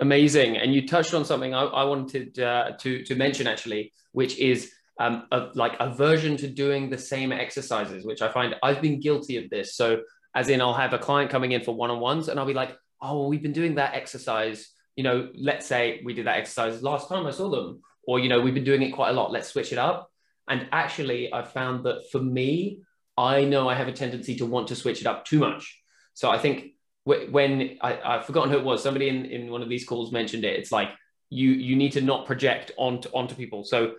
Amazing. 0.00 0.56
And 0.56 0.74
you 0.74 0.88
touched 0.88 1.12
on 1.12 1.24
something 1.24 1.54
I, 1.54 1.62
I 1.64 1.84
wanted 1.84 2.38
uh, 2.38 2.72
to, 2.78 3.04
to 3.04 3.14
mention 3.14 3.46
actually, 3.46 3.92
which 4.12 4.38
is 4.38 4.72
um, 4.98 5.26
a, 5.30 5.48
like 5.54 5.74
aversion 5.80 6.36
to 6.38 6.48
doing 6.48 6.90
the 6.90 6.98
same 6.98 7.32
exercises, 7.32 8.04
which 8.04 8.22
I 8.22 8.30
find 8.30 8.54
I've 8.62 8.80
been 8.80 9.00
guilty 9.00 9.36
of 9.36 9.50
this. 9.50 9.76
So, 9.76 10.02
as 10.34 10.48
in, 10.48 10.60
I'll 10.60 10.74
have 10.74 10.92
a 10.92 10.98
client 10.98 11.30
coming 11.30 11.52
in 11.52 11.62
for 11.62 11.74
one 11.74 11.90
on 11.90 12.00
ones 12.00 12.28
and 12.28 12.38
I'll 12.38 12.46
be 12.46 12.54
like, 12.54 12.76
oh, 13.00 13.28
we've 13.28 13.42
been 13.42 13.52
doing 13.52 13.76
that 13.76 13.94
exercise. 13.94 14.68
You 14.96 15.04
know, 15.04 15.30
let's 15.38 15.66
say 15.66 16.00
we 16.04 16.14
did 16.14 16.26
that 16.26 16.38
exercise 16.38 16.82
last 16.82 17.08
time 17.08 17.26
I 17.26 17.30
saw 17.30 17.50
them, 17.50 17.82
or, 18.06 18.18
you 18.18 18.28
know, 18.28 18.40
we've 18.40 18.54
been 18.54 18.64
doing 18.64 18.82
it 18.82 18.92
quite 18.92 19.10
a 19.10 19.12
lot. 19.12 19.32
Let's 19.32 19.48
switch 19.48 19.72
it 19.72 19.78
up. 19.78 20.10
And 20.48 20.68
actually, 20.72 21.32
I've 21.32 21.52
found 21.52 21.84
that 21.84 22.04
for 22.10 22.20
me, 22.20 22.80
I 23.18 23.44
know 23.44 23.68
I 23.68 23.74
have 23.74 23.88
a 23.88 23.92
tendency 23.92 24.36
to 24.36 24.46
want 24.46 24.68
to 24.68 24.76
switch 24.76 25.00
it 25.00 25.06
up 25.06 25.24
too 25.24 25.38
much. 25.38 25.80
So, 26.14 26.30
I 26.30 26.38
think 26.38 26.72
when 27.04 27.78
I, 27.82 27.98
I've 28.04 28.24
forgotten 28.24 28.50
who 28.50 28.58
it 28.58 28.64
was, 28.64 28.82
somebody 28.82 29.08
in, 29.08 29.26
in 29.26 29.50
one 29.50 29.62
of 29.62 29.68
these 29.68 29.84
calls 29.84 30.10
mentioned 30.10 30.44
it. 30.44 30.58
It's 30.58 30.72
like, 30.72 30.90
you 31.30 31.50
you 31.50 31.76
need 31.76 31.92
to 31.92 32.00
not 32.00 32.26
project 32.26 32.72
onto 32.76 33.08
onto 33.10 33.34
people. 33.34 33.64
So 33.64 33.94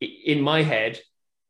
in 0.00 0.40
my 0.40 0.62
head, 0.62 1.00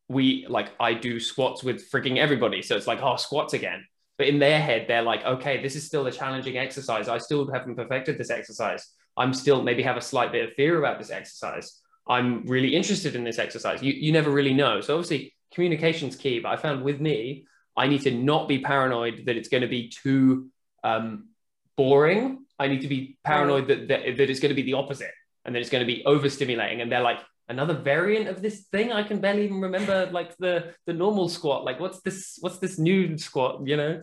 we 0.09 0.47
like 0.49 0.71
I 0.81 0.95
do 0.95 1.21
squats 1.21 1.63
with 1.63 1.91
freaking 1.91 2.17
everybody. 2.19 2.63
So 2.63 2.77
it's 2.77 2.87
like, 2.87 3.03
oh, 3.03 3.17
squats 3.17 3.55
again. 3.55 3.85
But 4.17 4.29
in 4.29 4.39
their 4.39 4.61
head, 4.61 4.87
they're 4.89 5.03
like, 5.03 5.25
okay, 5.25 5.63
this 5.63 5.77
is 5.77 5.87
still 5.87 6.07
a 6.07 6.13
challenging 6.13 6.59
exercise. 6.59 7.09
I 7.09 7.19
still 7.19 7.51
haven't 7.53 7.77
perfected 7.77 8.19
this 8.19 8.31
exercise. 8.31 8.89
I'm 9.17 9.33
still 9.33 9.63
maybe 9.63 9.83
have 9.83 9.97
a 9.97 10.01
slight 10.01 10.33
bit 10.33 10.49
of 10.49 10.55
fear 10.55 10.79
about 10.79 10.99
this 10.99 11.11
exercise. 11.11 11.81
I'm 12.09 12.47
really 12.47 12.75
interested 12.75 13.15
in 13.15 13.23
this 13.23 13.39
exercise. 13.39 13.83
You, 13.83 13.93
you 13.93 14.13
never 14.13 14.31
really 14.31 14.55
know. 14.55 14.81
So 14.81 14.95
obviously 14.95 15.35
communication's 15.55 16.17
key, 16.17 16.41
but 16.41 16.49
I 16.49 16.57
found 16.57 16.83
with 16.83 17.01
me, 17.01 17.45
I 17.77 17.87
need 17.87 18.03
to 18.03 18.11
not 18.11 18.49
be 18.49 18.59
paranoid 18.59 19.27
that 19.27 19.37
it's 19.37 19.49
going 19.49 19.61
to 19.61 19.69
be 19.69 19.89
too 19.89 20.49
um, 20.83 21.29
boring. 21.77 22.45
I 22.59 22.67
need 22.67 22.81
to 22.81 22.89
be 22.89 23.19
paranoid 23.25 23.69
that, 23.69 23.89
that, 23.89 24.17
that 24.17 24.31
it's 24.31 24.41
going 24.41 24.51
to 24.51 24.61
be 24.61 24.63
the 24.63 24.75
opposite 24.75 25.13
and 25.45 25.55
that 25.55 25.61
it's 25.61 25.71
going 25.71 25.87
to 25.87 25.93
be 25.93 26.03
overstimulating. 26.05 26.83
And 26.83 26.91
they're 26.91 27.03
like, 27.03 27.21
another 27.49 27.75
variant 27.75 28.29
of 28.29 28.43
this 28.43 28.67
thing. 28.71 28.93
I 28.93 29.03
can 29.03 29.21
barely 29.21 29.45
even 29.45 29.61
remember 29.61 30.09
like 30.13 30.37
the 30.39 30.75
the 30.87 30.93
normal 30.93 31.29
squat. 31.29 31.65
Like 31.65 31.81
what's 31.81 32.01
this 32.01 32.39
what's 32.41 32.59
this 32.59 32.79
new 32.79 33.17
squat, 33.19 33.67
you 33.67 33.77
know? 33.77 34.03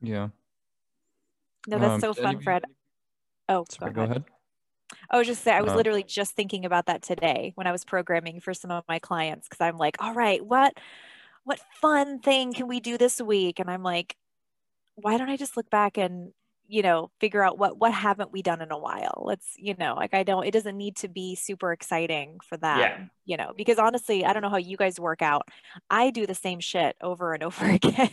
yeah. 0.00 0.28
No, 1.66 1.78
that's 1.78 1.94
um, 1.94 2.00
so 2.00 2.14
fun, 2.14 2.40
Fred. 2.40 2.64
Oh, 3.48 3.64
sorry, 3.68 3.92
go, 3.92 4.02
ahead. 4.02 4.08
go 4.08 4.12
ahead. 4.12 4.24
I 5.10 5.18
was 5.18 5.26
just 5.26 5.42
say 5.42 5.52
I 5.52 5.60
was 5.60 5.72
uh, 5.72 5.76
literally 5.76 6.02
just 6.02 6.32
thinking 6.32 6.64
about 6.64 6.86
that 6.86 7.02
today 7.02 7.52
when 7.56 7.66
I 7.66 7.72
was 7.72 7.84
programming 7.84 8.40
for 8.40 8.54
some 8.54 8.70
of 8.70 8.84
my 8.88 8.98
clients 8.98 9.48
because 9.48 9.60
I'm 9.60 9.76
like, 9.76 9.96
all 10.00 10.14
right, 10.14 10.44
what 10.44 10.74
what 11.44 11.60
fun 11.80 12.20
thing 12.20 12.52
can 12.52 12.68
we 12.68 12.80
do 12.80 12.98
this 12.98 13.20
week? 13.20 13.58
And 13.58 13.70
I'm 13.70 13.82
like, 13.82 14.16
why 14.96 15.16
don't 15.16 15.30
I 15.30 15.36
just 15.36 15.56
look 15.56 15.70
back 15.70 15.96
and 15.96 16.32
you 16.68 16.82
know 16.82 17.10
figure 17.18 17.42
out 17.42 17.58
what 17.58 17.78
what 17.78 17.92
haven't 17.92 18.30
we 18.30 18.42
done 18.42 18.60
in 18.60 18.70
a 18.70 18.78
while 18.78 19.22
let's 19.26 19.54
you 19.56 19.74
know 19.78 19.94
like 19.94 20.12
i 20.14 20.22
don't 20.22 20.44
it 20.46 20.52
doesn't 20.52 20.76
need 20.76 20.94
to 20.96 21.08
be 21.08 21.34
super 21.34 21.72
exciting 21.72 22.38
for 22.46 22.56
that 22.58 22.78
Yeah. 22.78 23.04
you 23.24 23.36
know 23.38 23.52
because 23.56 23.78
honestly 23.78 24.24
i 24.24 24.32
don't 24.32 24.42
know 24.42 24.50
how 24.50 24.58
you 24.58 24.76
guys 24.76 25.00
work 25.00 25.22
out 25.22 25.48
i 25.90 26.10
do 26.10 26.26
the 26.26 26.34
same 26.34 26.60
shit 26.60 26.94
over 27.00 27.32
and 27.34 27.42
over 27.48 27.64
again 27.64 28.10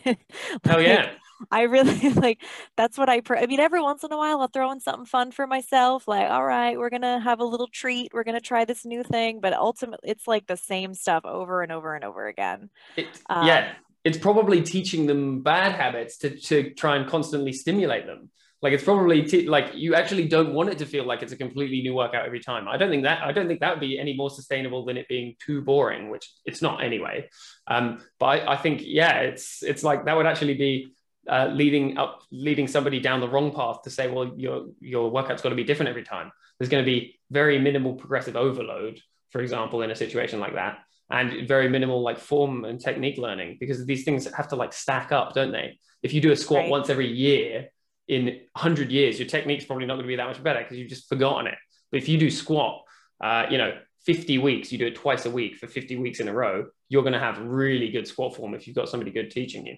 Hell 0.64 0.78
Like, 0.78 0.88
yeah. 0.88 1.12
i 1.52 1.64
really 1.64 2.10
like 2.26 2.42
that's 2.78 2.98
what 2.98 3.10
i 3.10 3.20
pr- 3.20 3.36
i 3.38 3.46
mean 3.46 3.60
every 3.60 3.82
once 3.82 4.04
in 4.06 4.12
a 4.14 4.18
while 4.18 4.40
i'll 4.40 4.48
throw 4.48 4.72
in 4.72 4.80
something 4.80 5.06
fun 5.06 5.32
for 5.32 5.46
myself 5.46 6.08
like 6.08 6.30
all 6.30 6.46
right 6.46 6.78
we're 6.80 6.90
gonna 6.90 7.20
have 7.20 7.42
a 7.42 7.46
little 7.46 7.68
treat 7.68 8.14
we're 8.14 8.24
gonna 8.24 8.40
try 8.40 8.64
this 8.66 8.86
new 8.86 9.04
thing 9.04 9.42
but 9.42 9.54
ultimately 9.54 10.10
it's 10.10 10.28
like 10.28 10.48
the 10.48 10.58
same 10.58 10.94
stuff 10.94 11.26
over 11.26 11.62
and 11.62 11.72
over 11.74 11.94
and 11.94 12.06
over 12.06 12.26
again 12.28 12.70
It, 12.96 13.08
Um, 13.30 13.46
yeah, 13.48 13.74
it's 14.06 14.18
probably 14.20 14.62
teaching 14.62 15.08
them 15.08 15.42
bad 15.42 15.74
habits 15.74 16.18
to, 16.20 16.30
to 16.40 16.70
try 16.76 16.96
and 16.96 17.10
constantly 17.10 17.52
stimulate 17.52 18.06
them. 18.06 18.30
Like 18.66 18.74
it's 18.74 18.84
probably 18.84 19.22
te- 19.22 19.48
like 19.48 19.76
you 19.76 19.94
actually 19.94 20.28
don't 20.28 20.52
want 20.56 20.70
it 20.70 20.80
to 20.80 20.88
feel 20.88 21.06
like 21.06 21.22
it's 21.22 21.32
a 21.32 21.38
completely 21.38 21.84
new 21.84 21.94
workout 21.94 22.26
every 22.26 22.40
time. 22.40 22.68
I 22.68 22.78
don't 22.78 22.90
think 22.90 23.04
that 23.04 23.22
I 23.22 23.32
don't 23.32 23.48
think 23.48 23.60
that 23.60 23.70
would 23.74 23.80
be 23.80 24.00
any 24.00 24.16
more 24.16 24.32
sustainable 24.32 24.84
than 24.86 24.98
it 24.98 25.08
being 25.08 25.36
too 25.46 25.62
boring, 25.62 26.10
which 26.10 26.26
it's 26.46 26.64
not 26.64 26.84
anyway. 26.84 27.30
Um, 27.68 28.02
but 28.18 28.26
I, 28.26 28.54
I 28.54 28.58
think 28.58 28.82
yeah, 28.84 29.20
it's 29.20 29.62
it's 29.62 29.84
like 29.84 30.06
that 30.06 30.18
would 30.18 30.26
actually 30.26 30.56
be 30.56 30.96
uh, 31.30 31.50
leading 31.62 32.00
up 32.00 32.24
leading 32.32 32.68
somebody 32.68 33.00
down 33.00 33.20
the 33.20 33.30
wrong 33.30 33.54
path 33.54 33.84
to 33.84 33.92
say, 33.92 34.10
well, 34.10 34.34
your 34.36 34.66
your 34.80 35.12
workout's 35.12 35.44
got 35.44 35.50
to 35.50 35.56
be 35.56 35.64
different 35.64 35.90
every 35.90 36.04
time. 36.04 36.32
There's 36.58 36.70
going 36.70 36.84
to 36.84 36.92
be 36.92 37.20
very 37.30 37.60
minimal 37.60 37.94
progressive 37.94 38.36
overload, 38.36 39.00
for 39.30 39.42
example, 39.42 39.84
in 39.84 39.92
a 39.92 39.96
situation 39.96 40.40
like 40.40 40.56
that 40.56 40.80
and 41.12 41.48
very 41.48 41.70
minimal 41.70 42.02
like 42.02 42.18
form 42.18 42.66
and 42.66 42.80
technique 42.80 43.20
learning 43.20 43.58
because 43.60 43.86
these 43.86 44.04
things 44.06 44.28
have 44.34 44.48
to 44.48 44.56
like 44.56 44.74
stack 44.74 45.12
up, 45.12 45.36
don't 45.36 45.52
they? 45.52 45.78
If 46.02 46.14
you 46.14 46.22
do 46.22 46.32
a 46.32 46.36
squat 46.36 46.62
Right. 46.62 46.70
once 46.70 46.90
every 46.90 47.12
year 47.12 47.70
in 48.08 48.26
100 48.26 48.92
years, 48.92 49.20
your 49.20 49.28
technique's 49.28 49.66
probably 49.66 49.86
not 49.86 49.96
going 49.96 50.06
to 50.06 50.08
be 50.08 50.16
that 50.16 50.28
much 50.28 50.44
better 50.44 50.60
because 50.60 50.78
you've 50.78 50.90
just 50.90 51.10
forgotten 51.10 51.48
it. 51.48 51.58
But 51.92 51.98
if 51.98 52.10
you 52.10 52.18
do 52.18 52.30
squat, 52.30 52.84
uh, 53.22 53.46
you 53.50 53.58
know, 53.58 53.78
50 54.06 54.38
weeks, 54.38 54.72
you 54.72 54.78
do 54.78 54.86
it 54.86 54.96
twice 54.96 55.26
a 55.26 55.32
week 55.32 55.58
for 55.58 55.68
50 55.68 55.98
weeks 55.98 56.20
in 56.20 56.28
a 56.28 56.34
row, 56.34 56.68
you're 56.90 57.02
going 57.02 57.14
to 57.14 57.20
have 57.20 57.40
really 57.40 57.90
good 57.90 58.08
squat 58.08 58.36
form 58.36 58.54
if 58.54 58.68
you've 58.68 58.76
got 58.76 58.90
somebody 58.90 59.12
good 59.12 59.32
teaching 59.32 59.66
you. 59.66 59.78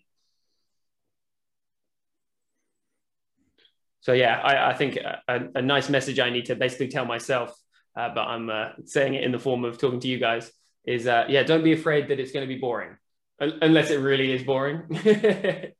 So 4.02 4.14
yeah, 4.14 4.40
I, 4.40 4.72
I 4.72 4.74
think 4.74 4.98
a, 4.98 5.22
a, 5.56 5.62
nice 5.62 5.90
message 5.90 6.20
I 6.20 6.30
need 6.30 6.46
to 6.46 6.56
basically 6.56 6.88
tell 6.88 7.06
myself, 7.06 7.54
uh, 7.96 8.10
but 8.14 8.22
I'm 8.22 8.50
uh, 8.50 8.70
saying 8.86 9.16
it 9.16 9.24
in 9.24 9.34
the 9.34 9.40
form 9.40 9.66
of 9.66 9.78
talking 9.78 10.00
to 10.00 10.08
you 10.08 10.18
guys 10.18 10.50
is 10.86 11.08
uh, 11.08 11.26
yeah, 11.28 11.44
don't 11.44 11.64
be 11.64 11.74
afraid 11.74 12.08
that 12.08 12.20
it's 12.20 12.32
going 12.32 12.48
to 12.48 12.54
be 12.54 12.60
boring, 12.60 12.96
unless 13.40 13.90
it 13.90 13.98
really 13.98 14.32
is 14.32 14.44
boring. 14.44 14.88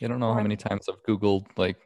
You 0.00 0.08
don't 0.08 0.18
know 0.18 0.34
how 0.34 0.42
many 0.42 0.56
times 0.56 0.88
I've 0.88 1.02
Googled 1.04 1.46
like 1.56 1.76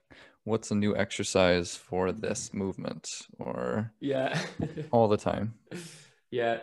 what's 0.44 0.70
a 0.70 0.74
new 0.74 0.96
exercise 0.96 1.76
for 1.76 2.12
this 2.12 2.54
movement 2.54 3.08
or 3.38 3.92
yeah, 4.00 4.40
all 4.90 5.08
the 5.08 5.16
time. 5.16 5.54
yeah, 6.30 6.58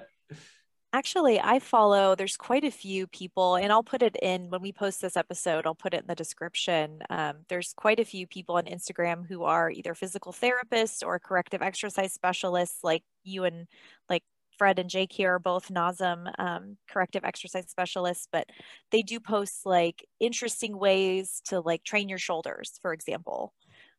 Actually, 0.93 1.39
I 1.39 1.59
follow, 1.59 2.15
there's 2.15 2.35
quite 2.35 2.65
a 2.65 2.71
few 2.71 3.07
people, 3.07 3.55
and 3.55 3.71
I'll 3.71 3.81
put 3.81 4.01
it 4.01 4.17
in 4.21 4.49
when 4.49 4.61
we 4.61 4.73
post 4.73 5.01
this 5.01 5.15
episode, 5.15 5.65
I'll 5.65 5.73
put 5.73 5.93
it 5.93 6.01
in 6.01 6.07
the 6.07 6.15
description. 6.15 7.01
Um, 7.09 7.45
there's 7.47 7.71
quite 7.77 8.01
a 8.01 8.05
few 8.05 8.27
people 8.27 8.57
on 8.57 8.65
Instagram 8.65 9.25
who 9.25 9.43
are 9.43 9.71
either 9.71 9.95
physical 9.95 10.33
therapists 10.33 11.01
or 11.05 11.17
corrective 11.17 11.61
exercise 11.61 12.11
specialists, 12.11 12.83
like 12.83 13.03
you 13.23 13.45
and 13.45 13.67
like 14.09 14.23
Fred 14.61 14.77
and 14.77 14.91
Jake 14.91 15.11
here 15.11 15.33
are 15.33 15.39
both 15.39 15.69
NASM 15.69 16.31
um, 16.37 16.77
corrective 16.87 17.23
exercise 17.23 17.65
specialists, 17.67 18.27
but 18.31 18.45
they 18.91 19.01
do 19.01 19.19
post 19.19 19.65
like 19.65 20.05
interesting 20.19 20.77
ways 20.77 21.41
to 21.45 21.61
like 21.61 21.83
train 21.83 22.07
your 22.07 22.19
shoulders, 22.19 22.77
for 22.79 22.93
example. 22.93 23.55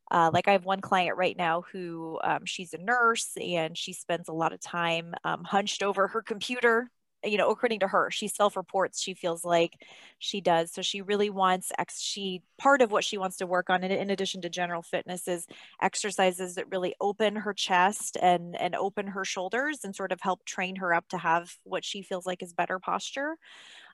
Uh, 0.09 0.31
like 0.33 0.47
I 0.47 0.53
have 0.53 0.65
one 0.65 0.81
client 0.81 1.17
right 1.17 1.37
now 1.37 1.65
who 1.73 2.21
um, 2.23 2.45
she's 2.45 2.75
a 2.75 2.79
nurse 2.79 3.33
and 3.43 3.77
she 3.77 3.93
spends 3.93 4.29
a 4.29 4.33
lot 4.33 4.53
of 4.53 4.61
time 4.61 5.15
um, 5.25 5.43
hunched 5.43 5.83
over 5.83 6.07
her 6.07 6.23
computer. 6.23 6.89
You 7.25 7.39
know, 7.39 7.51
according 7.51 7.81
to 7.81 7.89
her, 7.89 8.11
she 8.11 8.29
self-reports 8.29 9.01
she 9.01 9.15
feels 9.15 9.45
like 9.45 9.85
she 10.19 10.41
does. 10.41 10.73
So 10.73 10.83
she 10.83 11.03
really 11.03 11.31
wants 11.31 11.73
ex. 11.79 12.01
She 12.01 12.43
part 12.59 12.83
of 12.83 12.91
what 12.91 13.05
she 13.05 13.19
wants 13.19 13.37
to 13.39 13.47
work 13.47 13.71
on, 13.71 13.85
in, 13.85 13.91
in 13.93 14.11
addition 14.11 14.41
to 14.43 14.49
general 14.49 14.83
fitness, 14.83 15.29
is 15.29 15.47
exercises 15.81 16.55
that 16.57 16.71
really 16.71 16.95
open 17.01 17.37
her 17.37 17.55
chest 17.55 18.17
and 18.21 18.57
and 18.61 18.75
open 18.75 19.07
her 19.09 19.25
shoulders 19.25 19.81
and 19.85 19.95
sort 19.95 20.13
of 20.13 20.21
help 20.21 20.45
train 20.45 20.77
her 20.77 20.93
up 20.95 21.09
to 21.09 21.19
have 21.19 21.59
what 21.65 21.85
she 21.85 22.03
feels 22.03 22.27
like 22.27 22.43
is 22.43 22.53
better 22.53 22.79
posture. 22.79 23.37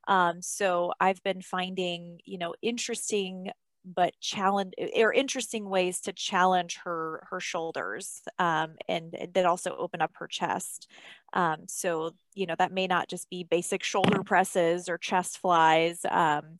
Um, 0.08 0.42
so 0.42 0.92
I've 1.00 1.22
been 1.22 1.42
finding, 1.42 2.20
you 2.24 2.38
know, 2.38 2.54
interesting 2.62 3.50
but 3.94 4.18
challenge 4.20 4.74
or 4.96 5.12
interesting 5.12 5.68
ways 5.68 6.00
to 6.02 6.12
challenge 6.12 6.78
her 6.84 7.26
her 7.30 7.40
shoulders 7.40 8.22
um, 8.38 8.76
and 8.88 9.16
that 9.34 9.46
also 9.46 9.76
open 9.76 10.00
up 10.02 10.12
her 10.16 10.26
chest. 10.28 10.88
Um, 11.32 11.66
so 11.68 12.12
you 12.34 12.46
know 12.46 12.54
that 12.58 12.72
may 12.72 12.86
not 12.86 13.08
just 13.08 13.30
be 13.30 13.44
basic 13.44 13.82
shoulder 13.82 14.22
presses 14.22 14.88
or 14.88 14.98
chest 14.98 15.38
flies. 15.38 16.00
Um, 16.10 16.58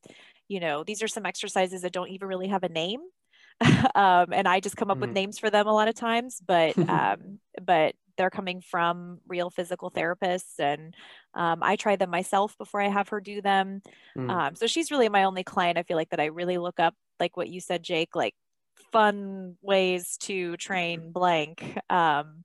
you 0.48 0.60
know 0.60 0.84
these 0.84 1.02
are 1.02 1.08
some 1.08 1.26
exercises 1.26 1.82
that 1.82 1.92
don't 1.92 2.10
even 2.10 2.28
really 2.28 2.48
have 2.48 2.64
a 2.64 2.68
name. 2.68 3.00
um, 3.94 4.32
and 4.32 4.46
I 4.48 4.60
just 4.60 4.76
come 4.76 4.90
up 4.90 5.00
with 5.00 5.10
Mhm. 5.10 5.14
names 5.14 5.38
for 5.38 5.50
them 5.50 5.66
a 5.66 5.72
lot 5.72 5.88
of 5.88 5.94
times, 5.94 6.40
but 6.46 6.76
um, 6.88 7.40
but 7.62 7.94
they're 8.18 8.28
coming 8.28 8.60
from 8.60 9.20
real 9.26 9.48
physical 9.48 9.90
therapists, 9.90 10.58
and 10.58 10.94
um, 11.32 11.60
I 11.62 11.76
try 11.76 11.96
them 11.96 12.10
myself 12.10 12.58
before 12.58 12.82
I 12.82 12.88
have 12.88 13.08
her 13.08 13.20
do 13.20 13.40
them. 13.40 13.80
Mm. 14.16 14.30
Um, 14.30 14.54
so 14.54 14.66
she's 14.66 14.90
really 14.90 15.08
my 15.08 15.24
only 15.24 15.44
client. 15.44 15.78
I 15.78 15.84
feel 15.84 15.96
like 15.96 16.10
that 16.10 16.20
I 16.20 16.26
really 16.26 16.58
look 16.58 16.78
up, 16.78 16.94
like 17.18 17.36
what 17.36 17.48
you 17.48 17.60
said, 17.60 17.82
Jake, 17.82 18.14
like 18.14 18.34
fun 18.92 19.56
ways 19.62 20.18
to 20.18 20.56
train 20.58 21.12
blank. 21.12 21.62
Um, 21.88 22.44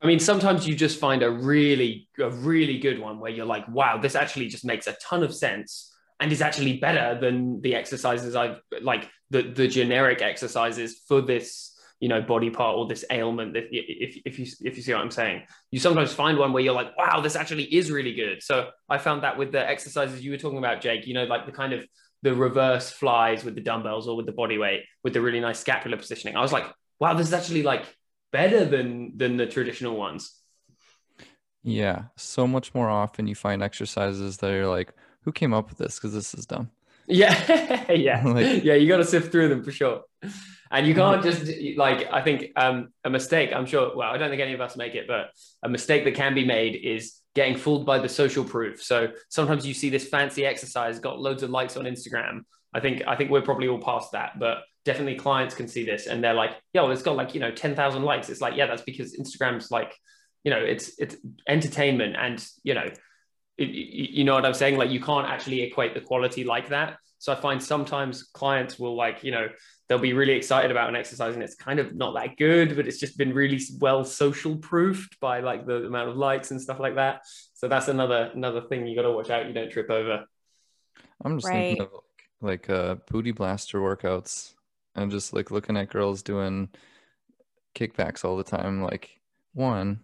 I 0.00 0.06
mean, 0.06 0.20
sometimes 0.20 0.66
you 0.66 0.76
just 0.76 1.00
find 1.00 1.22
a 1.24 1.30
really, 1.30 2.08
a 2.20 2.30
really 2.30 2.78
good 2.78 3.00
one 3.00 3.18
where 3.18 3.32
you're 3.32 3.46
like, 3.46 3.66
wow, 3.68 3.98
this 3.98 4.14
actually 4.14 4.46
just 4.46 4.64
makes 4.64 4.86
a 4.86 4.96
ton 5.02 5.24
of 5.24 5.34
sense 5.34 5.92
and 6.20 6.30
is 6.32 6.42
actually 6.42 6.78
better 6.78 7.18
than 7.20 7.60
the 7.62 7.74
exercises 7.74 8.36
I've 8.36 8.60
like 8.82 9.08
the 9.30 9.42
the 9.42 9.68
generic 9.68 10.22
exercises 10.22 11.02
for 11.06 11.20
this, 11.20 11.67
you 12.00 12.08
know, 12.08 12.20
body 12.20 12.50
part 12.50 12.76
or 12.76 12.86
this 12.86 13.04
ailment. 13.10 13.54
That 13.54 13.64
if 13.70 14.20
if 14.24 14.38
you 14.38 14.46
if 14.62 14.76
you 14.76 14.82
see 14.82 14.92
what 14.92 15.02
I'm 15.02 15.10
saying, 15.10 15.42
you 15.70 15.80
sometimes 15.80 16.12
find 16.12 16.38
one 16.38 16.52
where 16.52 16.62
you're 16.62 16.74
like, 16.74 16.96
wow, 16.96 17.20
this 17.20 17.36
actually 17.36 17.64
is 17.64 17.90
really 17.90 18.14
good. 18.14 18.42
So 18.42 18.70
I 18.88 18.98
found 18.98 19.22
that 19.22 19.36
with 19.36 19.52
the 19.52 19.68
exercises 19.68 20.22
you 20.22 20.30
were 20.30 20.38
talking 20.38 20.58
about, 20.58 20.80
Jake. 20.80 21.06
You 21.06 21.14
know, 21.14 21.24
like 21.24 21.46
the 21.46 21.52
kind 21.52 21.72
of 21.72 21.86
the 22.22 22.34
reverse 22.34 22.90
flies 22.90 23.44
with 23.44 23.54
the 23.54 23.60
dumbbells 23.60 24.08
or 24.08 24.16
with 24.16 24.26
the 24.26 24.32
body 24.32 24.58
weight 24.58 24.84
with 25.04 25.12
the 25.12 25.20
really 25.20 25.40
nice 25.40 25.58
scapular 25.58 25.96
positioning. 25.96 26.36
I 26.36 26.40
was 26.40 26.52
like, 26.52 26.66
wow, 26.98 27.14
this 27.14 27.28
is 27.28 27.32
actually 27.32 27.62
like 27.62 27.84
better 28.32 28.64
than 28.64 29.16
than 29.16 29.36
the 29.36 29.46
traditional 29.46 29.96
ones. 29.96 30.34
Yeah, 31.64 32.04
so 32.16 32.46
much 32.46 32.74
more 32.74 32.88
often 32.88 33.26
you 33.26 33.34
find 33.34 33.62
exercises 33.62 34.38
that 34.38 34.50
are 34.50 34.68
like, 34.68 34.94
who 35.22 35.32
came 35.32 35.52
up 35.52 35.68
with 35.68 35.78
this? 35.78 35.96
Because 35.96 36.14
this 36.14 36.32
is 36.32 36.46
dumb. 36.46 36.70
Yeah, 37.08 37.90
yeah, 37.92 38.22
Like- 38.26 38.64
yeah. 38.64 38.74
You 38.74 38.88
got 38.88 38.98
to 38.98 39.04
sift 39.04 39.32
through 39.32 39.48
them 39.48 39.62
for 39.62 39.72
sure, 39.72 40.02
and 40.70 40.86
you 40.86 40.94
can't 40.94 41.22
just 41.22 41.50
like. 41.76 42.12
I 42.12 42.22
think 42.22 42.52
um, 42.56 42.88
a 43.04 43.10
mistake. 43.10 43.50
I'm 43.54 43.66
sure. 43.66 43.96
Well, 43.96 44.10
I 44.10 44.18
don't 44.18 44.30
think 44.30 44.42
any 44.42 44.52
of 44.52 44.60
us 44.60 44.76
make 44.76 44.94
it, 44.94 45.06
but 45.08 45.30
a 45.62 45.68
mistake 45.68 46.04
that 46.04 46.14
can 46.14 46.34
be 46.34 46.44
made 46.44 46.76
is 46.76 47.14
getting 47.34 47.56
fooled 47.56 47.86
by 47.86 47.98
the 47.98 48.08
social 48.08 48.44
proof. 48.44 48.82
So 48.82 49.08
sometimes 49.28 49.66
you 49.66 49.72
see 49.74 49.90
this 49.90 50.08
fancy 50.08 50.44
exercise 50.44 50.98
got 50.98 51.20
loads 51.20 51.42
of 51.42 51.50
likes 51.50 51.76
on 51.76 51.84
Instagram. 51.84 52.40
I 52.74 52.80
think 52.80 53.02
I 53.06 53.16
think 53.16 53.30
we're 53.30 53.42
probably 53.42 53.68
all 53.68 53.80
past 53.80 54.12
that, 54.12 54.38
but 54.38 54.58
definitely 54.84 55.16
clients 55.16 55.54
can 55.54 55.68
see 55.68 55.84
this 55.84 56.06
and 56.06 56.22
they're 56.22 56.34
like, 56.34 56.50
"Yo, 56.74 56.90
it's 56.90 57.02
got 57.02 57.16
like 57.16 57.34
you 57.34 57.40
know 57.40 57.50
ten 57.50 57.74
thousand 57.74 58.02
likes." 58.02 58.28
It's 58.28 58.40
like, 58.42 58.56
yeah, 58.56 58.66
that's 58.66 58.82
because 58.82 59.16
Instagram's 59.16 59.70
like, 59.70 59.94
you 60.44 60.50
know, 60.50 60.58
it's 60.58 60.98
it's 60.98 61.16
entertainment 61.48 62.16
and 62.18 62.44
you 62.62 62.74
know 62.74 62.88
it, 63.58 63.68
you 63.68 64.24
know 64.24 64.34
what 64.34 64.46
I'm 64.46 64.54
saying? 64.54 64.76
Like 64.78 64.90
you 64.90 65.00
can't 65.00 65.26
actually 65.26 65.62
equate 65.62 65.94
the 65.94 66.00
quality 66.00 66.44
like 66.44 66.68
that. 66.70 66.98
So 67.18 67.32
I 67.32 67.36
find 67.36 67.62
sometimes 67.62 68.22
clients 68.22 68.78
will 68.78 68.94
like, 68.96 69.24
you 69.24 69.32
know, 69.32 69.48
they'll 69.88 69.98
be 69.98 70.12
really 70.12 70.34
excited 70.34 70.70
about 70.70 70.88
an 70.88 70.96
exercise 70.96 71.34
and 71.34 71.42
it's 71.42 71.56
kind 71.56 71.80
of 71.80 71.94
not 71.94 72.14
that 72.14 72.36
good, 72.36 72.76
but 72.76 72.86
it's 72.86 73.00
just 73.00 73.18
been 73.18 73.34
really 73.34 73.60
well 73.80 74.04
social 74.04 74.56
proofed 74.56 75.18
by 75.18 75.40
like 75.40 75.66
the 75.66 75.86
amount 75.86 76.10
of 76.10 76.16
likes 76.16 76.52
and 76.52 76.60
stuff 76.60 76.78
like 76.78 76.94
that. 76.94 77.22
So 77.54 77.66
that's 77.66 77.88
another 77.88 78.30
another 78.34 78.60
thing 78.62 78.86
you 78.86 78.94
got 78.94 79.02
to 79.02 79.10
watch 79.10 79.30
out. 79.30 79.46
You 79.46 79.52
don't 79.52 79.70
trip 79.70 79.90
over. 79.90 80.24
I'm 81.24 81.36
just 81.38 81.46
Right. 81.46 81.66
thinking 81.66 81.80
of 81.80 81.88
like 82.40 82.70
uh 82.70 82.96
booty 83.10 83.32
blaster 83.32 83.80
workouts 83.80 84.54
and 84.94 85.10
just 85.10 85.32
like 85.32 85.50
looking 85.50 85.76
at 85.76 85.90
girls 85.90 86.22
doing 86.22 86.68
kickbacks 87.74 88.24
all 88.24 88.36
the 88.36 88.44
time. 88.44 88.82
Like 88.82 89.20
one, 89.54 90.00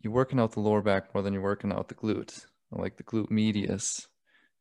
you're 0.00 0.12
working 0.12 0.38
out 0.38 0.52
the 0.52 0.60
lower 0.60 0.82
back 0.82 1.14
more 1.14 1.22
than 1.22 1.32
you're 1.32 1.42
working 1.42 1.72
out 1.72 1.88
the 1.88 1.94
glutes, 1.94 2.46
like 2.70 2.96
the 2.96 3.02
glute 3.02 3.30
medius. 3.30 4.06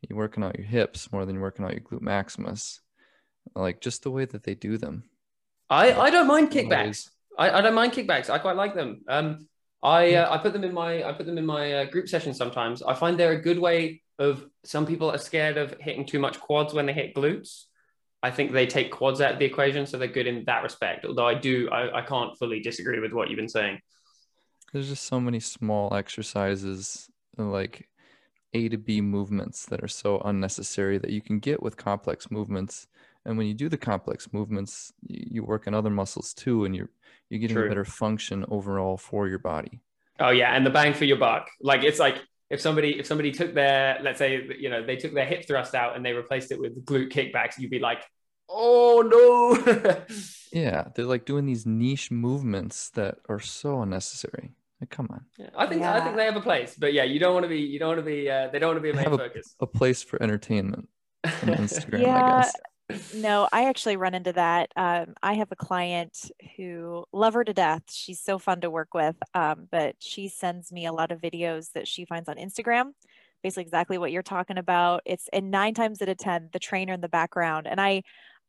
You're 0.01 0.17
working 0.17 0.43
out 0.43 0.57
your 0.57 0.67
hips 0.67 1.11
more 1.11 1.25
than 1.25 1.35
you're 1.35 1.43
working 1.43 1.65
out 1.65 1.73
your 1.73 1.81
glute 1.81 2.01
maximus. 2.01 2.79
Like 3.55 3.81
just 3.81 4.03
the 4.03 4.11
way 4.11 4.25
that 4.25 4.43
they 4.43 4.55
do 4.55 4.77
them. 4.77 5.03
I, 5.69 5.93
I 5.93 6.09
don't 6.09 6.27
mind 6.27 6.51
kickbacks. 6.51 7.09
I, 7.37 7.49
I 7.51 7.61
don't 7.61 7.73
mind 7.73 7.93
kickbacks. 7.93 8.29
I 8.29 8.37
quite 8.39 8.55
like 8.55 8.75
them. 8.75 9.01
Um, 9.07 9.47
I 9.83 10.15
uh, 10.15 10.33
I 10.33 10.37
put 10.39 10.53
them 10.53 10.63
in 10.63 10.73
my 10.73 11.03
I 11.03 11.11
put 11.13 11.25
them 11.25 11.37
in 11.37 11.45
my 11.45 11.73
uh, 11.73 11.85
group 11.85 12.07
sessions 12.07 12.37
sometimes. 12.37 12.81
I 12.81 12.93
find 12.93 13.19
they're 13.19 13.33
a 13.33 13.41
good 13.41 13.59
way 13.59 14.01
of 14.17 14.45
some 14.63 14.85
people 14.85 15.11
are 15.11 15.17
scared 15.17 15.57
of 15.57 15.75
hitting 15.79 16.05
too 16.05 16.19
much 16.19 16.39
quads 16.39 16.73
when 16.73 16.85
they 16.85 16.93
hit 16.93 17.13
glutes. 17.13 17.65
I 18.23 18.31
think 18.31 18.51
they 18.51 18.65
take 18.65 18.91
quads 18.91 19.21
out 19.21 19.33
of 19.33 19.39
the 19.39 19.45
equation, 19.45 19.85
so 19.85 19.97
they're 19.97 20.07
good 20.07 20.25
in 20.25 20.45
that 20.45 20.63
respect. 20.63 21.05
Although 21.05 21.27
I 21.27 21.35
do, 21.35 21.69
I, 21.69 21.99
I 21.99 22.01
can't 22.01 22.35
fully 22.37 22.59
disagree 22.59 22.99
with 22.99 23.13
what 23.13 23.29
you've 23.29 23.37
been 23.37 23.49
saying. 23.49 23.79
There's 24.75 24.89
just 24.89 25.05
so 25.05 25.21
many 25.21 25.39
small 25.39 25.93
exercises 25.93 27.09
like 27.37 27.87
A 28.53 28.67
to 28.67 28.77
B 28.77 28.99
movements 28.99 29.65
that 29.67 29.81
are 29.81 29.87
so 29.87 30.19
unnecessary 30.25 30.97
that 30.97 31.11
you 31.11 31.21
can 31.21 31.39
get 31.39 31.63
with 31.63 31.77
complex 31.77 32.29
movements. 32.29 32.85
And 33.23 33.37
when 33.37 33.47
you 33.47 33.53
do 33.53 33.69
the 33.69 33.77
complex 33.77 34.33
movements, 34.33 34.91
you, 35.07 35.45
work 35.45 35.67
on 35.67 35.73
other 35.73 35.89
muscles 35.89 36.33
too, 36.33 36.65
and 36.65 36.75
you're 36.75 36.89
you're 37.29 37.39
getting 37.39 37.55
True. 37.55 37.67
a 37.67 37.69
better 37.69 37.85
function 37.85 38.43
overall 38.49 38.97
for 38.97 39.29
your 39.29 39.39
body. 39.39 39.79
Oh 40.19 40.31
yeah, 40.31 40.53
and 40.53 40.65
the 40.65 40.71
bang 40.71 40.93
for 40.93 41.05
your 41.05 41.19
buck. 41.19 41.47
Like 41.61 41.85
it's 41.85 41.99
like 41.99 42.17
if 42.49 42.59
somebody 42.59 42.99
if 42.99 43.05
somebody 43.05 43.31
took 43.31 43.53
their 43.53 43.99
let's 44.03 44.19
say 44.19 44.45
you 44.59 44.69
know 44.69 44.85
they 44.85 44.97
took 44.97 45.13
their 45.13 45.25
hip 45.25 45.47
thrust 45.47 45.73
out 45.73 45.95
and 45.95 46.05
they 46.05 46.11
replaced 46.11 46.51
it 46.51 46.59
with 46.59 46.83
glute 46.83 47.13
kickbacks, 47.13 47.57
you'd 47.57 47.71
be 47.71 47.79
like, 47.79 48.03
oh 48.49 49.01
no. 49.07 50.03
Yeah, 50.51 50.87
they're 50.95 51.05
like 51.05 51.25
doing 51.25 51.45
these 51.45 51.65
niche 51.65 52.11
movements 52.11 52.89
that 52.91 53.19
are 53.27 53.41
so 53.41 53.81
unnecessary. 53.81 54.51
Like, 54.81 54.89
come 54.89 55.07
on, 55.09 55.25
Yeah, 55.37 55.49
I 55.55 55.67
think 55.67 55.83
I 55.83 56.01
think 56.01 56.17
they 56.17 56.25
have 56.25 56.35
a 56.35 56.41
place, 56.41 56.75
but 56.77 56.93
yeah, 56.93 57.03
you 57.03 57.17
don't 57.19 57.33
want 57.33 57.43
to 57.45 57.49
be 57.49 57.61
you 57.61 57.79
don't 57.79 57.89
want 57.89 57.99
to 57.99 58.05
be 58.05 58.29
uh, 58.29 58.49
they 58.49 58.59
don't 58.59 58.69
want 58.69 58.77
to 58.77 58.81
be 58.81 58.89
a 58.89 58.93
main 58.93 59.05
have 59.05 59.17
focus. 59.17 59.55
a 59.59 59.67
place 59.67 60.03
for 60.03 60.21
entertainment 60.21 60.89
on 61.23 61.31
Instagram, 61.33 62.05
I 62.13 62.41
guess. 62.41 62.53
No, 63.15 63.49
I 63.51 63.65
actually 63.65 63.97
run 63.97 64.13
into 64.13 64.33
that. 64.33 64.71
Um, 64.75 65.15
I 65.23 65.33
have 65.33 65.51
a 65.51 65.55
client 65.55 66.29
who 66.55 67.05
love 67.11 67.33
her 67.33 67.43
to 67.43 67.53
death. 67.53 67.81
She's 67.89 68.21
so 68.21 68.37
fun 68.37 68.61
to 68.61 68.69
work 68.69 68.93
with. 68.93 69.15
Um, 69.33 69.67
but 69.71 69.95
she 69.99 70.27
sends 70.27 70.71
me 70.71 70.85
a 70.85 70.91
lot 70.93 71.11
of 71.11 71.19
videos 71.19 71.71
that 71.73 71.87
she 71.87 72.05
finds 72.05 72.29
on 72.29 72.35
Instagram, 72.35 72.91
basically 73.41 73.63
exactly 73.63 73.97
what 73.97 74.11
you're 74.11 74.21
talking 74.21 74.59
about. 74.59 75.01
It's 75.05 75.27
and 75.33 75.49
nine 75.49 75.73
times 75.73 76.01
out 76.01 76.09
of 76.09 76.17
ten, 76.17 76.49
the 76.53 76.59
trainer 76.59 76.93
in 76.93 77.01
the 77.01 77.09
background. 77.09 77.65
And 77.65 77.81
I 77.81 78.03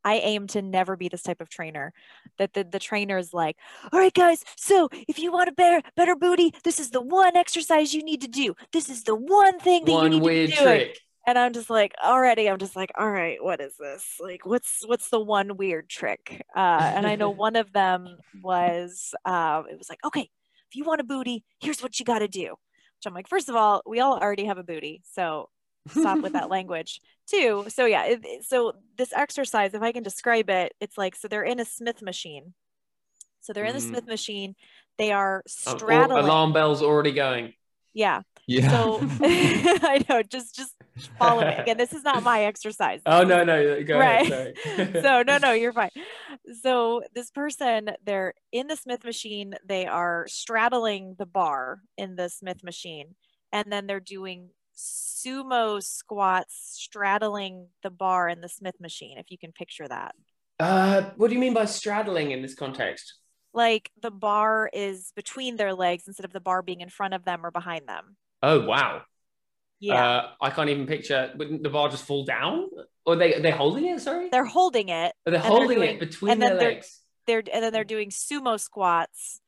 I 0.04 0.16
aim 0.16 0.46
to 0.48 0.62
never 0.62 0.96
be 0.96 1.08
this 1.08 1.22
type 1.22 1.40
of 1.40 1.48
trainer. 1.48 1.92
That 2.38 2.52
the, 2.54 2.64
the 2.64 2.78
trainer 2.78 3.18
is 3.18 3.34
like, 3.34 3.56
all 3.92 3.98
right, 3.98 4.14
guys, 4.14 4.44
so 4.56 4.88
if 5.08 5.18
you 5.18 5.32
want 5.32 5.48
a 5.48 5.52
better 5.52 5.82
better 5.96 6.14
booty, 6.16 6.52
this 6.64 6.78
is 6.78 6.90
the 6.90 7.00
one 7.00 7.36
exercise 7.36 7.92
you 7.94 8.02
need 8.02 8.20
to 8.22 8.28
do. 8.28 8.54
This 8.72 8.88
is 8.88 9.04
the 9.04 9.14
one 9.16 9.58
thing 9.58 9.84
that 9.86 9.92
you 10.04 10.10
need 10.10 10.22
to 10.22 10.24
doing 10.46 10.64
trick. 10.64 11.00
and 11.26 11.36
i'm 11.38 11.52
just 11.52 11.68
like 11.70 11.92
already 12.04 12.48
i'm 12.48 12.58
just 12.58 12.76
like 12.76 12.90
all 12.96 13.10
right 13.10 13.42
what 13.42 13.60
is 13.60 13.76
this 13.78 14.16
like 14.20 14.46
what's 14.46 14.84
what's 14.86 15.08
the 15.10 15.18
one 15.20 15.56
weird 15.56 15.88
trick 15.88 16.42
uh 16.56 16.92
and 16.94 17.06
i 17.06 17.16
know 17.16 17.30
one 17.46 17.56
of 17.56 17.72
them 17.72 18.16
was 18.42 19.12
um 19.24 19.64
it 19.70 19.76
was 19.76 19.88
like 19.88 19.98
okay 20.04 20.28
if 20.70 20.76
you 20.76 20.84
want 20.84 21.00
a 21.00 21.04
booty 21.04 21.44
here's 21.60 21.82
what 21.82 21.98
you 21.98 22.04
got 22.04 22.20
to 22.20 22.28
do 22.28 22.50
which 22.50 23.06
i'm 23.06 23.14
like 23.14 23.28
first 23.28 23.48
of 23.48 23.56
all 23.56 23.82
we 23.86 23.98
all 24.00 24.16
already 24.18 24.44
have 24.44 24.58
a 24.58 24.62
booty 24.62 25.02
so 25.04 25.48
stop 25.88 26.20
with 26.20 26.32
that 26.34 26.48
language 26.56 27.00
Two, 27.28 27.64
so 27.68 27.86
yeah 27.86 28.04
it, 28.04 28.20
it- 28.24 28.44
so 28.44 28.72
this 28.96 29.12
exercise 29.12 29.74
if 29.74 29.82
i 29.82 29.90
can 29.92 30.02
describe 30.04 30.48
it 30.48 30.72
it's 30.80 30.96
like 30.96 31.16
so 31.16 31.26
they're 31.28 31.42
in 31.42 31.58
a 31.60 31.64
smith 31.64 32.00
machine 32.02 32.54
so 33.40 33.52
they're 33.52 33.64
in 33.64 33.74
the 33.74 33.80
Mm. 33.82 33.88
smith 33.88 34.06
machine 34.06 34.54
they 34.98 35.10
are 35.12 35.38
or- 35.38 35.42
straddling 35.46 36.24
alarm 36.24 36.52
bells 36.52 36.82
already 36.82 37.12
going. 37.12 37.52
yeah 37.94 38.22
Yeah. 38.46 38.70
so 38.70 39.00
i 39.22 40.04
know 40.08 40.22
just 40.22 40.54
just 40.54 40.74
follow 41.18 41.40
me 41.42 41.54
again 41.54 41.76
this 41.76 41.92
is 41.92 42.04
not 42.04 42.22
my 42.22 42.44
exercise 42.44 43.00
Oh 43.04 43.22
no 43.24 43.42
no 43.44 43.82
go 43.82 43.98
Right. 43.98 44.30
ahead. 44.30 44.54
Sorry. 44.64 44.92
so 45.02 45.22
no 45.26 45.38
no 45.38 45.50
you're 45.52 45.72
fine 45.72 45.90
so 46.62 47.02
this 47.14 47.30
person 47.30 47.90
they're 48.04 48.34
in 48.52 48.68
the 48.68 48.76
smith 48.76 49.04
machine 49.04 49.54
they 49.66 49.86
are 49.86 50.26
straddling 50.28 51.16
the 51.18 51.26
bar 51.26 51.80
in 51.98 52.14
the 52.16 52.28
smith 52.28 52.62
machine 52.62 53.14
and 53.52 53.70
then 53.72 53.86
they're 53.86 54.00
doing 54.00 54.50
sumo 54.76 55.82
squats 55.82 56.54
straddling 56.74 57.68
the 57.82 57.90
bar 57.90 58.28
in 58.28 58.40
the 58.40 58.48
smith 58.48 58.78
machine 58.80 59.18
if 59.18 59.30
you 59.30 59.38
can 59.38 59.52
picture 59.52 59.88
that 59.88 60.14
Uh, 60.60 61.10
what 61.16 61.28
do 61.28 61.34
you 61.34 61.40
mean 61.40 61.54
by 61.54 61.64
straddling 61.64 62.30
in 62.30 62.42
this 62.42 62.54
context? 62.54 63.14
like 63.54 63.90
the 64.02 64.10
bar 64.10 64.68
is 64.72 65.12
between 65.16 65.56
their 65.56 65.72
legs 65.74 66.04
instead 66.06 66.24
of 66.26 66.32
the 66.32 66.40
bar 66.40 66.60
being 66.62 66.80
in 66.82 66.90
front 66.90 67.14
of 67.14 67.24
them 67.24 67.44
or 67.44 67.50
behind 67.50 67.86
them 67.88 68.16
Oh 68.42 68.60
wow. 68.66 69.02
yeah 69.80 70.04
Uh, 70.08 70.30
I 70.42 70.50
can't 70.50 70.68
even 70.68 70.86
picture. 70.86 71.32
Wouldn't 71.38 71.62
the 71.62 71.70
bar 71.70 71.88
just 71.88 72.04
fall 72.04 72.24
down? 72.24 72.68
Or 73.06 73.16
they 73.16 73.40
they're 73.40 73.52
holding 73.64 73.86
it? 73.86 74.00
Sorry. 74.00 74.28
they're 74.30 74.44
holding 74.44 74.88
it 74.90 75.12
Are 75.26 75.30
they 75.32 75.38
they're 75.38 75.40
holding 75.40 75.78
doing- 75.78 75.94
it 75.96 76.00
between 76.00 76.38
their 76.38 76.48
then 76.50 76.58
they're- 76.58 76.68
legs? 76.74 77.00
they're 77.26 77.42
and 77.54 77.62
then 77.64 77.72
they're 77.72 77.84
doing 77.96 78.10
sumo 78.10 78.60
squats 78.60 79.40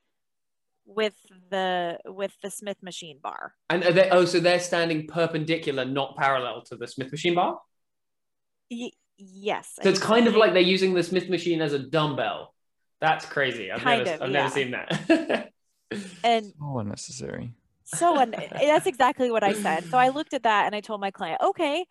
with 0.89 1.15
the 1.51 1.99
with 2.07 2.33
the 2.43 2.51
Smith 2.51 2.83
machine 2.83 3.19
bar. 3.23 3.55
And 3.69 3.85
are 3.85 3.93
they, 3.93 4.09
oh, 4.11 4.25
so 4.25 4.41
they're 4.41 4.59
standing 4.59 5.07
perpendicular, 5.07 5.85
not 5.85 6.17
parallel 6.17 6.63
to 6.63 6.77
the 6.77 6.89
Smith 6.89 7.13
machine 7.13 7.35
bar. 7.35 7.61
Y- 8.71 8.91
yes. 9.19 9.75
I 9.79 9.85
So 9.85 9.91
it's 9.91 10.01
kind 10.01 10.27
of 10.27 10.35
like 10.35 10.55
they're 10.55 10.63
using 10.63 10.95
the 10.95 11.03
Smith 11.03 11.29
machine 11.29 11.61
as 11.61 11.75
a 11.75 11.79
dumbbell. 11.79 12.55
That's 13.01 13.27
crazy. 13.27 13.71
I've 13.71 13.81
Kind 13.83 14.05
never, 14.05 14.17
of, 14.17 14.23
I've 14.23 14.31
yeah. 14.31 14.43
never 14.43 14.55
seen 14.55 14.71
that. 14.73 15.53
and 16.25 16.53
so 16.59 16.79
unnecessary. 16.79 17.53
so 17.85 18.17
un- 18.17 18.35
that's 18.53 18.87
exactly 18.87 19.31
what 19.31 19.45
I 19.45 19.53
said. 19.53 19.85
So 19.85 19.99
I 19.99 20.09
looked 20.09 20.35
at 20.35 20.43
that 20.43 20.67
and 20.67 20.75
I 20.75 20.81
told 20.81 21.01
my 21.01 21.11
client, 21.11 21.41
okay, 21.43 21.85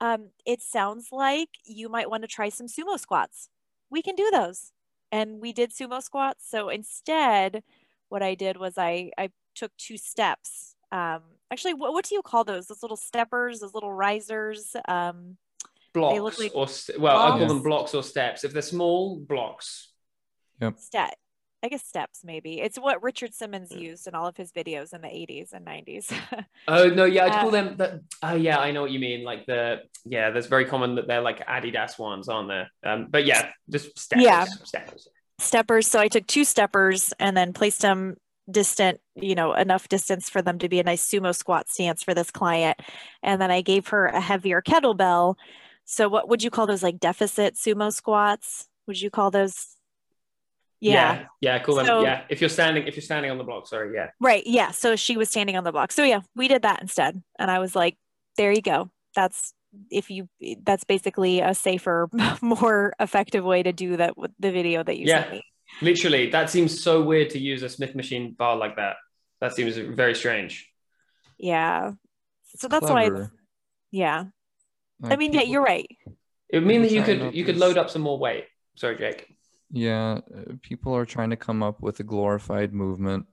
um, 0.00 0.30
it 0.46 0.62
sounds 0.62 1.08
like 1.12 1.48
you 1.66 1.88
might 1.88 2.08
want 2.08 2.22
to 2.22 2.28
try 2.28 2.48
some 2.48 2.66
sumo 2.66 2.98
squats. 2.98 3.48
We 3.90 4.00
can 4.00 4.14
do 4.14 4.30
those. 4.32 4.70
And 5.12 5.40
we 5.40 5.52
did 5.52 5.70
sumo 5.70 6.02
squats. 6.02 6.48
So 6.48 6.68
instead, 6.68 7.62
what 8.14 8.22
I 8.22 8.34
did 8.36 8.56
was 8.56 8.74
I 8.78 9.10
I 9.18 9.30
took 9.56 9.72
two 9.76 9.98
steps. 9.98 10.76
Um, 10.92 11.22
actually, 11.50 11.74
what, 11.74 11.92
what 11.92 12.04
do 12.08 12.14
you 12.14 12.22
call 12.22 12.44
those? 12.44 12.66
Those 12.68 12.82
little 12.82 12.96
steppers, 13.10 13.58
those 13.60 13.74
little 13.74 13.92
risers. 13.92 14.76
Um, 14.88 15.36
blocks 15.92 16.20
look 16.20 16.38
like 16.38 16.52
or 16.54 16.68
st- 16.68 17.00
well, 17.00 17.16
I 17.20 17.30
call 17.38 17.48
them 17.48 17.62
blocks 17.62 17.92
or 17.94 18.02
steps. 18.02 18.44
If 18.44 18.52
they're 18.52 18.62
small, 18.76 19.16
blocks. 19.18 19.90
step 20.78 21.14
i 21.62 21.68
guess 21.68 21.82
steps 21.82 22.20
maybe 22.24 22.60
it's 22.60 22.78
what 22.78 23.02
richard 23.02 23.32
simmons 23.34 23.70
used 23.72 24.06
in 24.06 24.14
all 24.14 24.26
of 24.26 24.36
his 24.36 24.52
videos 24.52 24.92
in 24.94 25.00
the 25.00 25.08
80s 25.08 25.52
and 25.54 25.64
90s 25.66 26.06
Oh 26.68 26.88
no, 26.88 27.04
yeah, 27.06 27.24
I'd 27.26 27.32
Uh, 27.32 27.40
call 27.40 27.50
them. 27.50 27.76
The, 27.76 27.88
oh 28.22 28.34
yeah, 28.36 28.58
I 28.58 28.70
know 28.70 28.82
what 28.82 28.90
you 28.90 28.98
mean. 29.08 29.24
Like 29.24 29.44
the 29.46 29.80
yeah, 30.04 30.30
that's 30.30 30.46
very 30.46 30.64
common 30.66 30.94
that 30.96 31.06
they're 31.08 31.20
like 31.30 31.40
Adidas 31.46 31.98
ones, 31.98 32.28
aren't 32.28 32.48
there? 32.48 32.66
Um, 32.88 33.08
but 33.10 33.24
yeah, 33.26 33.50
just 33.74 33.98
steps. 33.98 34.22
Yeah. 34.22 34.44
steppers. 34.44 35.08
Steppers. 35.38 35.86
So 35.86 35.98
i 35.98 36.08
took 36.08 36.26
two 36.26 36.44
steppers 36.44 37.12
and 37.18 37.36
then 37.36 37.52
placed 37.52 37.82
them 37.82 38.16
distant 38.50 39.00
you 39.14 39.34
know 39.34 39.54
enough 39.54 39.88
distance 39.88 40.28
for 40.28 40.42
them 40.42 40.58
to 40.58 40.68
be 40.68 40.78
a 40.78 40.82
nice 40.82 41.08
sumo 41.08 41.34
squat 41.34 41.68
stance 41.68 42.02
for 42.02 42.14
this 42.14 42.30
client. 42.30 42.78
And 43.22 43.40
then 43.40 43.50
i 43.50 43.60
gave 43.62 43.88
her 43.88 44.06
a 44.06 44.20
heavier 44.20 44.62
kettlebell. 44.62 45.36
So 45.84 46.08
what 46.08 46.28
would 46.28 46.42
you 46.42 46.50
call 46.50 46.66
those 46.66 46.82
like 46.82 47.00
deficit 47.00 47.54
sumo 47.54 47.92
squats? 47.92 48.68
Would 48.86 49.00
you 49.00 49.10
call 49.10 49.30
those? 49.30 49.68
Yeah, 50.80 50.92
yeah, 50.92 51.26
yeah, 51.40 51.58
cool. 51.60 51.82
So- 51.82 52.02
yeah, 52.02 52.24
if 52.28 52.42
you're 52.42 52.50
standing, 52.50 52.86
if 52.86 52.94
you're 52.94 53.02
standing 53.02 53.30
on 53.30 53.38
the 53.38 53.44
block, 53.44 53.66
sorry, 53.66 53.94
yeah. 53.94 54.10
right 54.20 54.42
yeah. 54.46 54.70
So 54.70 54.96
she 54.96 55.16
was 55.16 55.30
standing 55.30 55.56
on 55.56 55.64
the 55.64 55.72
block. 55.72 55.92
So 55.92 56.04
yeah 56.04 56.20
we 56.36 56.48
did 56.48 56.62
that 56.62 56.82
instead. 56.82 57.22
And 57.38 57.50
i 57.50 57.58
was 57.58 57.74
like 57.74 57.96
there 58.36 58.52
you 58.52 58.62
go. 58.62 58.90
That's 59.14 59.54
if 59.90 60.10
you 60.10 60.28
that's 60.62 60.84
basically 60.84 61.40
a 61.40 61.54
safer 61.54 62.08
more 62.42 62.92
effective 63.00 63.44
way 63.44 63.62
to 63.62 63.72
do 63.72 63.96
that 63.96 64.16
with 64.16 64.30
the 64.38 64.50
video 64.52 64.82
that 64.82 64.98
you 64.98 65.06
sent 65.08 65.26
Yeah. 65.26 65.32
me 65.32 65.42
Literally, 65.82 66.30
that 66.30 66.50
seems 66.50 66.82
so 66.82 67.02
weird 67.02 67.30
to 67.30 67.38
use 67.38 67.62
a 67.64 67.68
Smith 67.68 67.94
machine 67.96 68.32
bar 68.38 68.54
like 68.56 68.76
that. 68.76 68.96
That 69.40 69.54
seems 69.54 69.76
very 69.76 70.14
strange. 70.14 70.70
yeah 71.38 71.92
It's 72.52 72.62
so 72.62 72.68
that's 72.68 72.84
why 72.88 73.08
clever. 73.08 73.32
yeah 73.90 74.24
i 75.02 75.08
Like, 75.08 75.18
mean 75.18 75.32
yeah 75.32 75.42
you're 75.42 75.62
right 75.64 75.86
It 76.48 76.58
would 76.58 76.66
mean 76.66 76.82
that 76.82 76.92
you 76.92 77.02
could 77.02 77.34
you 77.34 77.44
could 77.44 77.56
load 77.56 77.76
up 77.78 77.90
some 77.90 78.02
more 78.02 78.18
weight. 78.18 78.44
Sorry, 78.76 78.96
Jake. 78.96 79.26
Yeah, 79.70 80.20
uh, 80.36 80.54
people 80.62 80.94
are 80.94 81.06
trying 81.06 81.30
to 81.30 81.36
come 81.46 81.62
up 81.68 81.80
with 81.82 81.98
a 82.00 82.04
glorified 82.04 82.72
movement 82.72 83.26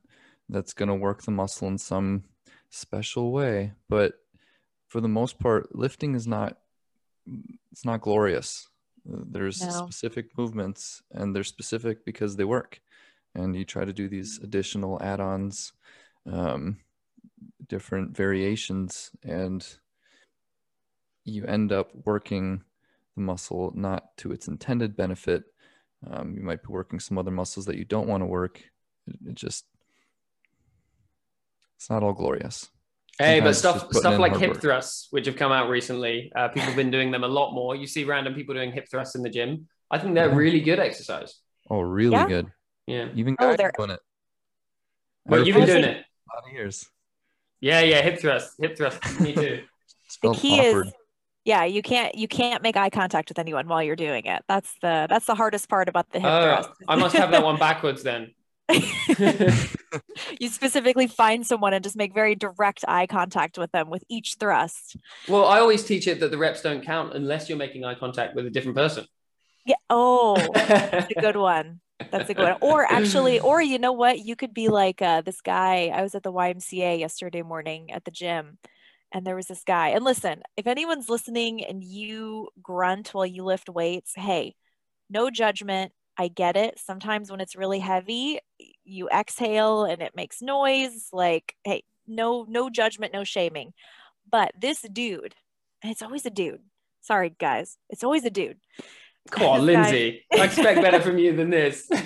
that's 0.50 0.74
going 0.74 0.90
to 0.90 0.96
work 0.96 1.22
the 1.24 1.32
muscle 1.32 1.68
in 1.68 1.78
some 1.78 2.24
special 2.70 3.32
way, 3.32 3.74
but 3.90 4.14
for 4.92 5.00
the 5.00 5.08
most 5.08 5.40
part, 5.40 5.74
lifting 5.74 6.16
is 6.16 6.28
not 6.28 6.58
it's 7.72 7.86
not 7.86 8.02
glorious. 8.02 8.68
There's 9.06 9.62
No. 9.62 9.72
specific 9.72 10.38
movements 10.38 11.02
and 11.12 11.34
they're 11.34 11.46
specific 11.46 12.04
because 12.04 12.36
they 12.36 12.44
work. 12.44 12.82
And 13.34 13.56
you 13.56 13.64
try 13.64 13.86
to 13.86 13.94
do 13.94 14.10
these 14.10 14.40
additional 14.44 15.02
add-ons, 15.02 15.72
um, 16.26 16.78
different 17.68 18.18
variations, 18.18 19.12
and 19.24 19.66
you 21.24 21.46
end 21.46 21.72
up 21.72 21.96
working 22.06 22.66
the 23.16 23.22
muscle 23.22 23.72
not 23.74 24.18
to 24.18 24.34
its 24.34 24.50
intended 24.50 24.98
benefit. 24.98 25.46
Um, 26.06 26.36
you 26.36 26.42
might 26.42 26.64
be 26.64 26.68
working 26.68 27.00
some 27.00 27.18
other 27.18 27.32
muscles 27.32 27.66
that 27.68 27.78
you 27.78 27.86
don't 27.86 28.10
want 28.10 28.24
to 28.24 28.28
work. 28.28 28.62
It, 29.08 29.20
it 29.28 29.36
just 29.36 29.66
it's 31.78 31.90
not 31.90 32.04
all 32.04 32.14
glorious. 32.14 32.70
Hey, 33.24 33.40
but 33.40 33.54
stuff 33.56 33.88
stuff 33.94 34.20
like 34.20 34.36
hip 34.38 34.52
work. 34.52 34.62
thrusts, 34.62 35.08
which 35.12 35.26
have 35.26 35.36
come 35.36 35.52
out 35.52 35.70
recently, 35.70 36.32
uh, 36.36 36.48
people 36.50 36.68
have 36.68 36.76
been 36.76 36.92
doing 36.92 37.12
them 37.12 37.24
a 37.24 37.28
lot 37.28 37.54
more. 37.54 37.76
You 37.76 37.88
see 37.88 38.04
random 38.04 38.34
people 38.34 38.54
doing 38.56 38.72
hip 38.72 38.88
thrusts 38.90 39.16
in 39.16 39.22
the 39.24 39.30
gym. 39.30 39.68
I 39.90 39.98
think 40.00 40.16
they're 40.16 40.30
Yeah. 40.30 40.36
really 40.36 40.62
good 40.62 40.80
exercise. 40.80 41.40
Oh, 41.70 41.82
really 41.82 42.12
Yeah. 42.12 42.28
good. 42.28 42.52
Yeah. 42.88 43.10
Even 43.16 43.36
Oh, 43.40 43.50
guys 43.50 43.58
they're- 43.58 43.72
doing 43.78 43.92
it. 43.92 44.00
Well, 45.26 45.46
you've 45.46 45.56
been 45.56 45.66
doing 45.68 45.84
it. 45.84 45.98
a 45.98 46.36
lot 46.36 46.44
of 46.48 46.54
years. 46.54 46.90
Yeah, 47.60 47.82
yeah, 47.82 48.02
hip 48.02 48.20
thrust, 48.20 48.56
hip 48.60 48.76
thrust. 48.78 49.00
Me 49.20 49.34
too. 49.34 49.64
The 50.22 50.34
key 50.34 50.60
awkward. 50.60 50.88
is 50.88 50.94
Yeah, 51.46 51.64
you 51.64 51.82
can't 51.82 52.14
you 52.16 52.28
can't 52.28 52.62
make 52.62 52.76
eye 52.76 52.90
contact 52.90 53.30
with 53.30 53.40
anyone 53.40 53.68
while 53.68 53.82
you're 53.82 53.96
doing 53.96 54.26
it. 54.26 54.44
That's 54.50 54.74
the 54.82 55.08
that's 55.10 55.26
the 55.26 55.36
hardest 55.36 55.70
part 55.70 55.88
about 55.88 56.12
the 56.12 56.20
hip 56.20 56.30
Oh, 56.30 56.44
thrust. 56.44 56.70
I 56.88 56.96
must 56.96 57.16
have 57.16 57.32
that 57.32 57.44
one 57.50 57.58
backwards 57.58 58.04
then. 58.04 58.34
you 60.40 60.50
specifically 60.50 61.08
find 61.08 61.46
someone 61.46 61.74
and 61.74 61.84
just 61.84 61.96
make 61.96 62.14
very 62.14 62.36
direct 62.36 62.86
eye 62.88 63.08
contact 63.08 63.58
with 63.58 63.72
them 63.72 63.90
with 63.90 64.04
each 64.10 64.36
thrust. 64.40 64.96
well, 65.28 65.46
I 65.46 65.60
always 65.60 65.84
teach 65.84 66.08
it 66.08 66.20
that 66.20 66.32
the 66.32 66.38
reps 66.38 66.62
don't 66.62 66.84
count 66.84 67.14
unless 67.14 67.50
you're 67.50 67.58
making 67.58 67.84
eye 67.84 67.96
contact 67.96 68.36
with 68.36 68.46
a 68.46 68.50
different 68.50 68.78
person. 68.78 69.06
Yeah. 69.66 69.76
Oh, 69.90 70.36
that's 70.54 71.12
a 71.16 71.22
good 71.22 71.36
one. 71.38 71.82
That's 72.10 72.30
a 72.30 72.34
good 72.34 72.44
one. 72.44 72.58
Or 72.62 72.92
actually, 72.92 73.40
or 73.40 73.62
you 73.62 73.78
know 73.78 73.92
what? 73.92 74.20
You 74.20 74.36
could 74.36 74.54
be 74.54 74.70
like 74.70 75.02
uh, 75.02 75.22
this 75.22 75.42
guy. 75.42 75.92
I 75.94 76.02
was 76.02 76.16
at 76.16 76.24
the 76.24 76.32
YMCA 76.32 77.00
yesterday 77.00 77.44
morning 77.44 77.92
at 77.92 78.06
the 78.06 78.12
gym, 78.12 78.58
and 79.12 79.26
there 79.26 79.36
was 79.36 79.48
this 79.48 79.64
guy. 79.64 79.90
And 79.90 80.04
listen, 80.04 80.42
if 80.58 80.66
anyone's 80.66 81.10
listening 81.10 81.64
and 81.64 81.84
you 81.84 82.50
grunt 82.62 83.14
while 83.14 83.26
you 83.26 83.44
lift 83.44 83.70
weights, 83.70 84.14
hey, 84.16 84.56
no 85.10 85.30
judgment. 85.30 85.92
I 86.18 86.28
get 86.28 86.56
it. 86.56 86.80
Sometimes 86.80 87.32
when 87.32 87.42
it's 87.42 87.56
really 87.56 87.80
heavy, 87.80 88.40
you 88.84 89.10
exhale 89.10 89.86
and 89.86 90.02
it 90.02 90.16
makes 90.16 90.42
noise. 90.42 91.08
Like, 91.12 91.56
hey, 91.64 91.84
no, 92.08 92.46
no 92.48 92.70
judgment, 92.70 93.14
no 93.14 93.24
shaming. 93.24 93.74
But 94.30 94.52
this 94.60 94.82
dude, 94.82 95.36
and 95.82 95.92
it's 95.92 96.02
always 96.02 96.26
a 96.26 96.30
dude. 96.30 96.62
Sorry, 97.02 97.34
guys. 97.40 97.78
It's 97.90 98.04
always 98.04 98.26
a 98.26 98.30
dude. 98.30 98.58
Come 99.30 99.48
on, 99.48 99.66
Lindsay. 99.66 100.26
I 100.34 100.46
expect 100.46 100.82
better 100.82 101.02
from 101.02 101.18
you 101.18 101.36
than 101.36 101.50
this. 101.50 101.90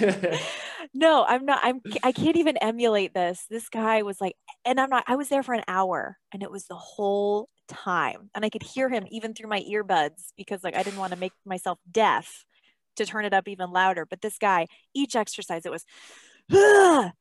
no 0.93 1.25
i'm 1.27 1.45
not 1.45 1.59
i'm 1.63 1.81
i 2.03 2.11
can't 2.11 2.37
even 2.37 2.57
emulate 2.57 3.13
this 3.13 3.45
this 3.49 3.69
guy 3.69 4.01
was 4.01 4.21
like 4.21 4.35
and 4.63 4.79
i'm 4.79 4.89
not 4.89 5.03
i 5.07 5.15
was 5.15 5.29
there 5.29 5.43
for 5.43 5.53
an 5.53 5.63
hour 5.67 6.17
and 6.31 6.43
it 6.43 6.51
was 6.51 6.65
the 6.65 6.75
whole 6.75 7.49
time 7.67 8.29
and 8.35 8.45
i 8.45 8.49
could 8.49 8.63
hear 8.63 8.89
him 8.89 9.05
even 9.09 9.33
through 9.33 9.49
my 9.49 9.61
earbuds 9.69 10.31
because 10.37 10.63
like 10.63 10.75
i 10.75 10.83
didn't 10.83 10.99
want 10.99 11.11
to 11.11 11.19
make 11.19 11.33
myself 11.45 11.79
deaf 11.91 12.45
to 12.95 13.05
turn 13.05 13.25
it 13.25 13.33
up 13.33 13.47
even 13.47 13.71
louder 13.71 14.05
but 14.05 14.21
this 14.21 14.37
guy 14.37 14.67
each 14.93 15.15
exercise 15.15 15.65
it 15.65 15.71
was 15.71 15.85
"Ah, 16.51 17.11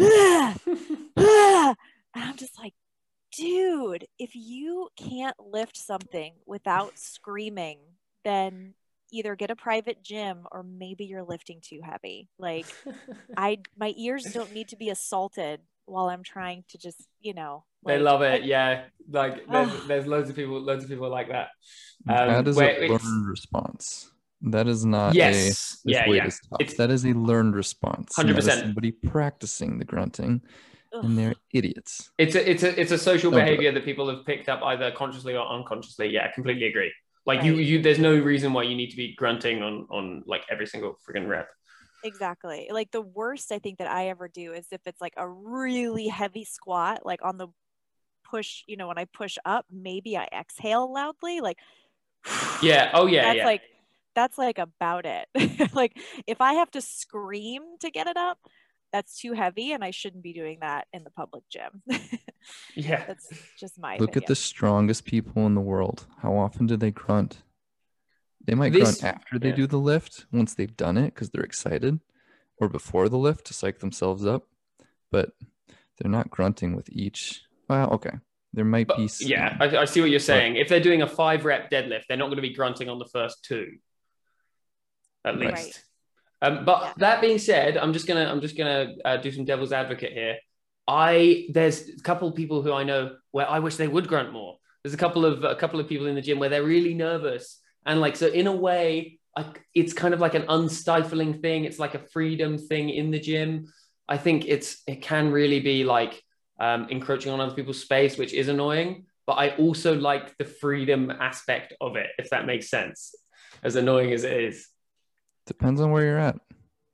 ah, 0.00 0.54
ah." 1.16 1.74
and 2.14 2.24
i'm 2.24 2.36
just 2.36 2.58
like 2.58 2.74
dude 3.36 4.06
if 4.18 4.34
you 4.34 4.88
can't 4.96 5.36
lift 5.38 5.76
something 5.76 6.34
without 6.46 6.98
screaming 6.98 7.78
then 8.24 8.74
either 9.12 9.36
get 9.36 9.50
a 9.50 9.56
private 9.56 10.02
gym 10.02 10.46
or 10.50 10.62
maybe 10.62 11.04
you're 11.04 11.22
lifting 11.24 11.60
too 11.62 11.80
heavy 11.82 12.28
like 12.38 12.66
I 13.36 13.58
my 13.76 13.92
ears 13.96 14.24
don't 14.32 14.52
need 14.52 14.68
to 14.68 14.76
be 14.76 14.90
assaulted 14.90 15.60
while 15.86 16.08
I'm 16.08 16.22
trying 16.22 16.64
to 16.70 16.78
just, 16.78 17.06
you 17.20 17.34
know. 17.34 17.64
they 17.84 17.96
like, 17.98 18.02
love 18.04 18.22
I- 18.22 18.34
it. 18.36 18.44
Yeah, 18.44 18.84
like 19.10 19.46
there's, 19.46 19.84
there's 19.86 20.06
loads 20.06 20.30
of 20.30 20.36
people, 20.36 20.58
loads 20.60 20.82
of 20.82 20.88
people 20.90 21.10
like 21.10 21.28
that. 21.28 21.48
Um, 22.08 22.28
that 22.28 22.48
is 22.48 22.56
where 22.56 22.70
a 22.70 22.84
it's- 22.84 23.04
learned 23.04 23.28
response. 23.28 24.10
That 24.50 24.68
is 24.68 24.84
not 24.84 25.14
Yes, 25.14 25.80
a 25.86 25.90
yeah, 25.90 26.08
weight 26.08 26.16
yeah. 26.16 26.26
is 26.26 26.40
tough. 26.48 26.60
It's- 26.60 26.76
that 26.76 26.90
is 26.90 27.04
a 27.04 27.12
learned 27.14 27.54
response. 27.56 28.18
and 28.18 28.28
that 28.28 28.38
is 28.38 28.46
100%. 28.46 28.60
Somebody 28.60 28.92
practicing 28.92 29.78
the 29.78 29.84
grunting, 29.86 30.42
ugh. 30.92 31.04
and 31.04 31.16
they're 31.18 31.34
idiots. 31.52 32.10
It's 32.18 32.34
a 32.34 32.50
it's 32.50 32.62
a 32.62 32.78
it's 32.80 32.92
a 32.92 32.98
social 32.98 33.30
Don't 33.30 33.40
behavior 33.40 33.72
that 33.72 33.84
people 33.84 34.08
have 34.14 34.24
picked 34.26 34.48
up 34.48 34.62
either 34.62 34.90
consciously 34.92 35.34
or 35.36 35.46
unconsciously. 35.46 36.08
Yeah, 36.10 36.30
completely 36.32 36.66
agree. 36.66 36.92
Like 37.26 37.42
you 37.42 37.54
Right. 37.56 37.64
you 37.64 37.80
there's 37.82 37.98
no 37.98 38.14
reason 38.18 38.52
why 38.52 38.64
you 38.64 38.76
need 38.76 38.90
to 38.90 38.96
be 38.96 39.14
grunting 39.14 39.62
on 39.62 39.86
on 39.90 40.22
like 40.26 40.44
every 40.50 40.66
single 40.66 40.98
freaking 41.08 41.26
rep. 41.26 41.48
Exactly. 42.04 42.68
Like 42.70 42.90
the 42.90 43.00
worst 43.00 43.50
I 43.50 43.58
think 43.58 43.78
that 43.78 43.88
I 43.90 44.08
ever 44.08 44.28
do 44.28 44.52
is 44.52 44.66
if 44.72 44.82
it's 44.86 45.00
like 45.00 45.14
a 45.16 45.26
really 45.26 46.06
heavy 46.08 46.44
squat, 46.44 47.06
like 47.06 47.20
on 47.24 47.38
the 47.38 47.48
push, 48.30 48.62
you 48.66 48.76
know, 48.76 48.88
when 48.88 48.98
I 48.98 49.06
push 49.06 49.38
up, 49.46 49.64
maybe 49.70 50.18
I 50.18 50.28
exhale 50.38 50.92
loudly. 50.92 51.40
Like 51.40 51.56
Yeah. 52.62 52.90
Oh 52.92 53.06
yeah. 53.06 53.22
that's 53.24 53.36
yeah. 53.38 53.46
like 53.46 53.62
that's 54.14 54.38
like 54.38 54.58
about 54.58 55.06
it. 55.06 55.28
like 55.74 55.98
if 56.26 56.40
I 56.40 56.54
have 56.54 56.70
to 56.72 56.80
scream 56.80 57.62
to 57.80 57.90
get 57.90 58.06
it 58.06 58.16
up, 58.16 58.38
that's 58.92 59.18
too 59.18 59.32
heavy 59.32 59.72
and 59.72 59.82
I 59.82 59.90
shouldn't 59.90 60.22
be 60.22 60.32
doing 60.32 60.58
that 60.60 60.86
in 60.92 61.02
the 61.02 61.10
public 61.10 61.42
gym. 61.50 61.82
yeah. 62.76 63.04
that's 63.06 63.28
just 63.58 63.78
my 63.78 63.96
Look 63.98 64.16
at 64.16 64.26
the 64.26 64.36
strongest 64.36 65.04
people 65.04 65.46
in 65.46 65.54
the 65.54 65.60
world. 65.60 66.06
How 66.22 66.36
often 66.36 66.66
do 66.66 66.76
they 66.76 66.92
grunt? 66.92 67.42
They 68.46 68.54
might 68.54 68.72
This- 68.72 69.00
grunt 69.00 69.16
after 69.16 69.38
they 69.38 69.48
yeah. 69.48 69.56
do 69.56 69.66
the 69.66 69.78
lift 69.78 70.26
once 70.32 70.54
they've 70.54 70.76
done 70.76 70.96
it 70.96 71.06
because 71.06 71.30
they're 71.30 71.42
excited, 71.42 72.00
or 72.58 72.68
before 72.68 73.08
the 73.08 73.18
lift 73.18 73.46
to 73.46 73.54
psych 73.54 73.80
themselves 73.80 74.24
up. 74.24 74.46
But 75.10 75.30
they're 75.98 76.10
not 76.10 76.30
grunting 76.30 76.76
with 76.76 76.88
each. 76.90 77.42
Well, 77.68 77.90
okay, 77.94 78.18
there 78.52 78.64
might 78.64 78.86
But, 78.86 78.98
be. 78.98 79.08
Some, 79.08 79.28
yeah, 79.28 79.56
I, 79.60 79.78
I 79.78 79.84
see 79.86 80.00
what 80.00 80.10
you're 80.10 80.20
saying. 80.20 80.56
If 80.56 80.68
they're 80.68 80.80
doing 80.80 81.02
a 81.02 81.08
five 81.08 81.44
rep 81.44 81.70
deadlift, 81.70 82.02
they're 82.08 82.16
not 82.16 82.26
going 82.26 82.36
to 82.36 82.42
be 82.42 82.54
grunting 82.54 82.88
on 82.88 82.98
the 82.98 83.06
first 83.06 83.44
two, 83.44 83.78
at 85.24 85.38
Right. 85.38 85.54
least. 85.54 85.84
Um, 86.42 86.64
but 86.64 86.82
Yeah. 86.82 86.92
that 86.98 87.20
being 87.20 87.38
said, 87.38 87.76
I'm 87.76 87.92
just 87.92 88.06
gonna 88.06 88.26
I'm 88.30 88.40
just 88.40 88.56
gonna 88.56 88.94
uh, 89.04 89.16
do 89.16 89.30
some 89.32 89.44
devil's 89.44 89.72
advocate 89.72 90.12
here. 90.12 90.36
I 90.86 91.46
there's 91.52 91.88
a 91.88 92.02
couple 92.02 92.28
of 92.28 92.34
people 92.34 92.62
who 92.62 92.72
I 92.72 92.84
know 92.84 93.16
where 93.30 93.48
I 93.48 93.58
wish 93.60 93.76
they 93.76 93.88
would 93.88 94.08
grunt 94.08 94.32
more. 94.32 94.58
There's 94.82 94.94
a 94.94 94.98
couple 94.98 95.24
of 95.24 95.44
a 95.44 95.54
couple 95.56 95.80
of 95.80 95.88
people 95.88 96.06
in 96.06 96.14
the 96.14 96.20
gym 96.20 96.38
where 96.38 96.50
they're 96.50 96.62
really 96.62 96.94
nervous 96.94 97.60
and 97.86 98.00
like 98.00 98.16
so 98.16 98.26
in 98.26 98.46
a 98.46 98.52
way, 98.54 99.18
like 99.36 99.64
it's 99.74 99.92
kind 99.92 100.14
of 100.14 100.20
like 100.20 100.34
an 100.34 100.44
unstifling 100.48 101.40
thing. 101.40 101.64
It's 101.64 101.78
like 101.78 101.94
a 101.94 101.98
freedom 101.98 102.58
thing 102.58 102.90
in 102.90 103.10
the 103.10 103.20
gym. 103.20 103.72
I 104.08 104.18
think 104.18 104.44
it's 104.46 104.82
it 104.86 105.02
can 105.02 105.32
really 105.32 105.60
be 105.60 105.84
like 105.84 106.22
um, 106.60 106.88
encroaching 106.90 107.32
on 107.32 107.40
other 107.40 107.54
people's 107.54 107.80
space, 107.80 108.18
which 108.18 108.32
is 108.34 108.48
annoying. 108.48 109.06
But 109.26 109.34
I 109.34 109.56
also 109.56 109.94
like 109.94 110.36
the 110.36 110.44
freedom 110.44 111.10
aspect 111.10 111.72
of 111.80 111.96
it, 111.96 112.08
if 112.18 112.28
that 112.30 112.44
makes 112.44 112.68
sense. 112.68 113.14
As 113.62 113.76
annoying 113.76 114.12
as 114.12 114.24
it 114.24 114.32
is. 114.32 114.68
Depends 115.46 115.80
on 115.80 115.90
where 115.90 116.04
you're 116.04 116.18
at. 116.18 116.36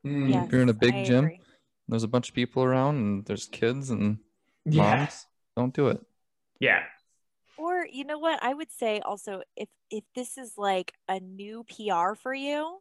Mm, 0.05 0.31
Yes, 0.31 0.49
you're 0.51 0.63
in 0.63 0.69
a 0.69 0.75
big 0.75 0.95
I 0.95 0.99
gym, 0.99 1.25
agree. 1.25 1.41
There's 1.89 2.03
a 2.05 2.09
bunch 2.09 2.29
of 2.29 2.35
people 2.35 2.63
around, 2.63 2.97
and 2.97 3.25
there's 3.27 3.47
kids 3.47 3.91
and 3.91 4.19
Yeah. 4.65 4.97
moms. 4.97 5.27
Don't 5.57 5.75
do 5.75 5.89
it. 5.89 6.01
Yeah. 6.61 6.83
Or 7.57 7.87
you 7.87 8.05
know 8.05 8.19
what? 8.19 8.43
I 8.43 8.55
would 8.55 8.71
say 8.71 9.01
also 9.01 9.43
if 9.57 9.69
if 9.91 10.05
this 10.15 10.39
is 10.39 10.55
like 10.57 10.95
a 11.09 11.21
new 11.21 11.65
PR 11.65 12.15
for 12.15 12.33
you 12.33 12.81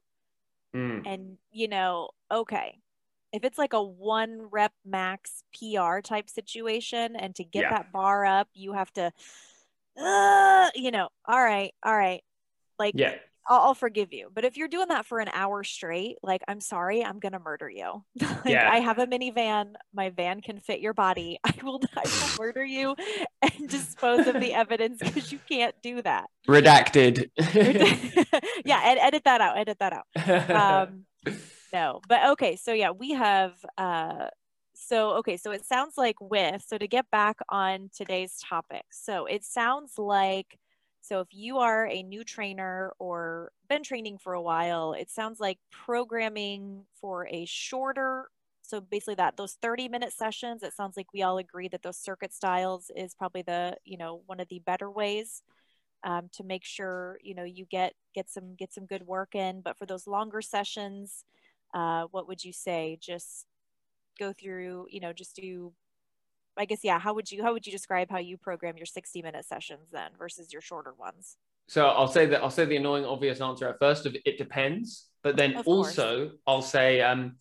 Mm. 0.75 1.05
and 1.05 1.37
you 1.51 1.67
know, 1.67 2.09
okay. 2.31 2.79
If 3.31 3.43
it's 3.43 3.57
like 3.57 3.73
a 3.73 3.83
one 3.83 4.41
rep 4.51 4.73
max 4.85 5.43
PR 5.53 6.01
type 6.01 6.29
situation 6.29 7.15
and 7.15 7.35
to 7.35 7.43
get 7.43 7.63
Yeah. 7.63 7.69
that 7.69 7.91
bar 7.91 8.25
up, 8.25 8.47
you 8.53 8.73
have 8.73 8.91
to 8.93 9.11
uh, 9.97 10.69
you 10.75 10.91
know, 10.91 11.09
all 11.25 11.43
right, 11.43 11.73
all 11.83 11.95
right. 11.95 12.23
Like 12.77 12.95
Yeah. 12.95 13.15
I'll, 13.49 13.59
I'll 13.61 13.73
forgive 13.73 14.13
you. 14.13 14.29
But 14.33 14.45
if 14.45 14.55
you're 14.55 14.67
doing 14.67 14.89
that 14.89 15.05
for 15.05 15.19
an 15.19 15.29
hour 15.33 15.63
straight, 15.63 16.17
like, 16.21 16.41
I'm 16.47 16.61
sorry, 16.61 17.03
I'm 17.03 17.19
gonna 17.19 17.39
murder 17.39 17.67
you. 17.69 18.03
like, 18.21 18.45
Yeah. 18.45 18.69
I 18.71 18.79
have 18.79 18.99
a 18.99 19.07
minivan. 19.07 19.73
My 19.93 20.11
van 20.11 20.41
can 20.41 20.59
fit 20.59 20.79
your 20.79 20.93
body. 20.93 21.39
I 21.43 21.53
will, 21.63 21.81
I 21.97 22.03
will 22.03 22.45
murder 22.45 22.63
you 22.63 22.95
and 23.41 23.67
dispose 23.67 24.27
of 24.27 24.39
the 24.39 24.53
evidence 24.53 24.99
because 24.99 25.31
you 25.31 25.39
can't 25.49 25.75
do 25.81 26.01
that. 26.03 26.29
Redacted. 26.47 27.31
yeah, 28.65 28.81
ed- 28.85 28.99
edit 28.99 29.23
that 29.25 29.41
out. 29.41 29.57
Edit 29.57 29.77
that 29.79 29.93
out. 29.93 30.89
Um, 30.89 31.05
no, 31.73 32.01
but 32.07 32.31
okay. 32.31 32.55
So 32.55 32.71
yeah, 32.71 32.91
we 32.91 33.11
have. 33.11 33.53
Uh, 33.77 34.27
so 34.75 35.11
okay. 35.17 35.37
So 35.37 35.51
it 35.51 35.65
sounds 35.65 35.95
like 35.97 36.15
with. 36.21 36.63
So 36.67 36.77
to 36.77 36.87
get 36.87 37.09
back 37.11 37.37
on 37.49 37.89
today's 37.95 38.37
topic. 38.47 38.83
So 38.91 39.25
it 39.25 39.43
sounds 39.43 39.93
like. 39.97 40.57
So 41.09 41.21
if 41.21 41.29
you 41.31 41.57
are 41.57 41.87
a 41.87 42.03
new 42.03 42.23
trainer 42.23 42.93
or 42.99 43.51
been 43.67 43.81
training 43.81 44.19
for 44.19 44.33
a 44.33 44.41
while, 44.43 44.93
it 44.93 45.09
sounds 45.09 45.39
like 45.39 45.57
programming 45.71 46.85
for 47.01 47.27
a 47.31 47.45
shorter. 47.45 48.29
So 48.61 48.79
basically 48.79 49.15
that 49.15 49.35
those 49.35 49.57
30 49.59 49.89
minute 49.89 50.13
sessions, 50.13 50.61
it 50.61 50.75
sounds 50.75 50.95
like 50.95 51.11
we 51.11 51.23
all 51.23 51.39
agree 51.39 51.67
that 51.69 51.81
those 51.81 51.97
circuit 51.97 52.31
styles 52.31 52.91
is 52.95 53.15
probably 53.15 53.41
the, 53.41 53.75
you 53.85 53.97
know, 53.97 54.21
one 54.27 54.39
of 54.39 54.49
the 54.49 54.59
better 54.59 54.91
ways 54.91 55.41
um, 56.03 56.29
to 56.33 56.43
make 56.43 56.63
sure, 56.63 57.17
you 57.23 57.33
know, 57.33 57.43
you 57.43 57.65
get, 57.71 57.93
get 58.13 58.29
some, 58.29 58.53
get 58.53 58.71
some 58.71 58.85
good 58.85 59.07
work 59.07 59.33
in. 59.33 59.61
But 59.61 59.79
for 59.79 59.87
those 59.87 60.05
longer 60.05 60.43
sessions, 60.43 61.25
uh, 61.73 62.03
what 62.11 62.27
would 62.27 62.43
you 62.43 62.53
say? 62.53 62.99
Just 63.01 63.47
go 64.19 64.31
through, 64.31 64.85
you 64.91 64.99
know, 64.99 65.11
just 65.11 65.35
do 65.35 65.73
I 66.59 66.65
guess 66.65 66.81
yeah. 66.83 66.99
How 66.99 67.13
would 67.13 67.31
you 67.31 67.41
how 67.41 67.53
would 67.53 67.65
you 67.65 67.71
describe 67.71 68.11
how 68.11 68.17
you 68.19 68.37
program 68.37 68.75
your 68.75 68.85
sixty 68.85 69.21
minute 69.21 69.45
sessions 69.45 69.89
then 69.91 70.11
versus 70.19 70.51
your 70.51 70.61
shorter 70.61 70.93
ones? 70.93 71.37
So 71.67 71.87
I'll 71.87 72.07
say 72.07 72.25
that 72.27 72.43
I'll 72.43 72.51
say 72.51 72.65
the 72.65 72.75
annoying 72.75 73.05
obvious 73.05 73.39
answer 73.39 73.69
at 73.69 73.79
first 73.79 74.05
of 74.05 74.15
it 74.25 74.37
depends, 74.37 75.07
but 75.23 75.37
then 75.37 75.55
Of 75.55 75.65
course. 75.65 75.97
also 75.97 76.31
I'll 76.45 76.61
say 76.61 77.01
um 77.01 77.37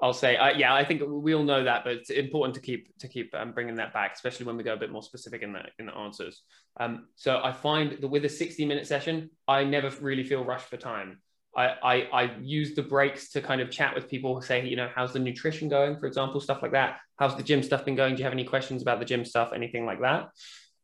I'll 0.00 0.14
say 0.14 0.36
uh, 0.36 0.56
yeah 0.56 0.74
I 0.74 0.84
think 0.84 1.02
we 1.06 1.34
all 1.34 1.44
know 1.44 1.64
that, 1.64 1.84
but 1.84 1.92
it's 1.92 2.10
important 2.10 2.54
to 2.54 2.60
keep 2.62 2.96
to 2.98 3.08
keep 3.08 3.34
um, 3.34 3.52
bringing 3.52 3.74
that 3.74 3.92
back, 3.92 4.14
especially 4.14 4.46
when 4.46 4.56
we 4.56 4.64
go 4.64 4.72
a 4.72 4.78
bit 4.78 4.90
more 4.90 5.02
specific 5.02 5.42
in 5.42 5.52
the 5.52 5.64
in 5.78 5.86
the 5.86 5.94
answers. 5.94 6.42
Um, 6.80 7.08
so 7.14 7.40
I 7.44 7.52
find 7.52 7.98
that 8.00 8.08
with 8.08 8.24
a 8.24 8.30
sixty 8.30 8.64
minute 8.64 8.86
session, 8.86 9.30
I 9.46 9.64
never 9.64 9.90
really 10.00 10.24
feel 10.24 10.44
rushed 10.44 10.68
for 10.68 10.78
time. 10.78 11.20
I, 11.54 11.66
I, 11.82 11.94
I 12.12 12.36
use 12.40 12.74
the 12.74 12.82
breaks 12.82 13.30
to 13.30 13.42
kind 13.42 13.60
of 13.60 13.70
chat 13.70 13.94
with 13.94 14.08
people, 14.08 14.40
say, 14.40 14.66
you 14.66 14.76
know, 14.76 14.88
how's 14.94 15.12
the 15.12 15.18
nutrition 15.18 15.68
going, 15.68 15.98
for 15.98 16.06
example, 16.06 16.40
stuff 16.40 16.62
like 16.62 16.72
that. 16.72 16.98
How's 17.18 17.36
the 17.36 17.42
gym 17.42 17.62
stuff 17.62 17.84
been 17.84 17.94
going? 17.94 18.14
Do 18.14 18.20
you 18.20 18.24
have 18.24 18.32
any 18.32 18.44
questions 18.44 18.80
about 18.80 18.98
the 18.98 19.04
gym 19.04 19.24
stuff, 19.24 19.52
anything 19.54 19.84
like 19.84 20.00
that? 20.00 20.30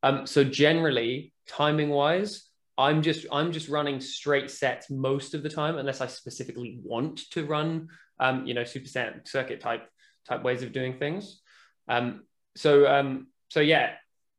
Um, 0.03 0.27
so 0.27 0.45
generally, 0.45 1.33
timing 1.47 1.89
wise, 1.89 2.45
I'm 2.77 3.03
just 3.03 3.27
I'm 3.33 3.51
just 3.51 3.69
running 3.69 4.01
straight 4.01 4.51
sets 4.51 4.89
most 4.89 5.35
of 5.35 5.43
the 5.43 5.49
time, 5.49 5.79
unless 5.79 6.01
I 6.01 6.07
specifically 6.07 6.79
want 6.85 7.29
to 7.31 7.45
run, 7.45 7.89
um, 8.21 8.47
you 8.47 8.55
know, 8.55 8.63
superset 8.63 9.27
circuit 9.27 9.61
type 9.61 9.89
type 10.29 10.45
ways 10.45 10.63
of 10.63 10.73
doing 10.73 10.99
things. 10.99 11.41
Um, 11.89 12.25
so 12.55 12.87
um, 12.87 13.29
so 13.49 13.61
yeah, 13.61 13.95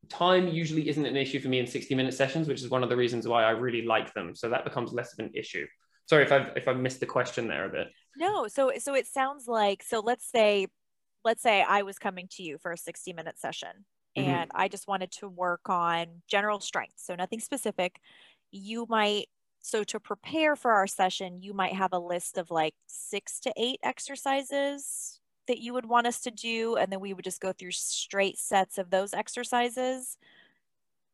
time 0.08 0.48
usually 0.48 0.88
isn't 0.88 1.04
an 1.04 1.16
issue 1.16 1.40
for 1.40 1.48
me 1.48 1.58
in 1.58 1.66
60 1.66 1.94
minute 1.94 2.14
sessions, 2.14 2.48
which 2.48 2.62
is 2.62 2.70
one 2.70 2.82
of 2.82 2.88
the 2.88 2.96
reasons 2.96 3.28
why 3.28 3.44
I 3.44 3.50
really 3.50 3.82
like 3.82 4.14
them. 4.14 4.34
So 4.34 4.48
that 4.48 4.64
becomes 4.64 4.92
less 4.92 5.12
of 5.12 5.18
an 5.24 5.32
issue. 5.34 5.66
Sorry 6.10 6.24
if 6.24 6.32
I've 6.32 6.50
if 6.56 6.66
I 6.66 6.72
missed 6.72 6.98
the 6.98 7.06
question 7.06 7.46
there 7.46 7.66
a 7.66 7.68
bit. 7.68 7.86
No, 8.16 8.48
so 8.48 8.72
so 8.78 8.94
it 8.94 9.06
sounds 9.06 9.46
like 9.46 9.84
so 9.84 10.00
let's 10.00 10.28
say 10.28 10.66
let's 11.24 11.40
say 11.40 11.62
I 11.62 11.82
was 11.82 12.00
coming 12.00 12.26
to 12.32 12.42
you 12.42 12.58
for 12.58 12.72
a 12.72 12.76
60 12.76 13.12
minute 13.12 13.38
session 13.38 13.68
mm-hmm. 14.18 14.28
and 14.28 14.50
I 14.52 14.66
just 14.66 14.88
wanted 14.88 15.12
to 15.20 15.28
work 15.28 15.68
on 15.68 16.06
general 16.26 16.58
strength, 16.58 16.94
so 16.96 17.14
nothing 17.14 17.38
specific. 17.38 18.00
You 18.50 18.86
might 18.88 19.26
so 19.60 19.84
to 19.84 20.00
prepare 20.00 20.56
for 20.56 20.72
our 20.72 20.88
session, 20.88 21.42
you 21.42 21.54
might 21.54 21.74
have 21.74 21.92
a 21.92 22.00
list 22.00 22.38
of 22.38 22.50
like 22.50 22.74
6 22.88 23.38
to 23.42 23.52
8 23.56 23.78
exercises 23.84 25.20
that 25.46 25.60
you 25.60 25.74
would 25.74 25.86
want 25.86 26.08
us 26.08 26.22
to 26.22 26.32
do 26.32 26.74
and 26.74 26.90
then 26.90 26.98
we 26.98 27.12
would 27.12 27.24
just 27.24 27.40
go 27.40 27.52
through 27.52 27.70
straight 27.70 28.36
sets 28.36 28.78
of 28.78 28.90
those 28.90 29.14
exercises. 29.14 30.18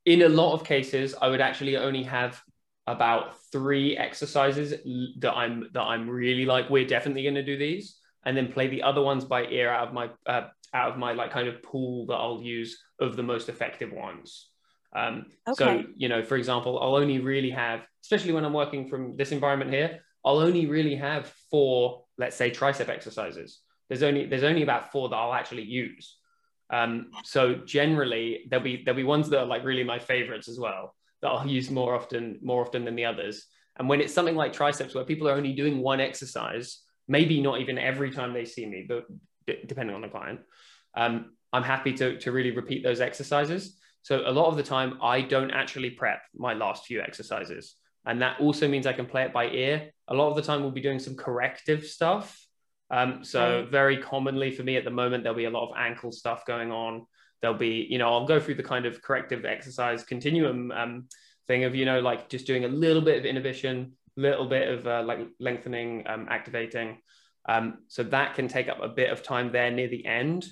In 0.06 0.22
a 0.22 0.28
lot 0.30 0.54
of 0.54 0.64
cases, 0.64 1.14
I 1.20 1.28
would 1.28 1.42
actually 1.42 1.76
only 1.76 2.04
have 2.04 2.42
about 2.86 3.36
three 3.50 3.96
exercises 3.96 4.74
that 5.18 5.32
I'm 5.34 5.68
that 5.72 5.82
I'm 5.82 6.08
really 6.08 6.44
like 6.44 6.70
we're 6.70 6.86
definitely 6.86 7.22
going 7.22 7.34
to 7.34 7.42
do 7.42 7.56
these 7.56 7.96
and 8.24 8.36
then 8.36 8.52
play 8.52 8.68
the 8.68 8.82
other 8.82 9.02
ones 9.02 9.24
by 9.24 9.44
ear 9.46 9.70
out 9.70 9.88
of 9.88 9.94
my 9.94 10.10
uh, 10.26 10.48
out 10.72 10.92
of 10.92 10.98
my 10.98 11.12
like 11.12 11.30
kind 11.32 11.48
of 11.48 11.62
pool 11.62 12.06
that 12.06 12.14
I'll 12.14 12.42
use 12.42 12.80
of 13.00 13.16
the 13.16 13.22
most 13.22 13.48
effective 13.48 13.92
ones. 13.92 14.50
Um, 14.94 15.26
okay. 15.48 15.54
So 15.56 15.84
you 15.96 16.08
know, 16.08 16.22
for 16.22 16.36
example, 16.36 16.78
I'll 16.80 16.96
only 16.96 17.18
really 17.18 17.50
have, 17.50 17.84
especially 18.04 18.32
when 18.32 18.44
I'm 18.44 18.52
working 18.52 18.88
from 18.88 19.16
this 19.16 19.32
environment 19.32 19.72
here, 19.72 20.00
I'll 20.24 20.38
only 20.38 20.66
really 20.66 20.94
have 20.96 21.32
four, 21.50 22.04
let's 22.18 22.36
say, 22.36 22.50
tricep 22.50 22.88
exercises. 22.88 23.60
There's 23.88 24.02
only 24.02 24.26
there's 24.26 24.44
only 24.44 24.62
about 24.62 24.92
four 24.92 25.08
that 25.08 25.16
I'll 25.16 25.34
actually 25.34 25.64
use. 25.64 26.16
Um, 26.70 27.10
so 27.24 27.54
generally, 27.54 28.44
there'll 28.48 28.64
be 28.64 28.82
there'll 28.84 28.96
be 28.96 29.04
ones 29.04 29.28
that 29.30 29.40
are 29.40 29.46
like 29.46 29.64
really 29.64 29.84
my 29.84 29.98
favorites 29.98 30.48
as 30.48 30.58
well 30.58 30.94
that 31.26 31.32
I'll 31.32 31.46
use 31.46 31.70
more 31.70 31.94
often, 31.94 32.38
more 32.40 32.64
often 32.64 32.84
than 32.84 32.94
the 32.94 33.04
others. 33.04 33.46
And 33.78 33.88
when 33.88 34.00
it's 34.00 34.14
something 34.14 34.36
like 34.36 34.52
triceps, 34.52 34.94
where 34.94 35.04
people 35.04 35.28
are 35.28 35.34
only 35.34 35.52
doing 35.52 35.82
one 35.82 36.00
exercise, 36.00 36.82
maybe 37.08 37.42
not 37.42 37.60
even 37.60 37.78
every 37.78 38.10
time 38.12 38.32
they 38.32 38.44
see 38.44 38.64
me, 38.64 38.86
but 38.88 39.04
depending 39.66 39.94
on 39.94 40.02
the 40.02 40.08
client, 40.08 40.40
um, 40.96 41.32
I'm 41.52 41.64
happy 41.64 41.92
to, 41.94 42.18
to 42.18 42.32
really 42.32 42.52
repeat 42.52 42.84
those 42.84 43.00
exercises. 43.00 43.76
So 44.02 44.22
a 44.24 44.30
lot 44.30 44.46
of 44.46 44.56
the 44.56 44.62
time, 44.62 44.98
I 45.02 45.20
don't 45.20 45.50
actually 45.50 45.90
prep 45.90 46.22
my 46.34 46.54
last 46.54 46.86
few 46.86 47.00
exercises. 47.00 47.74
And 48.04 48.22
that 48.22 48.38
also 48.40 48.68
means 48.68 48.86
I 48.86 48.92
can 48.92 49.06
play 49.06 49.24
it 49.24 49.32
by 49.32 49.48
ear. 49.48 49.90
A 50.06 50.14
lot 50.14 50.30
of 50.30 50.36
the 50.36 50.42
time, 50.42 50.62
we'll 50.62 50.70
be 50.70 50.80
doing 50.80 51.00
some 51.00 51.16
corrective 51.16 51.84
stuff. 51.84 52.40
Um, 52.88 53.24
so 53.24 53.66
very 53.68 53.98
commonly 53.98 54.52
for 54.52 54.62
me 54.62 54.76
at 54.76 54.84
the 54.84 54.92
moment, 54.92 55.24
there'll 55.24 55.36
be 55.36 55.46
a 55.46 55.50
lot 55.50 55.68
of 55.68 55.76
ankle 55.76 56.12
stuff 56.12 56.46
going 56.46 56.70
on 56.70 57.04
there'll 57.42 57.56
be 57.56 57.86
you 57.88 57.98
know 57.98 58.08
i'll 58.08 58.26
go 58.26 58.40
through 58.40 58.54
the 58.54 58.62
kind 58.62 58.86
of 58.86 59.02
corrective 59.02 59.44
exercise 59.44 60.04
continuum 60.04 60.70
um, 60.72 61.06
thing 61.46 61.64
of 61.64 61.74
you 61.74 61.84
know 61.84 62.00
like 62.00 62.28
just 62.28 62.46
doing 62.46 62.64
a 62.64 62.68
little 62.68 63.02
bit 63.02 63.18
of 63.18 63.24
inhibition 63.24 63.92
little 64.16 64.46
bit 64.46 64.68
of 64.68 64.86
uh, 64.86 65.02
like 65.04 65.20
lengthening 65.38 66.04
um, 66.06 66.26
activating. 66.30 66.98
Um, 67.48 67.78
so 67.88 68.02
that 68.04 68.34
can 68.34 68.48
take 68.48 68.68
up 68.68 68.82
a 68.82 68.88
bit 68.88 69.10
of 69.10 69.22
time 69.22 69.52
there 69.52 69.70
near 69.70 69.88
the 69.88 70.04
end. 70.04 70.46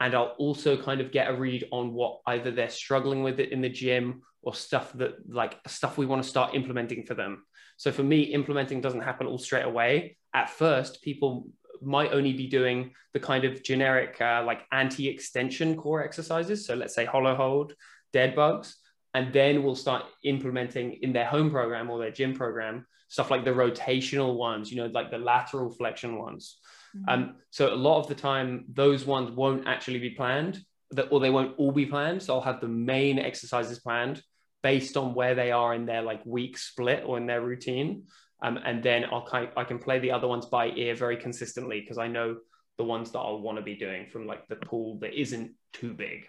And 0.00 0.14
i'll 0.14 0.34
also 0.38 0.80
kind 0.80 1.02
of 1.02 1.12
get 1.12 1.30
a 1.30 1.34
read 1.34 1.68
on 1.70 1.92
what 1.92 2.20
either 2.26 2.50
they're 2.50 2.70
struggling 2.70 3.22
with 3.22 3.38
it 3.38 3.52
in 3.52 3.60
the 3.60 3.68
gym 3.68 4.22
or 4.42 4.54
stuff 4.54 4.92
that 4.94 5.12
like 5.28 5.58
stuff 5.66 5.98
we 5.98 6.06
want 6.06 6.22
to 6.22 6.28
start 6.28 6.54
implementing 6.54 7.04
for 7.04 7.14
them. 7.14 7.44
So 7.76 7.92
for 7.92 8.02
me 8.02 8.22
implementing 8.22 8.80
doesn't 8.80 9.02
happen 9.02 9.26
all 9.26 9.38
straight 9.38 9.66
away. 9.66 10.16
At 10.34 10.48
first 10.48 11.02
people 11.02 11.48
might 11.82 12.12
only 12.12 12.32
be 12.32 12.46
doing 12.46 12.92
the 13.12 13.20
kind 13.20 13.44
of 13.44 13.62
generic 13.62 14.20
uh, 14.20 14.42
like 14.46 14.62
anti-extension 14.72 15.76
core 15.76 16.02
exercises. 16.04 16.66
So 16.66 16.74
let's 16.74 16.94
say 16.94 17.04
hollow 17.04 17.34
hold, 17.34 17.74
dead 18.12 18.34
bugs, 18.34 18.76
and 19.14 19.32
then 19.32 19.62
we'll 19.62 19.76
start 19.76 20.04
implementing 20.24 20.98
in 21.02 21.12
their 21.12 21.24
home 21.24 21.50
program 21.50 21.90
or 21.90 21.98
their 21.98 22.12
gym 22.12 22.34
program 22.34 22.86
stuff 23.10 23.30
like 23.30 23.44
the 23.44 23.50
rotational 23.50 24.36
ones, 24.36 24.70
you 24.70 24.76
know, 24.76 24.86
like 24.86 25.10
the 25.10 25.18
lateral 25.18 25.68
flexion 25.68 26.16
ones. 26.16 26.58
Mm-hmm. 26.96 27.08
Um, 27.08 27.34
so 27.50 27.74
a 27.74 27.74
lot 27.74 27.98
of 27.98 28.06
the 28.06 28.14
time, 28.14 28.64
those 28.72 29.04
ones 29.04 29.32
won't 29.32 29.66
actually 29.66 29.98
be 29.98 30.10
planned, 30.10 30.64
that, 30.92 31.08
or 31.10 31.18
they 31.18 31.28
won't 31.28 31.56
all 31.58 31.72
be 31.72 31.86
planned. 31.86 32.22
So 32.22 32.34
I'll 32.34 32.40
have 32.40 32.60
the 32.60 32.68
main 32.68 33.18
exercises 33.18 33.80
planned 33.80 34.22
based 34.62 34.96
on 34.96 35.14
where 35.14 35.34
they 35.34 35.50
are 35.50 35.74
in 35.74 35.86
their 35.86 36.02
like 36.02 36.24
week 36.24 36.56
split 36.56 37.02
or 37.04 37.18
in 37.18 37.26
their 37.26 37.40
routine. 37.40 38.04
Um, 38.42 38.58
and 38.64 38.82
then 38.82 39.04
I'll 39.04 39.28
I 39.56 39.64
can 39.64 39.78
play 39.78 39.98
the 39.98 40.12
other 40.12 40.26
ones 40.26 40.46
by 40.46 40.68
ear 40.70 40.94
very 40.94 41.16
consistently 41.16 41.80
because 41.80 41.98
I 41.98 42.08
know 42.08 42.38
the 42.78 42.84
ones 42.84 43.10
that 43.10 43.18
I'll 43.18 43.40
want 43.40 43.58
to 43.58 43.62
be 43.62 43.74
doing 43.74 44.06
from 44.06 44.26
like 44.26 44.48
the 44.48 44.56
pool 44.56 44.98
that 45.00 45.12
isn't 45.12 45.52
too 45.72 45.92
big. 45.92 46.26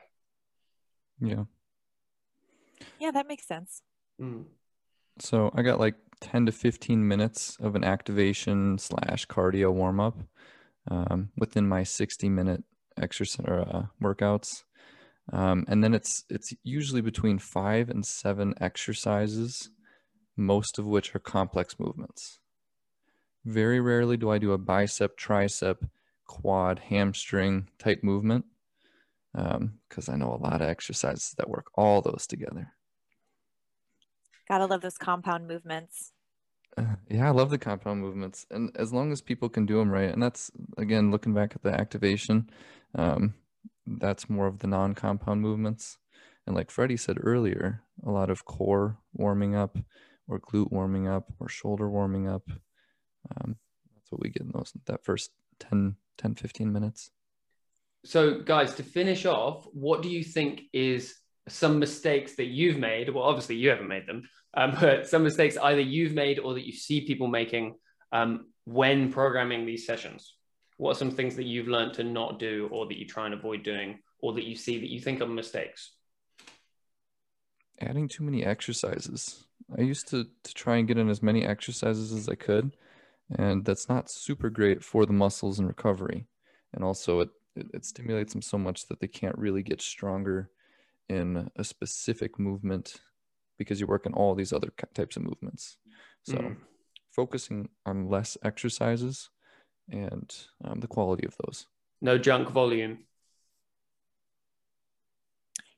Yeah. 1.22 1.46
Yeah, 3.00 3.12
that 3.12 3.28
makes 3.28 3.48
sense. 3.48 3.82
Mm. 4.22 4.46
So 5.20 5.52
I 5.56 5.62
got 5.62 5.80
like 5.80 5.96
10 6.22 6.48
to 6.48 6.52
15 6.52 7.08
minutes 7.08 7.58
of 7.62 7.76
an 7.76 7.84
activation 7.84 8.78
slash 8.78 9.26
cardio 9.28 9.72
warm 9.72 10.00
up 10.00 10.18
um, 10.90 11.30
within 11.38 11.68
my 11.68 11.84
60 11.84 12.28
minute 12.30 12.64
exercise 12.98 13.46
or 13.48 13.62
uh, 13.62 13.84
workouts. 14.04 14.64
Um, 15.32 15.66
and 15.68 15.84
then 15.84 15.94
it's 15.94 16.26
it's 16.30 16.54
usually 16.64 17.02
between 17.02 17.40
five 17.40 17.90
and 17.90 18.06
seven 18.06 18.54
exercises 18.60 19.70
most 20.42 20.80
of 20.80 20.86
which 20.86 21.16
are 21.16 21.20
complex 21.20 21.80
movements. 21.80 22.40
Very 23.46 23.80
rarely 23.80 24.18
do 24.18 24.30
I 24.30 24.38
do 24.38 24.52
a 24.52 24.58
bicep, 24.58 25.18
tricep, 25.18 25.90
quad, 26.26 26.80
hamstring 26.80 27.68
type 27.80 28.04
movement 28.04 28.46
because 29.34 30.10
um, 30.10 30.14
I 30.14 30.18
know 30.18 30.34
a 30.34 30.44
lot 30.44 30.62
of 30.62 30.68
exercises 30.68 31.34
that 31.38 31.50
work 31.50 31.68
all 31.76 32.02
those 32.02 32.28
together. 32.28 32.74
Gotta 34.48 34.66
love 34.66 34.82
those 34.82 34.98
compound 34.98 35.48
movements. 35.48 36.12
Uh, 36.78 36.96
yeah, 37.10 37.28
I 37.28 37.32
love 37.32 37.50
the 37.50 37.58
compound 37.58 38.02
movements, 38.02 38.46
and 38.52 38.72
as 38.76 38.92
long 38.92 39.12
as 39.12 39.22
people 39.22 39.50
can 39.50 39.66
do 39.66 39.78
them 39.78 39.90
right, 39.90 40.12
and 40.12 40.22
that's 40.22 40.52
again 40.78 41.12
looking 41.12 41.34
back 41.34 41.54
at 41.56 41.64
the 41.64 41.74
activation, 41.74 42.50
um, 42.96 43.34
that's 43.88 44.30
more 44.30 44.48
of 44.48 44.60
the 44.60 44.68
non-compound 44.68 45.42
movements. 45.42 45.98
And 46.46 46.56
like 46.56 46.72
Freddie 46.72 46.98
said 46.98 47.18
earlier, 47.22 47.84
a 48.06 48.10
lot 48.12 48.30
of 48.30 48.46
core 48.46 48.98
warming 49.14 49.56
up, 49.56 49.78
or 50.28 50.40
glute 50.40 50.72
warming 50.72 51.08
up 51.08 51.32
or 51.40 51.50
shoulder 51.50 51.90
warming 51.90 52.28
up. 52.28 52.50
Um, 53.36 53.56
that's 53.96 54.12
what 54.12 54.22
we 54.22 54.30
get 54.30 54.44
in 54.44 54.52
those 54.54 54.74
that 54.86 55.04
first 55.04 55.32
10, 55.60 55.96
10, 56.18 56.36
15 56.36 56.72
minutes. 56.72 57.12
So, 58.04 58.42
guys, 58.42 58.76
to 58.76 58.84
finish 58.84 59.26
off, 59.26 59.68
what 59.74 60.02
do 60.02 60.10
you 60.10 60.24
think 60.24 60.64
is 60.74 61.16
some 61.48 61.80
mistakes 61.80 62.36
that 62.36 62.48
you've 62.48 62.78
made? 62.78 63.10
Well, 63.10 63.24
obviously, 63.24 63.56
you 63.56 63.70
haven't 63.70 63.88
made 63.88 64.08
them, 64.08 64.24
um, 64.56 64.76
but 64.82 65.08
some 65.08 65.24
mistakes 65.24 65.58
either 65.58 65.82
you've 65.82 66.14
made 66.14 66.40
or 66.40 66.56
that 66.56 66.66
you 66.66 66.74
see 66.74 67.02
people 67.06 67.28
making 67.28 67.76
um, 68.12 68.48
when 68.66 69.12
programming 69.12 69.66
these 69.66 69.86
sessions. 69.86 70.36
What 70.78 70.92
are 70.92 71.00
some 71.00 71.12
things 71.12 71.36
that 71.36 71.46
you've 71.46 71.68
learned 71.68 71.94
to 71.96 72.04
not 72.04 72.40
do 72.40 72.68
or 72.72 72.88
that 72.88 72.98
you 72.98 73.06
try 73.06 73.26
and 73.26 73.36
avoid 73.36 73.62
doing 73.62 74.00
or 74.20 74.34
that 74.34 74.46
you 74.46 74.56
see 74.56 74.80
that 74.80 74.90
you 74.90 75.00
think 75.00 75.22
are 75.22 75.28
mistakes? 75.28 75.92
Adding 77.80 78.08
too 78.08 78.24
many 78.24 78.44
exercises. 78.44 79.44
I 79.78 79.82
used 79.82 80.08
to, 80.10 80.26
to 80.44 80.54
try 80.54 80.78
and 80.78 80.88
get 80.88 80.98
in 80.98 81.10
as 81.10 81.24
many 81.24 81.46
exercises 81.46 82.12
as 82.12 82.28
I 82.28 82.36
could, 82.36 82.76
and 83.38 83.64
that's 83.64 83.88
not 83.88 84.10
super 84.10 84.50
great 84.50 84.84
for 84.84 85.06
the 85.06 85.14
muscles 85.14 85.60
and 85.60 85.68
recovery. 85.68 86.28
And 86.74 86.84
also, 86.84 87.22
it, 87.22 87.30
it, 87.56 87.68
it 87.74 87.86
stimulates 87.86 88.34
them 88.34 88.42
so 88.42 88.58
much 88.58 88.88
that 88.88 89.00
they 89.00 89.08
can't 89.08 89.38
really 89.38 89.64
get 89.64 89.82
stronger 89.82 90.50
in 91.10 91.50
a 91.56 91.64
specific 91.64 92.40
movement 92.40 93.02
because 93.58 93.80
you're 93.80 93.90
working 93.90 94.14
all 94.14 94.36
these 94.36 94.54
other 94.54 94.72
types 94.94 95.16
of 95.16 95.24
movements. 95.24 95.78
So, 96.24 96.36
mm. 96.36 96.58
focusing 97.12 97.70
on 97.86 98.10
less 98.10 98.38
exercises 98.44 99.30
and 99.90 100.34
um, 100.64 100.80
the 100.80 100.88
quality 100.88 101.26
of 101.26 101.36
those. 101.46 101.68
No 102.02 102.18
junk 102.18 102.50
volume. 102.50 103.00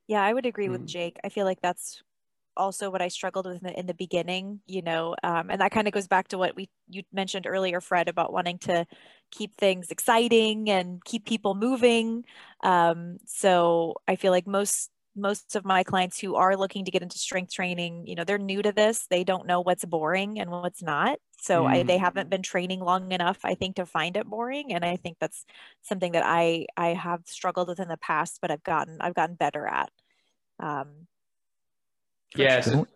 Yeah, 0.08 0.24
I 0.24 0.34
would 0.34 0.46
agree 0.46 0.68
mm. 0.68 0.72
with 0.72 0.86
Jake. 0.86 1.18
I 1.24 1.30
feel 1.30 1.46
like 1.46 1.62
that's 1.62 2.02
also 2.58 2.90
what 2.90 3.02
I 3.02 3.08
struggled 3.08 3.46
with 3.46 3.58
in 3.58 3.64
the, 3.64 3.80
in 3.80 3.86
the 3.86 3.94
beginning, 3.94 4.60
you 4.66 4.82
know, 4.82 5.16
um, 5.24 5.50
and 5.50 5.62
that 5.62 5.72
kind 5.72 5.88
of 5.88 5.94
goes 5.94 6.08
back 6.08 6.28
to 6.30 6.38
what 6.38 6.56
we 6.56 6.70
you 6.90 7.04
mentioned 7.12 7.48
earlier, 7.48 7.82
Fred, 7.82 8.08
about 8.08 8.34
wanting 8.34 8.58
to 8.60 8.86
keep 9.32 9.56
things 9.58 9.90
exciting 9.92 10.70
and 10.70 11.04
keep 11.04 11.26
people 11.26 11.56
moving. 11.56 12.24
Um, 12.64 13.18
so 13.26 13.96
I 14.08 14.16
feel 14.16 14.32
like 14.32 14.48
most 14.48 14.90
most 15.16 15.56
of 15.56 15.64
my 15.64 15.84
clients 15.84 16.20
who 16.20 16.36
are 16.36 16.58
looking 16.58 16.86
to 16.86 16.92
get 16.92 17.04
into 17.04 17.18
strength 17.18 17.54
training, 17.54 18.08
you 18.08 18.16
know, 18.16 18.24
they're 18.24 18.40
new 18.40 18.62
to 18.62 18.72
this. 18.72 19.06
They 19.10 19.24
don't 19.24 19.46
know 19.46 19.62
what's 19.62 19.86
boring 19.86 20.40
and 20.40 20.50
what's 20.50 20.82
not. 20.82 21.20
So 21.40 21.64
mm. 21.64 21.68
I, 21.68 21.84
they 21.84 21.98
haven't 21.98 22.30
been 22.30 22.42
training 22.42 22.80
long 22.80 23.12
enough, 23.12 23.40
I 23.44 23.54
think, 23.54 23.76
to 23.76 23.86
find 23.86 24.18
it 24.18 24.26
boring. 24.26 24.74
And 24.74 24.84
I 24.84 24.96
think 24.96 25.18
that's 25.20 25.46
something 25.82 26.14
that 26.14 26.24
I 26.26 26.66
I 26.78 26.90
have 26.90 27.22
struggled 27.26 27.68
with 27.68 27.80
in 27.80 27.90
the 27.90 27.98
past, 27.98 28.40
but 28.42 28.50
I've 28.50 28.64
gotten 28.64 28.98
I've 29.02 29.14
gotten 29.14 29.36
better 29.36 29.68
at. 29.68 29.92
Um, 30.60 31.08
yeah. 32.38 32.62
So, 32.62 32.88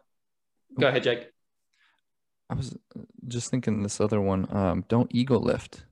Go 0.80 0.88
ahead, 0.88 1.04
Jake. 1.04 1.32
I 2.50 2.54
was 2.54 2.78
just 3.28 3.50
thinking 3.52 3.84
this 3.84 4.00
other 4.00 4.22
one. 4.22 4.48
Um, 4.56 4.86
don't 4.88 5.14
ego 5.14 5.38
lift. 5.38 5.86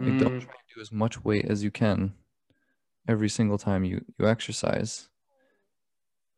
Like, 0.00 0.18
don't 0.18 0.28
Mm, 0.28 0.40
try 0.40 0.52
to 0.52 0.74
do 0.74 0.80
as 0.80 0.92
much 0.92 1.24
weight 1.24 1.46
as 1.46 1.64
you 1.64 1.70
can 1.70 2.12
every 3.08 3.28
single 3.28 3.58
time 3.58 3.84
you 3.84 4.04
you 4.18 4.28
exercise. 4.28 5.08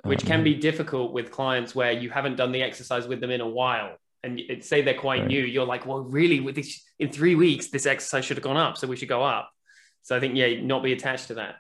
which 0.05 0.25
can 0.25 0.39
Um, 0.39 0.45
be 0.45 0.55
difficult 0.55 1.13
with 1.13 1.31
clients 1.31 1.75
where 1.75 1.93
you 1.93 2.09
haven't 2.11 2.37
done 2.37 2.53
the 2.53 2.63
exercise 2.63 3.07
with 3.07 3.21
them 3.21 3.31
in 3.31 3.41
a 3.41 3.49
while 3.49 3.97
and 4.23 4.39
it, 4.41 4.65
say 4.65 4.81
they're 4.83 4.95
quite 4.95 5.21
Right. 5.21 5.29
new 5.29 5.43
you're 5.43 5.67
like 5.67 5.85
well 5.87 6.01
really 6.01 6.41
with 6.41 6.55
this 6.55 6.83
in 6.99 7.11
three 7.11 7.35
weeks 7.35 7.69
this 7.69 7.87
exercise 7.87 8.25
should 8.25 8.37
have 8.37 8.45
gone 8.45 8.57
up 8.57 8.77
so 8.79 8.87
we 8.87 8.97
should 8.97 9.09
go 9.09 9.23
up 9.23 9.51
so 10.03 10.17
i 10.17 10.21
think 10.21 10.37
yeah 10.37 10.61
not 10.61 10.83
be 10.83 10.93
attached 10.93 11.29
to 11.29 11.35
that 11.35 11.57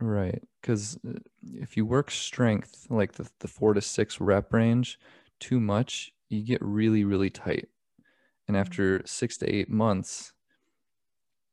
Right. 0.00 0.42
Because 0.60 0.98
if 1.42 1.76
you 1.76 1.84
work 1.84 2.10
strength, 2.10 2.86
like 2.88 3.12
the, 3.12 3.28
the 3.40 3.48
four 3.48 3.74
to 3.74 3.80
six 3.80 4.20
rep 4.20 4.52
range, 4.52 4.98
too 5.38 5.60
much, 5.60 6.12
you 6.28 6.42
get 6.42 6.62
really, 6.62 7.04
really 7.04 7.30
tight. 7.30 7.68
And 8.48 8.56
after 8.56 9.02
six 9.06 9.36
to 9.38 9.54
eight 9.54 9.70
months, 9.70 10.32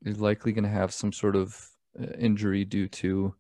you're 0.02 0.16
likely 0.16 0.52
going 0.52 0.64
to 0.64 0.70
have 0.70 0.93
some 0.93 1.12
sort 1.12 1.36
of 1.36 1.70
uh, 2.00 2.14
injury 2.18 2.64
due 2.64 2.88
to 2.88 3.36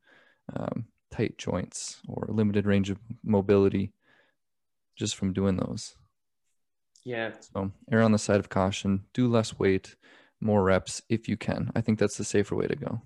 um, 0.55 0.85
tight 1.11 1.37
joints 1.37 2.01
or 2.07 2.27
limited 2.29 2.65
range 2.65 2.89
of 2.89 2.97
mobility 3.23 3.93
just 4.95 5.15
from 5.15 5.33
doing 5.33 5.57
those. 5.57 5.95
yeah 7.03 7.31
So 7.39 7.71
err 7.91 8.01
on 8.01 8.11
the 8.11 8.17
side 8.17 8.39
of 8.39 8.49
caution, 8.49 9.05
do 9.13 9.27
less 9.27 9.57
weight, 9.57 9.95
more 10.41 10.63
reps 10.63 11.01
if 11.09 11.29
you 11.29 11.37
can. 11.37 11.71
I 11.75 11.81
think 11.81 11.99
that's 11.99 12.17
the 12.17 12.23
safer 12.23 12.55
way 12.55 12.67
to 12.67 12.75
go. 12.75 13.01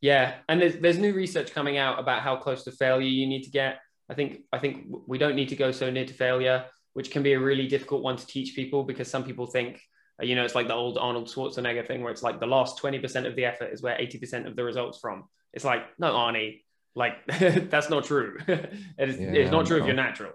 Yeah, 0.00 0.34
and 0.48 0.60
there's 0.60 0.76
there's 0.76 0.98
new 0.98 1.14
research 1.14 1.52
coming 1.52 1.78
out 1.78 1.98
about 1.98 2.22
how 2.22 2.36
close 2.36 2.64
to 2.64 2.72
failure 2.72 3.08
you 3.08 3.26
need 3.26 3.42
to 3.44 3.50
get. 3.50 3.78
I 4.10 4.14
think 4.14 4.40
I 4.52 4.58
think 4.58 4.86
we 5.06 5.18
don't 5.18 5.36
need 5.36 5.48
to 5.48 5.56
go 5.56 5.72
so 5.72 5.90
near 5.90 6.04
to 6.04 6.14
failure, 6.14 6.66
which 6.92 7.10
can 7.10 7.22
be 7.22 7.32
a 7.32 7.40
really 7.40 7.66
difficult 7.66 8.02
one 8.02 8.16
to 8.16 8.26
teach 8.26 8.54
people 8.54 8.84
because 8.84 9.10
some 9.10 9.24
people 9.24 9.46
think, 9.46 9.80
uh, 10.20 10.24
you 10.24 10.34
know, 10.34 10.44
it's 10.44 10.54
like 10.54 10.68
the 10.68 10.74
old 10.74 10.98
Arnold 10.98 11.28
Schwarzenegger 11.28 11.86
thing 11.86 12.02
where 12.02 12.12
it's 12.12 12.22
like 12.22 12.40
the 12.40 12.46
last 12.46 12.78
twenty 12.78 12.98
percent 12.98 13.26
of 13.26 13.36
the 13.36 13.44
effort 13.44 13.72
is 13.72 13.82
where 13.82 13.98
eighty 13.98 14.18
percent 14.18 14.46
of 14.46 14.54
the 14.54 14.64
results 14.64 14.98
from. 14.98 15.24
It's 15.52 15.64
like 15.64 15.82
no, 15.98 16.12
Arnie, 16.12 16.62
like 16.94 17.26
that's 17.70 17.88
not 17.88 18.04
true. 18.04 18.38
it's, 18.48 19.18
Yeah, 19.18 19.30
it's 19.30 19.50
not 19.50 19.66
true 19.66 19.78
if 19.78 19.86
you're 19.86 19.94
natural. 19.94 20.32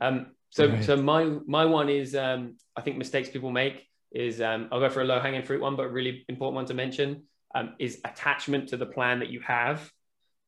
Um, 0.00 0.32
so 0.50 0.68
Right. 0.68 0.84
so 0.84 0.96
my 0.96 1.24
my 1.46 1.64
one 1.64 1.88
is 1.88 2.14
um, 2.14 2.56
I 2.76 2.82
think 2.82 2.98
mistakes 2.98 3.30
people 3.30 3.50
make 3.50 3.86
is 4.10 4.40
um, 4.40 4.68
I'll 4.70 4.80
go 4.80 4.90
for 4.90 5.00
a 5.00 5.04
low 5.04 5.20
hanging 5.20 5.44
fruit 5.44 5.62
one, 5.62 5.76
but 5.76 5.84
a 5.86 5.88
really 5.88 6.24
important 6.28 6.56
one 6.56 6.66
to 6.66 6.74
mention 6.74 7.22
um, 7.54 7.74
is 7.78 8.00
attachment 8.04 8.68
to 8.70 8.76
the 8.76 8.86
plan 8.86 9.20
that 9.20 9.28
you 9.28 9.40
have. 9.40 9.90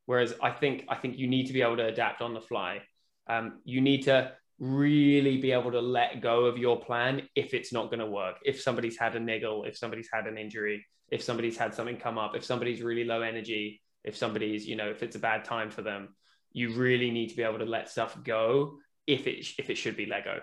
Whereas 0.07 0.35
I 0.43 0.51
think 0.51 0.85
I 0.89 0.97
think 0.97 1.19
you 1.19 1.27
need 1.27 1.47
to 1.47 1.53
be 1.53 1.63
able 1.63 1.77
to 1.79 1.87
adapt 1.87 2.21
on 2.21 2.35
the 2.35 2.41
fly. 2.41 2.83
Um, 3.27 3.61
you 3.65 3.81
need 3.81 4.03
to 4.05 4.33
really 4.59 5.39
be 5.39 5.53
able 5.53 5.73
to 5.73 5.81
let 5.81 6.21
go 6.21 6.45
of 6.45 6.59
your 6.59 6.79
plan 6.81 7.23
if 7.35 7.55
it's 7.55 7.73
not 7.73 7.87
going 7.87 7.99
to 7.99 8.07
work. 8.07 8.37
If 8.45 8.61
somebody's 8.61 8.99
had 8.99 9.17
a 9.17 9.21
niggle, 9.21 9.65
if 9.65 9.77
somebody's 9.77 10.09
had 10.13 10.27
an 10.27 10.39
injury, 10.39 10.87
if 11.11 11.23
somebody's 11.23 11.57
had 11.57 11.75
something 11.75 11.97
come 11.97 12.19
up, 12.19 12.37
if 12.37 12.45
somebody's 12.45 12.83
really 12.83 13.05
low 13.05 13.23
energy, 13.23 13.81
if 14.05 14.17
somebody's 14.17 14.67
you 14.67 14.77
know 14.77 14.91
if 14.91 15.03
it's 15.03 15.17
a 15.17 15.21
bad 15.21 15.45
time 15.45 15.71
for 15.71 15.83
them, 15.83 16.15
you 16.53 16.75
really 16.75 17.11
need 17.11 17.31
to 17.31 17.37
be 17.37 17.43
able 17.43 17.59
to 17.59 17.65
let 17.65 17.89
stuff 17.89 18.17
go 18.23 18.79
if 19.07 19.27
it 19.27 19.47
if 19.59 19.71
it 19.71 19.77
should 19.77 19.97
be 19.97 20.07
let 20.07 20.25
go. 20.25 20.39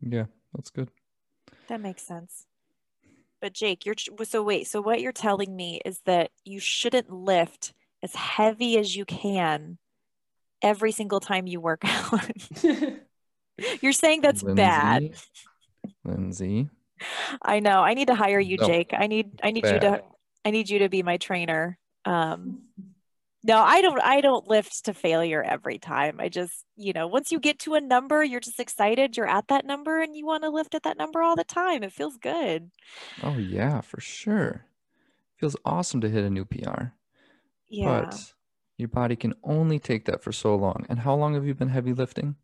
Yeah, 0.00 0.26
that's 0.54 0.70
good. 0.70 0.90
That 1.68 1.80
makes 1.80 2.02
sense. 2.02 2.47
But 3.40 3.52
Jake, 3.52 3.86
you're 3.86 3.94
so 4.24 4.42
wait, 4.42 4.66
so 4.66 4.80
what 4.80 5.00
you're 5.00 5.12
telling 5.12 5.54
me 5.54 5.80
is 5.84 6.00
that 6.06 6.30
you 6.44 6.58
shouldn't 6.58 7.10
lift 7.10 7.72
as 8.02 8.14
heavy 8.14 8.78
as 8.78 8.96
you 8.96 9.04
can 9.04 9.78
every 10.62 10.92
single 10.92 11.20
time 11.20 11.46
you 11.46 11.60
work 11.60 11.82
out. 11.84 12.30
You're 13.80 13.92
saying 13.92 14.20
that's 14.20 14.42
bad. 14.42 15.02
Lindsay, 15.02 15.18
Lindsay, 16.04 16.68
I 17.42 17.60
know. 17.60 17.80
I 17.80 17.94
need 17.94 18.06
to 18.08 18.14
hire 18.14 18.40
you, 18.40 18.56
No, 18.56 18.66
Jake. 18.66 18.92
I 18.96 19.06
need 19.08 19.40
I 19.42 19.50
need 19.50 19.66
you 19.66 19.80
to. 19.80 20.02
I 20.44 20.50
need 20.50 20.70
you 20.70 20.80
to 20.80 20.88
be 20.88 21.02
my 21.02 21.16
trainer. 21.16 21.78
Um 22.04 22.62
no, 23.44 23.58
I 23.58 23.80
don't 23.80 24.00
I 24.02 24.20
don't 24.20 24.48
lift 24.48 24.84
to 24.86 24.94
failure 24.94 25.42
every 25.42 25.78
time. 25.78 26.16
I 26.18 26.28
just, 26.28 26.64
you 26.76 26.92
know, 26.92 27.06
once 27.06 27.30
you 27.30 27.38
get 27.38 27.58
to 27.60 27.74
a 27.74 27.80
number, 27.80 28.24
you're 28.24 28.40
just 28.40 28.58
excited, 28.58 29.16
you're 29.16 29.28
at 29.28 29.48
that 29.48 29.64
number 29.64 30.00
and 30.00 30.16
you 30.16 30.26
want 30.26 30.42
to 30.42 30.50
lift 30.50 30.74
at 30.74 30.82
that 30.82 30.98
number 30.98 31.22
all 31.22 31.36
the 31.36 31.44
time. 31.44 31.82
It 31.82 31.92
feels 31.92 32.16
good. 32.16 32.70
Oh 33.22 33.36
yeah, 33.38 33.80
for 33.80 34.00
sure. 34.00 34.64
Feels 35.36 35.56
awesome 35.64 36.00
to 36.00 36.08
hit 36.08 36.24
a 36.24 36.30
new 36.30 36.44
PR. 36.44 36.86
Yeah. 37.68 38.02
But 38.02 38.32
your 38.76 38.88
body 38.88 39.14
can 39.14 39.34
only 39.44 39.78
take 39.78 40.06
that 40.06 40.22
for 40.22 40.32
so 40.32 40.56
long. 40.56 40.84
And 40.88 40.98
how 40.98 41.14
long 41.14 41.34
have 41.34 41.46
you 41.46 41.54
been 41.54 41.68
heavy 41.68 41.92
lifting? 41.92 42.36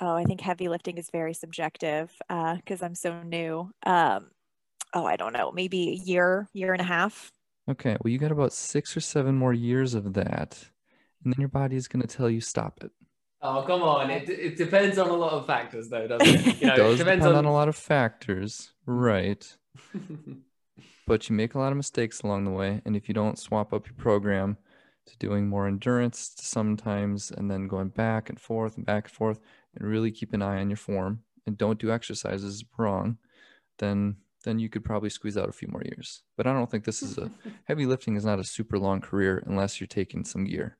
Oh, 0.00 0.14
I 0.14 0.24
think 0.24 0.40
heavy 0.40 0.68
lifting 0.68 0.96
is 0.96 1.10
very 1.10 1.34
subjective 1.34 2.10
because 2.28 2.82
I'm 2.82 2.94
so 2.94 3.22
new. 3.22 3.70
Um, 3.84 4.30
oh, 4.94 5.04
I 5.04 5.16
don't 5.16 5.32
know, 5.32 5.52
maybe 5.52 5.90
a 5.90 5.92
year, 5.92 6.48
year 6.54 6.72
and 6.72 6.80
a 6.80 6.84
half. 6.84 7.30
Okay, 7.70 7.96
well 8.02 8.10
you 8.10 8.18
got 8.18 8.32
about 8.32 8.52
six 8.52 8.96
or 8.96 9.00
seven 9.00 9.36
more 9.36 9.52
years 9.52 9.94
of 9.94 10.14
that. 10.14 10.64
And 11.24 11.32
then 11.32 11.40
your 11.40 11.48
body 11.48 11.76
is 11.76 11.88
gonna 11.88 12.06
tell 12.06 12.28
you 12.28 12.40
stop 12.40 12.80
it. 12.82 12.90
Oh 13.40 13.64
come 13.66 13.82
on! 13.82 14.10
It, 14.10 14.28
it 14.28 14.56
depends 14.56 14.98
on 14.98 15.08
a 15.08 15.14
lot 15.14 15.32
of 15.32 15.46
factors, 15.46 15.88
though, 15.88 16.06
doesn't 16.06 16.28
it? 16.28 16.56
You 16.60 16.66
know, 16.68 16.74
it 16.74 16.76
does 16.76 16.94
it 16.94 16.98
depends 16.98 17.24
depend 17.24 17.36
on. 17.38 17.44
on 17.44 17.44
a 17.44 17.52
lot 17.52 17.68
of 17.68 17.76
factors, 17.76 18.72
right? 18.86 19.56
but 21.06 21.28
you 21.28 21.36
make 21.36 21.54
a 21.54 21.58
lot 21.58 21.72
of 21.72 21.76
mistakes 21.76 22.20
along 22.22 22.44
the 22.44 22.50
way 22.50 22.80
and 22.84 22.96
if 22.96 23.08
you 23.08 23.14
don't 23.14 23.38
swap 23.38 23.72
up 23.72 23.86
your 23.86 23.94
program 23.94 24.56
to 25.06 25.16
doing 25.18 25.48
more 25.48 25.66
endurance 25.66 26.32
sometimes 26.36 27.30
and 27.30 27.50
then 27.50 27.66
going 27.66 27.88
back 27.88 28.28
and 28.28 28.40
forth 28.40 28.76
and 28.76 28.86
back 28.86 29.04
and 29.04 29.12
forth 29.12 29.40
and 29.74 29.88
really 29.88 30.10
keep 30.10 30.32
an 30.32 30.42
eye 30.42 30.60
on 30.60 30.70
your 30.70 30.76
form 30.76 31.20
and 31.46 31.58
don't 31.58 31.80
do 31.80 31.90
exercises 31.90 32.64
wrong 32.78 33.16
then 33.78 34.16
then 34.42 34.58
you 34.58 34.68
could 34.68 34.84
probably 34.84 35.10
squeeze 35.10 35.36
out 35.36 35.48
a 35.48 35.52
few 35.52 35.68
more 35.68 35.82
years 35.84 36.22
but 36.36 36.46
i 36.46 36.52
don't 36.52 36.70
think 36.70 36.84
this 36.84 37.02
is 37.02 37.18
a 37.18 37.30
heavy 37.64 37.86
lifting 37.86 38.16
is 38.16 38.24
not 38.24 38.38
a 38.38 38.44
super 38.44 38.78
long 38.78 39.00
career 39.00 39.42
unless 39.46 39.80
you're 39.80 39.86
taking 39.86 40.24
some 40.24 40.44
gear 40.44 40.76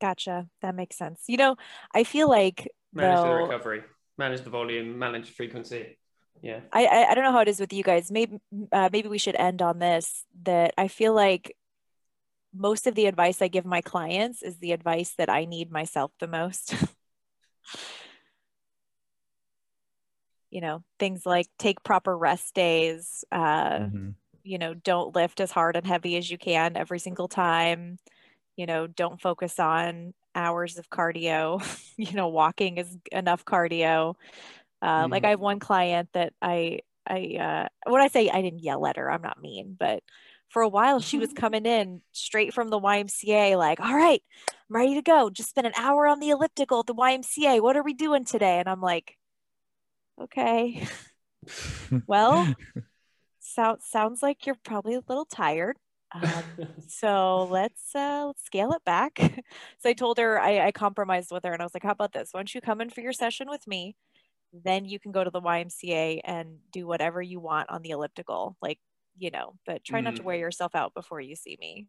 Gotcha. 0.00 0.46
That 0.62 0.74
makes 0.74 0.96
sense. 0.96 1.24
You 1.26 1.36
know, 1.36 1.56
I 1.94 2.04
feel 2.04 2.28
like 2.28 2.68
manage 2.92 3.22
the 3.22 3.30
recovery, 3.30 3.82
manage 4.18 4.42
the 4.42 4.50
volume, 4.50 4.98
manage 4.98 5.28
the 5.28 5.32
frequency. 5.32 5.98
Yeah. 6.42 6.60
I, 6.72 6.86
I 6.86 7.10
I 7.10 7.14
don't 7.14 7.24
know 7.24 7.32
how 7.32 7.40
it 7.40 7.48
is 7.48 7.60
with 7.60 7.72
you 7.72 7.82
guys. 7.82 8.10
Maybe 8.10 8.38
uh, 8.72 8.90
maybe 8.92 9.08
we 9.08 9.18
should 9.18 9.36
end 9.36 9.62
on 9.62 9.78
this. 9.78 10.24
That 10.42 10.74
I 10.76 10.88
feel 10.88 11.14
like 11.14 11.56
most 12.54 12.86
of 12.86 12.94
the 12.94 13.06
advice 13.06 13.40
I 13.40 13.48
give 13.48 13.64
my 13.64 13.80
clients 13.80 14.42
is 14.42 14.58
the 14.58 14.72
advice 14.72 15.14
that 15.18 15.30
I 15.30 15.44
need 15.44 15.70
myself 15.70 16.12
the 16.20 16.28
most. 16.28 16.74
you 20.56 20.62
know, 20.62 20.82
things 20.98 21.26
like 21.26 21.48
take 21.60 21.84
proper 21.84 22.16
rest 22.18 22.54
days. 22.54 23.24
Uh, 23.32 23.88
Mhm. 23.88 24.14
you 24.44 24.58
know, 24.58 24.74
don't 24.74 25.14
lift 25.14 25.40
as 25.40 25.52
hard 25.52 25.76
and 25.76 25.86
heavy 25.86 26.16
as 26.16 26.30
you 26.30 26.38
can 26.38 26.76
every 26.76 27.00
single 27.00 27.28
time. 27.28 27.98
You 28.56 28.66
know, 28.66 28.86
don't 28.86 29.20
focus 29.20 29.60
on 29.60 30.14
hours 30.34 30.78
of 30.78 30.90
cardio. 30.90 31.60
you 31.98 32.12
know, 32.14 32.28
walking 32.28 32.78
is 32.78 32.96
enough 33.12 33.44
cardio. 33.44 34.14
Uh, 34.82 35.08
Like 35.10 35.24
Mhm. 35.24 35.26
I 35.26 35.30
have 35.30 35.40
one 35.40 35.60
client 35.60 36.10
that 36.14 36.34
I, 36.42 36.80
I, 37.06 37.36
uh, 37.86 37.90
when 37.90 38.02
I 38.02 38.08
say 38.08 38.30
I 38.30 38.42
didn't 38.42 38.62
yell 38.64 38.86
at 38.86 38.96
her, 38.96 39.10
I'm 39.10 39.22
not 39.22 39.40
mean, 39.40 39.76
but 39.78 40.02
for 40.50 40.62
a 40.62 40.68
while 40.68 41.00
she 41.00 41.18
was 41.18 41.32
coming 41.34 41.66
in 41.66 42.02
straight 42.12 42.54
from 42.54 42.68
the 42.70 42.78
YMCA, 42.80 43.56
like, 43.56 43.80
all 43.80 43.94
right, 43.94 44.22
I'm 44.50 44.76
ready 44.76 44.94
to 44.94 45.02
go. 45.02 45.30
Just 45.30 45.50
spent 45.50 45.66
an 45.68 45.74
hour 45.76 46.06
on 46.06 46.20
the 46.20 46.30
elliptical 46.30 46.80
at 46.80 46.86
the 46.86 46.94
YMCA. 46.94 47.60
What 47.60 47.76
are 47.76 47.84
we 47.84 47.94
doing 47.94 48.24
today? 48.24 48.58
And 48.60 48.68
I'm 48.68 48.80
like, 48.80 49.16
okay, 50.20 50.86
well, 52.06 52.50
sounds 53.40 53.84
sounds 53.86 54.22
like 54.22 54.46
you're 54.46 54.56
probably 54.64 54.94
a 54.94 55.02
little 55.08 55.24
tired. 55.26 55.78
Um, 56.14 56.62
so 56.86 57.46
let's 57.50 57.94
uh, 57.94 58.26
let's 58.28 58.44
scale 58.44 58.72
it 58.72 58.84
back. 58.84 59.18
so 59.78 59.88
I 59.90 59.92
told 59.94 60.18
her 60.18 60.40
I, 60.40 60.66
I 60.68 60.72
compromised 60.72 61.30
with 61.32 61.44
her, 61.44 61.52
and 61.52 61.62
I 61.62 61.64
was 61.64 61.74
like, 61.74 61.82
"How 61.84 61.92
about 61.92 62.12
this? 62.12 62.30
Why 62.32 62.40
don't 62.40 62.54
you 62.54 62.60
come 62.60 62.80
in 62.80 62.90
for 62.90 63.00
your 63.00 63.12
session 63.12 63.48
with 63.50 63.66
me? 63.66 63.96
Then 64.52 64.84
you 64.86 64.98
can 65.00 65.12
go 65.12 65.24
to 65.24 65.30
the 65.30 65.40
YMCA 65.40 66.20
and 66.24 66.58
do 66.72 66.86
whatever 66.86 67.22
you 67.22 67.40
want 67.40 67.70
on 67.70 67.82
the 67.82 67.90
elliptical, 67.90 68.56
like 68.62 68.78
you 69.18 69.30
know. 69.30 69.54
But 69.66 69.84
try 69.84 70.00
not 70.00 70.16
to 70.16 70.22
Mm. 70.22 70.26
wear 70.26 70.36
yourself 70.38 70.74
out 70.74 70.94
before 70.94 71.20
you 71.20 71.36
see 71.36 71.56
me." 71.60 71.88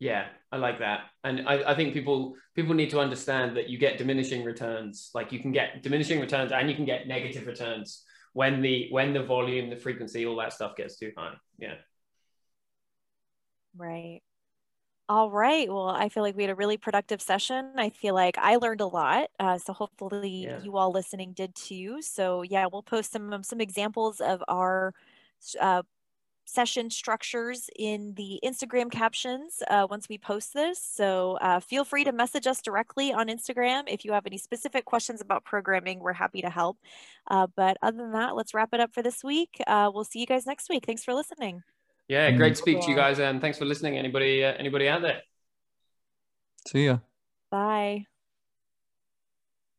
Yeah, 0.00 0.26
I 0.50 0.56
like 0.56 0.78
that, 0.78 1.00
and 1.24 1.46
I, 1.46 1.72
I 1.72 1.74
think 1.74 1.92
people 1.92 2.34
people 2.56 2.74
need 2.74 2.90
to 2.90 3.00
understand 3.00 3.56
that 3.58 3.68
you 3.68 3.78
get 3.78 3.98
diminishing 3.98 4.44
returns. 4.44 5.10
Like 5.14 5.30
you 5.30 5.38
can 5.40 5.52
get 5.52 5.82
diminishing 5.82 6.20
returns, 6.20 6.52
and 6.52 6.68
you 6.70 6.74
can 6.74 6.86
get 6.86 7.06
negative 7.06 7.46
returns 7.46 8.02
when 8.32 8.62
the 8.62 8.88
when 8.90 9.12
the 9.12 9.22
volume, 9.22 9.68
the 9.68 9.76
frequency, 9.76 10.24
all 10.24 10.36
that 10.36 10.54
stuff 10.54 10.74
gets 10.74 10.98
too 10.98 11.12
high. 11.16 11.34
Yeah. 11.58 11.74
Right. 13.76 14.20
All 15.08 15.30
right. 15.30 15.68
Well, 15.68 15.88
I 15.88 16.08
feel 16.08 16.22
like 16.22 16.36
we 16.36 16.44
had 16.44 16.50
a 16.50 16.54
really 16.54 16.76
productive 16.76 17.20
session. 17.20 17.72
I 17.76 17.90
feel 17.90 18.14
like 18.14 18.38
I 18.38 18.56
learned 18.56 18.80
a 18.80 18.86
lot. 18.86 19.28
Uh, 19.40 19.58
so 19.58 19.72
hopefully 19.72 20.46
Yeah. 20.46 20.60
you 20.62 20.76
all 20.76 20.92
listening 20.92 21.32
did 21.32 21.54
too. 21.54 22.00
So 22.02 22.42
yeah, 22.42 22.66
we'll 22.72 22.82
post 22.84 23.12
some 23.12 23.42
some 23.42 23.60
examples 23.60 24.20
of 24.20 24.42
our 24.48 24.94
uh, 25.60 25.82
session 26.50 26.90
structures 26.90 27.70
in 27.78 28.14
the 28.14 28.40
Instagram 28.44 28.90
captions 28.90 29.62
uh, 29.70 29.86
once 29.88 30.08
we 30.08 30.18
post 30.18 30.52
this. 30.52 30.82
So 30.82 31.38
uh, 31.40 31.60
feel 31.60 31.84
free 31.84 32.04
to 32.04 32.12
message 32.12 32.46
us 32.46 32.60
directly 32.60 33.12
on 33.12 33.28
Instagram 33.28 33.84
if 33.86 34.04
you 34.04 34.12
have 34.12 34.26
any 34.26 34.38
specific 34.38 34.84
questions 34.84 35.20
about 35.20 35.44
programming. 35.44 36.00
We're 36.00 36.12
happy 36.12 36.42
to 36.42 36.50
help. 36.50 36.78
Uh, 37.28 37.46
but 37.54 37.76
other 37.82 37.98
than 37.98 38.12
that, 38.12 38.34
let's 38.34 38.52
wrap 38.52 38.70
it 38.72 38.80
up 38.80 38.92
for 38.92 39.02
this 39.02 39.22
week. 39.22 39.62
Uh, 39.66 39.90
we'll 39.94 40.04
see 40.04 40.18
you 40.18 40.26
guys 40.26 40.46
next 40.46 40.68
week. 40.68 40.84
Thanks 40.86 41.04
for 41.04 41.14
listening. 41.14 41.62
Yeah, 42.08 42.32
great 42.32 42.50
to 42.50 42.56
speak 42.56 42.80
to 42.82 42.90
you 42.90 42.96
guys, 42.96 43.20
and 43.20 43.40
thanks 43.40 43.56
for 43.56 43.64
listening. 43.64 43.96
Anybody, 43.96 44.44
uh, 44.44 44.52
anybody 44.58 44.88
out 44.88 45.02
there? 45.02 45.22
See 46.66 46.86
ya. 46.86 46.98
Bye. 47.52 48.09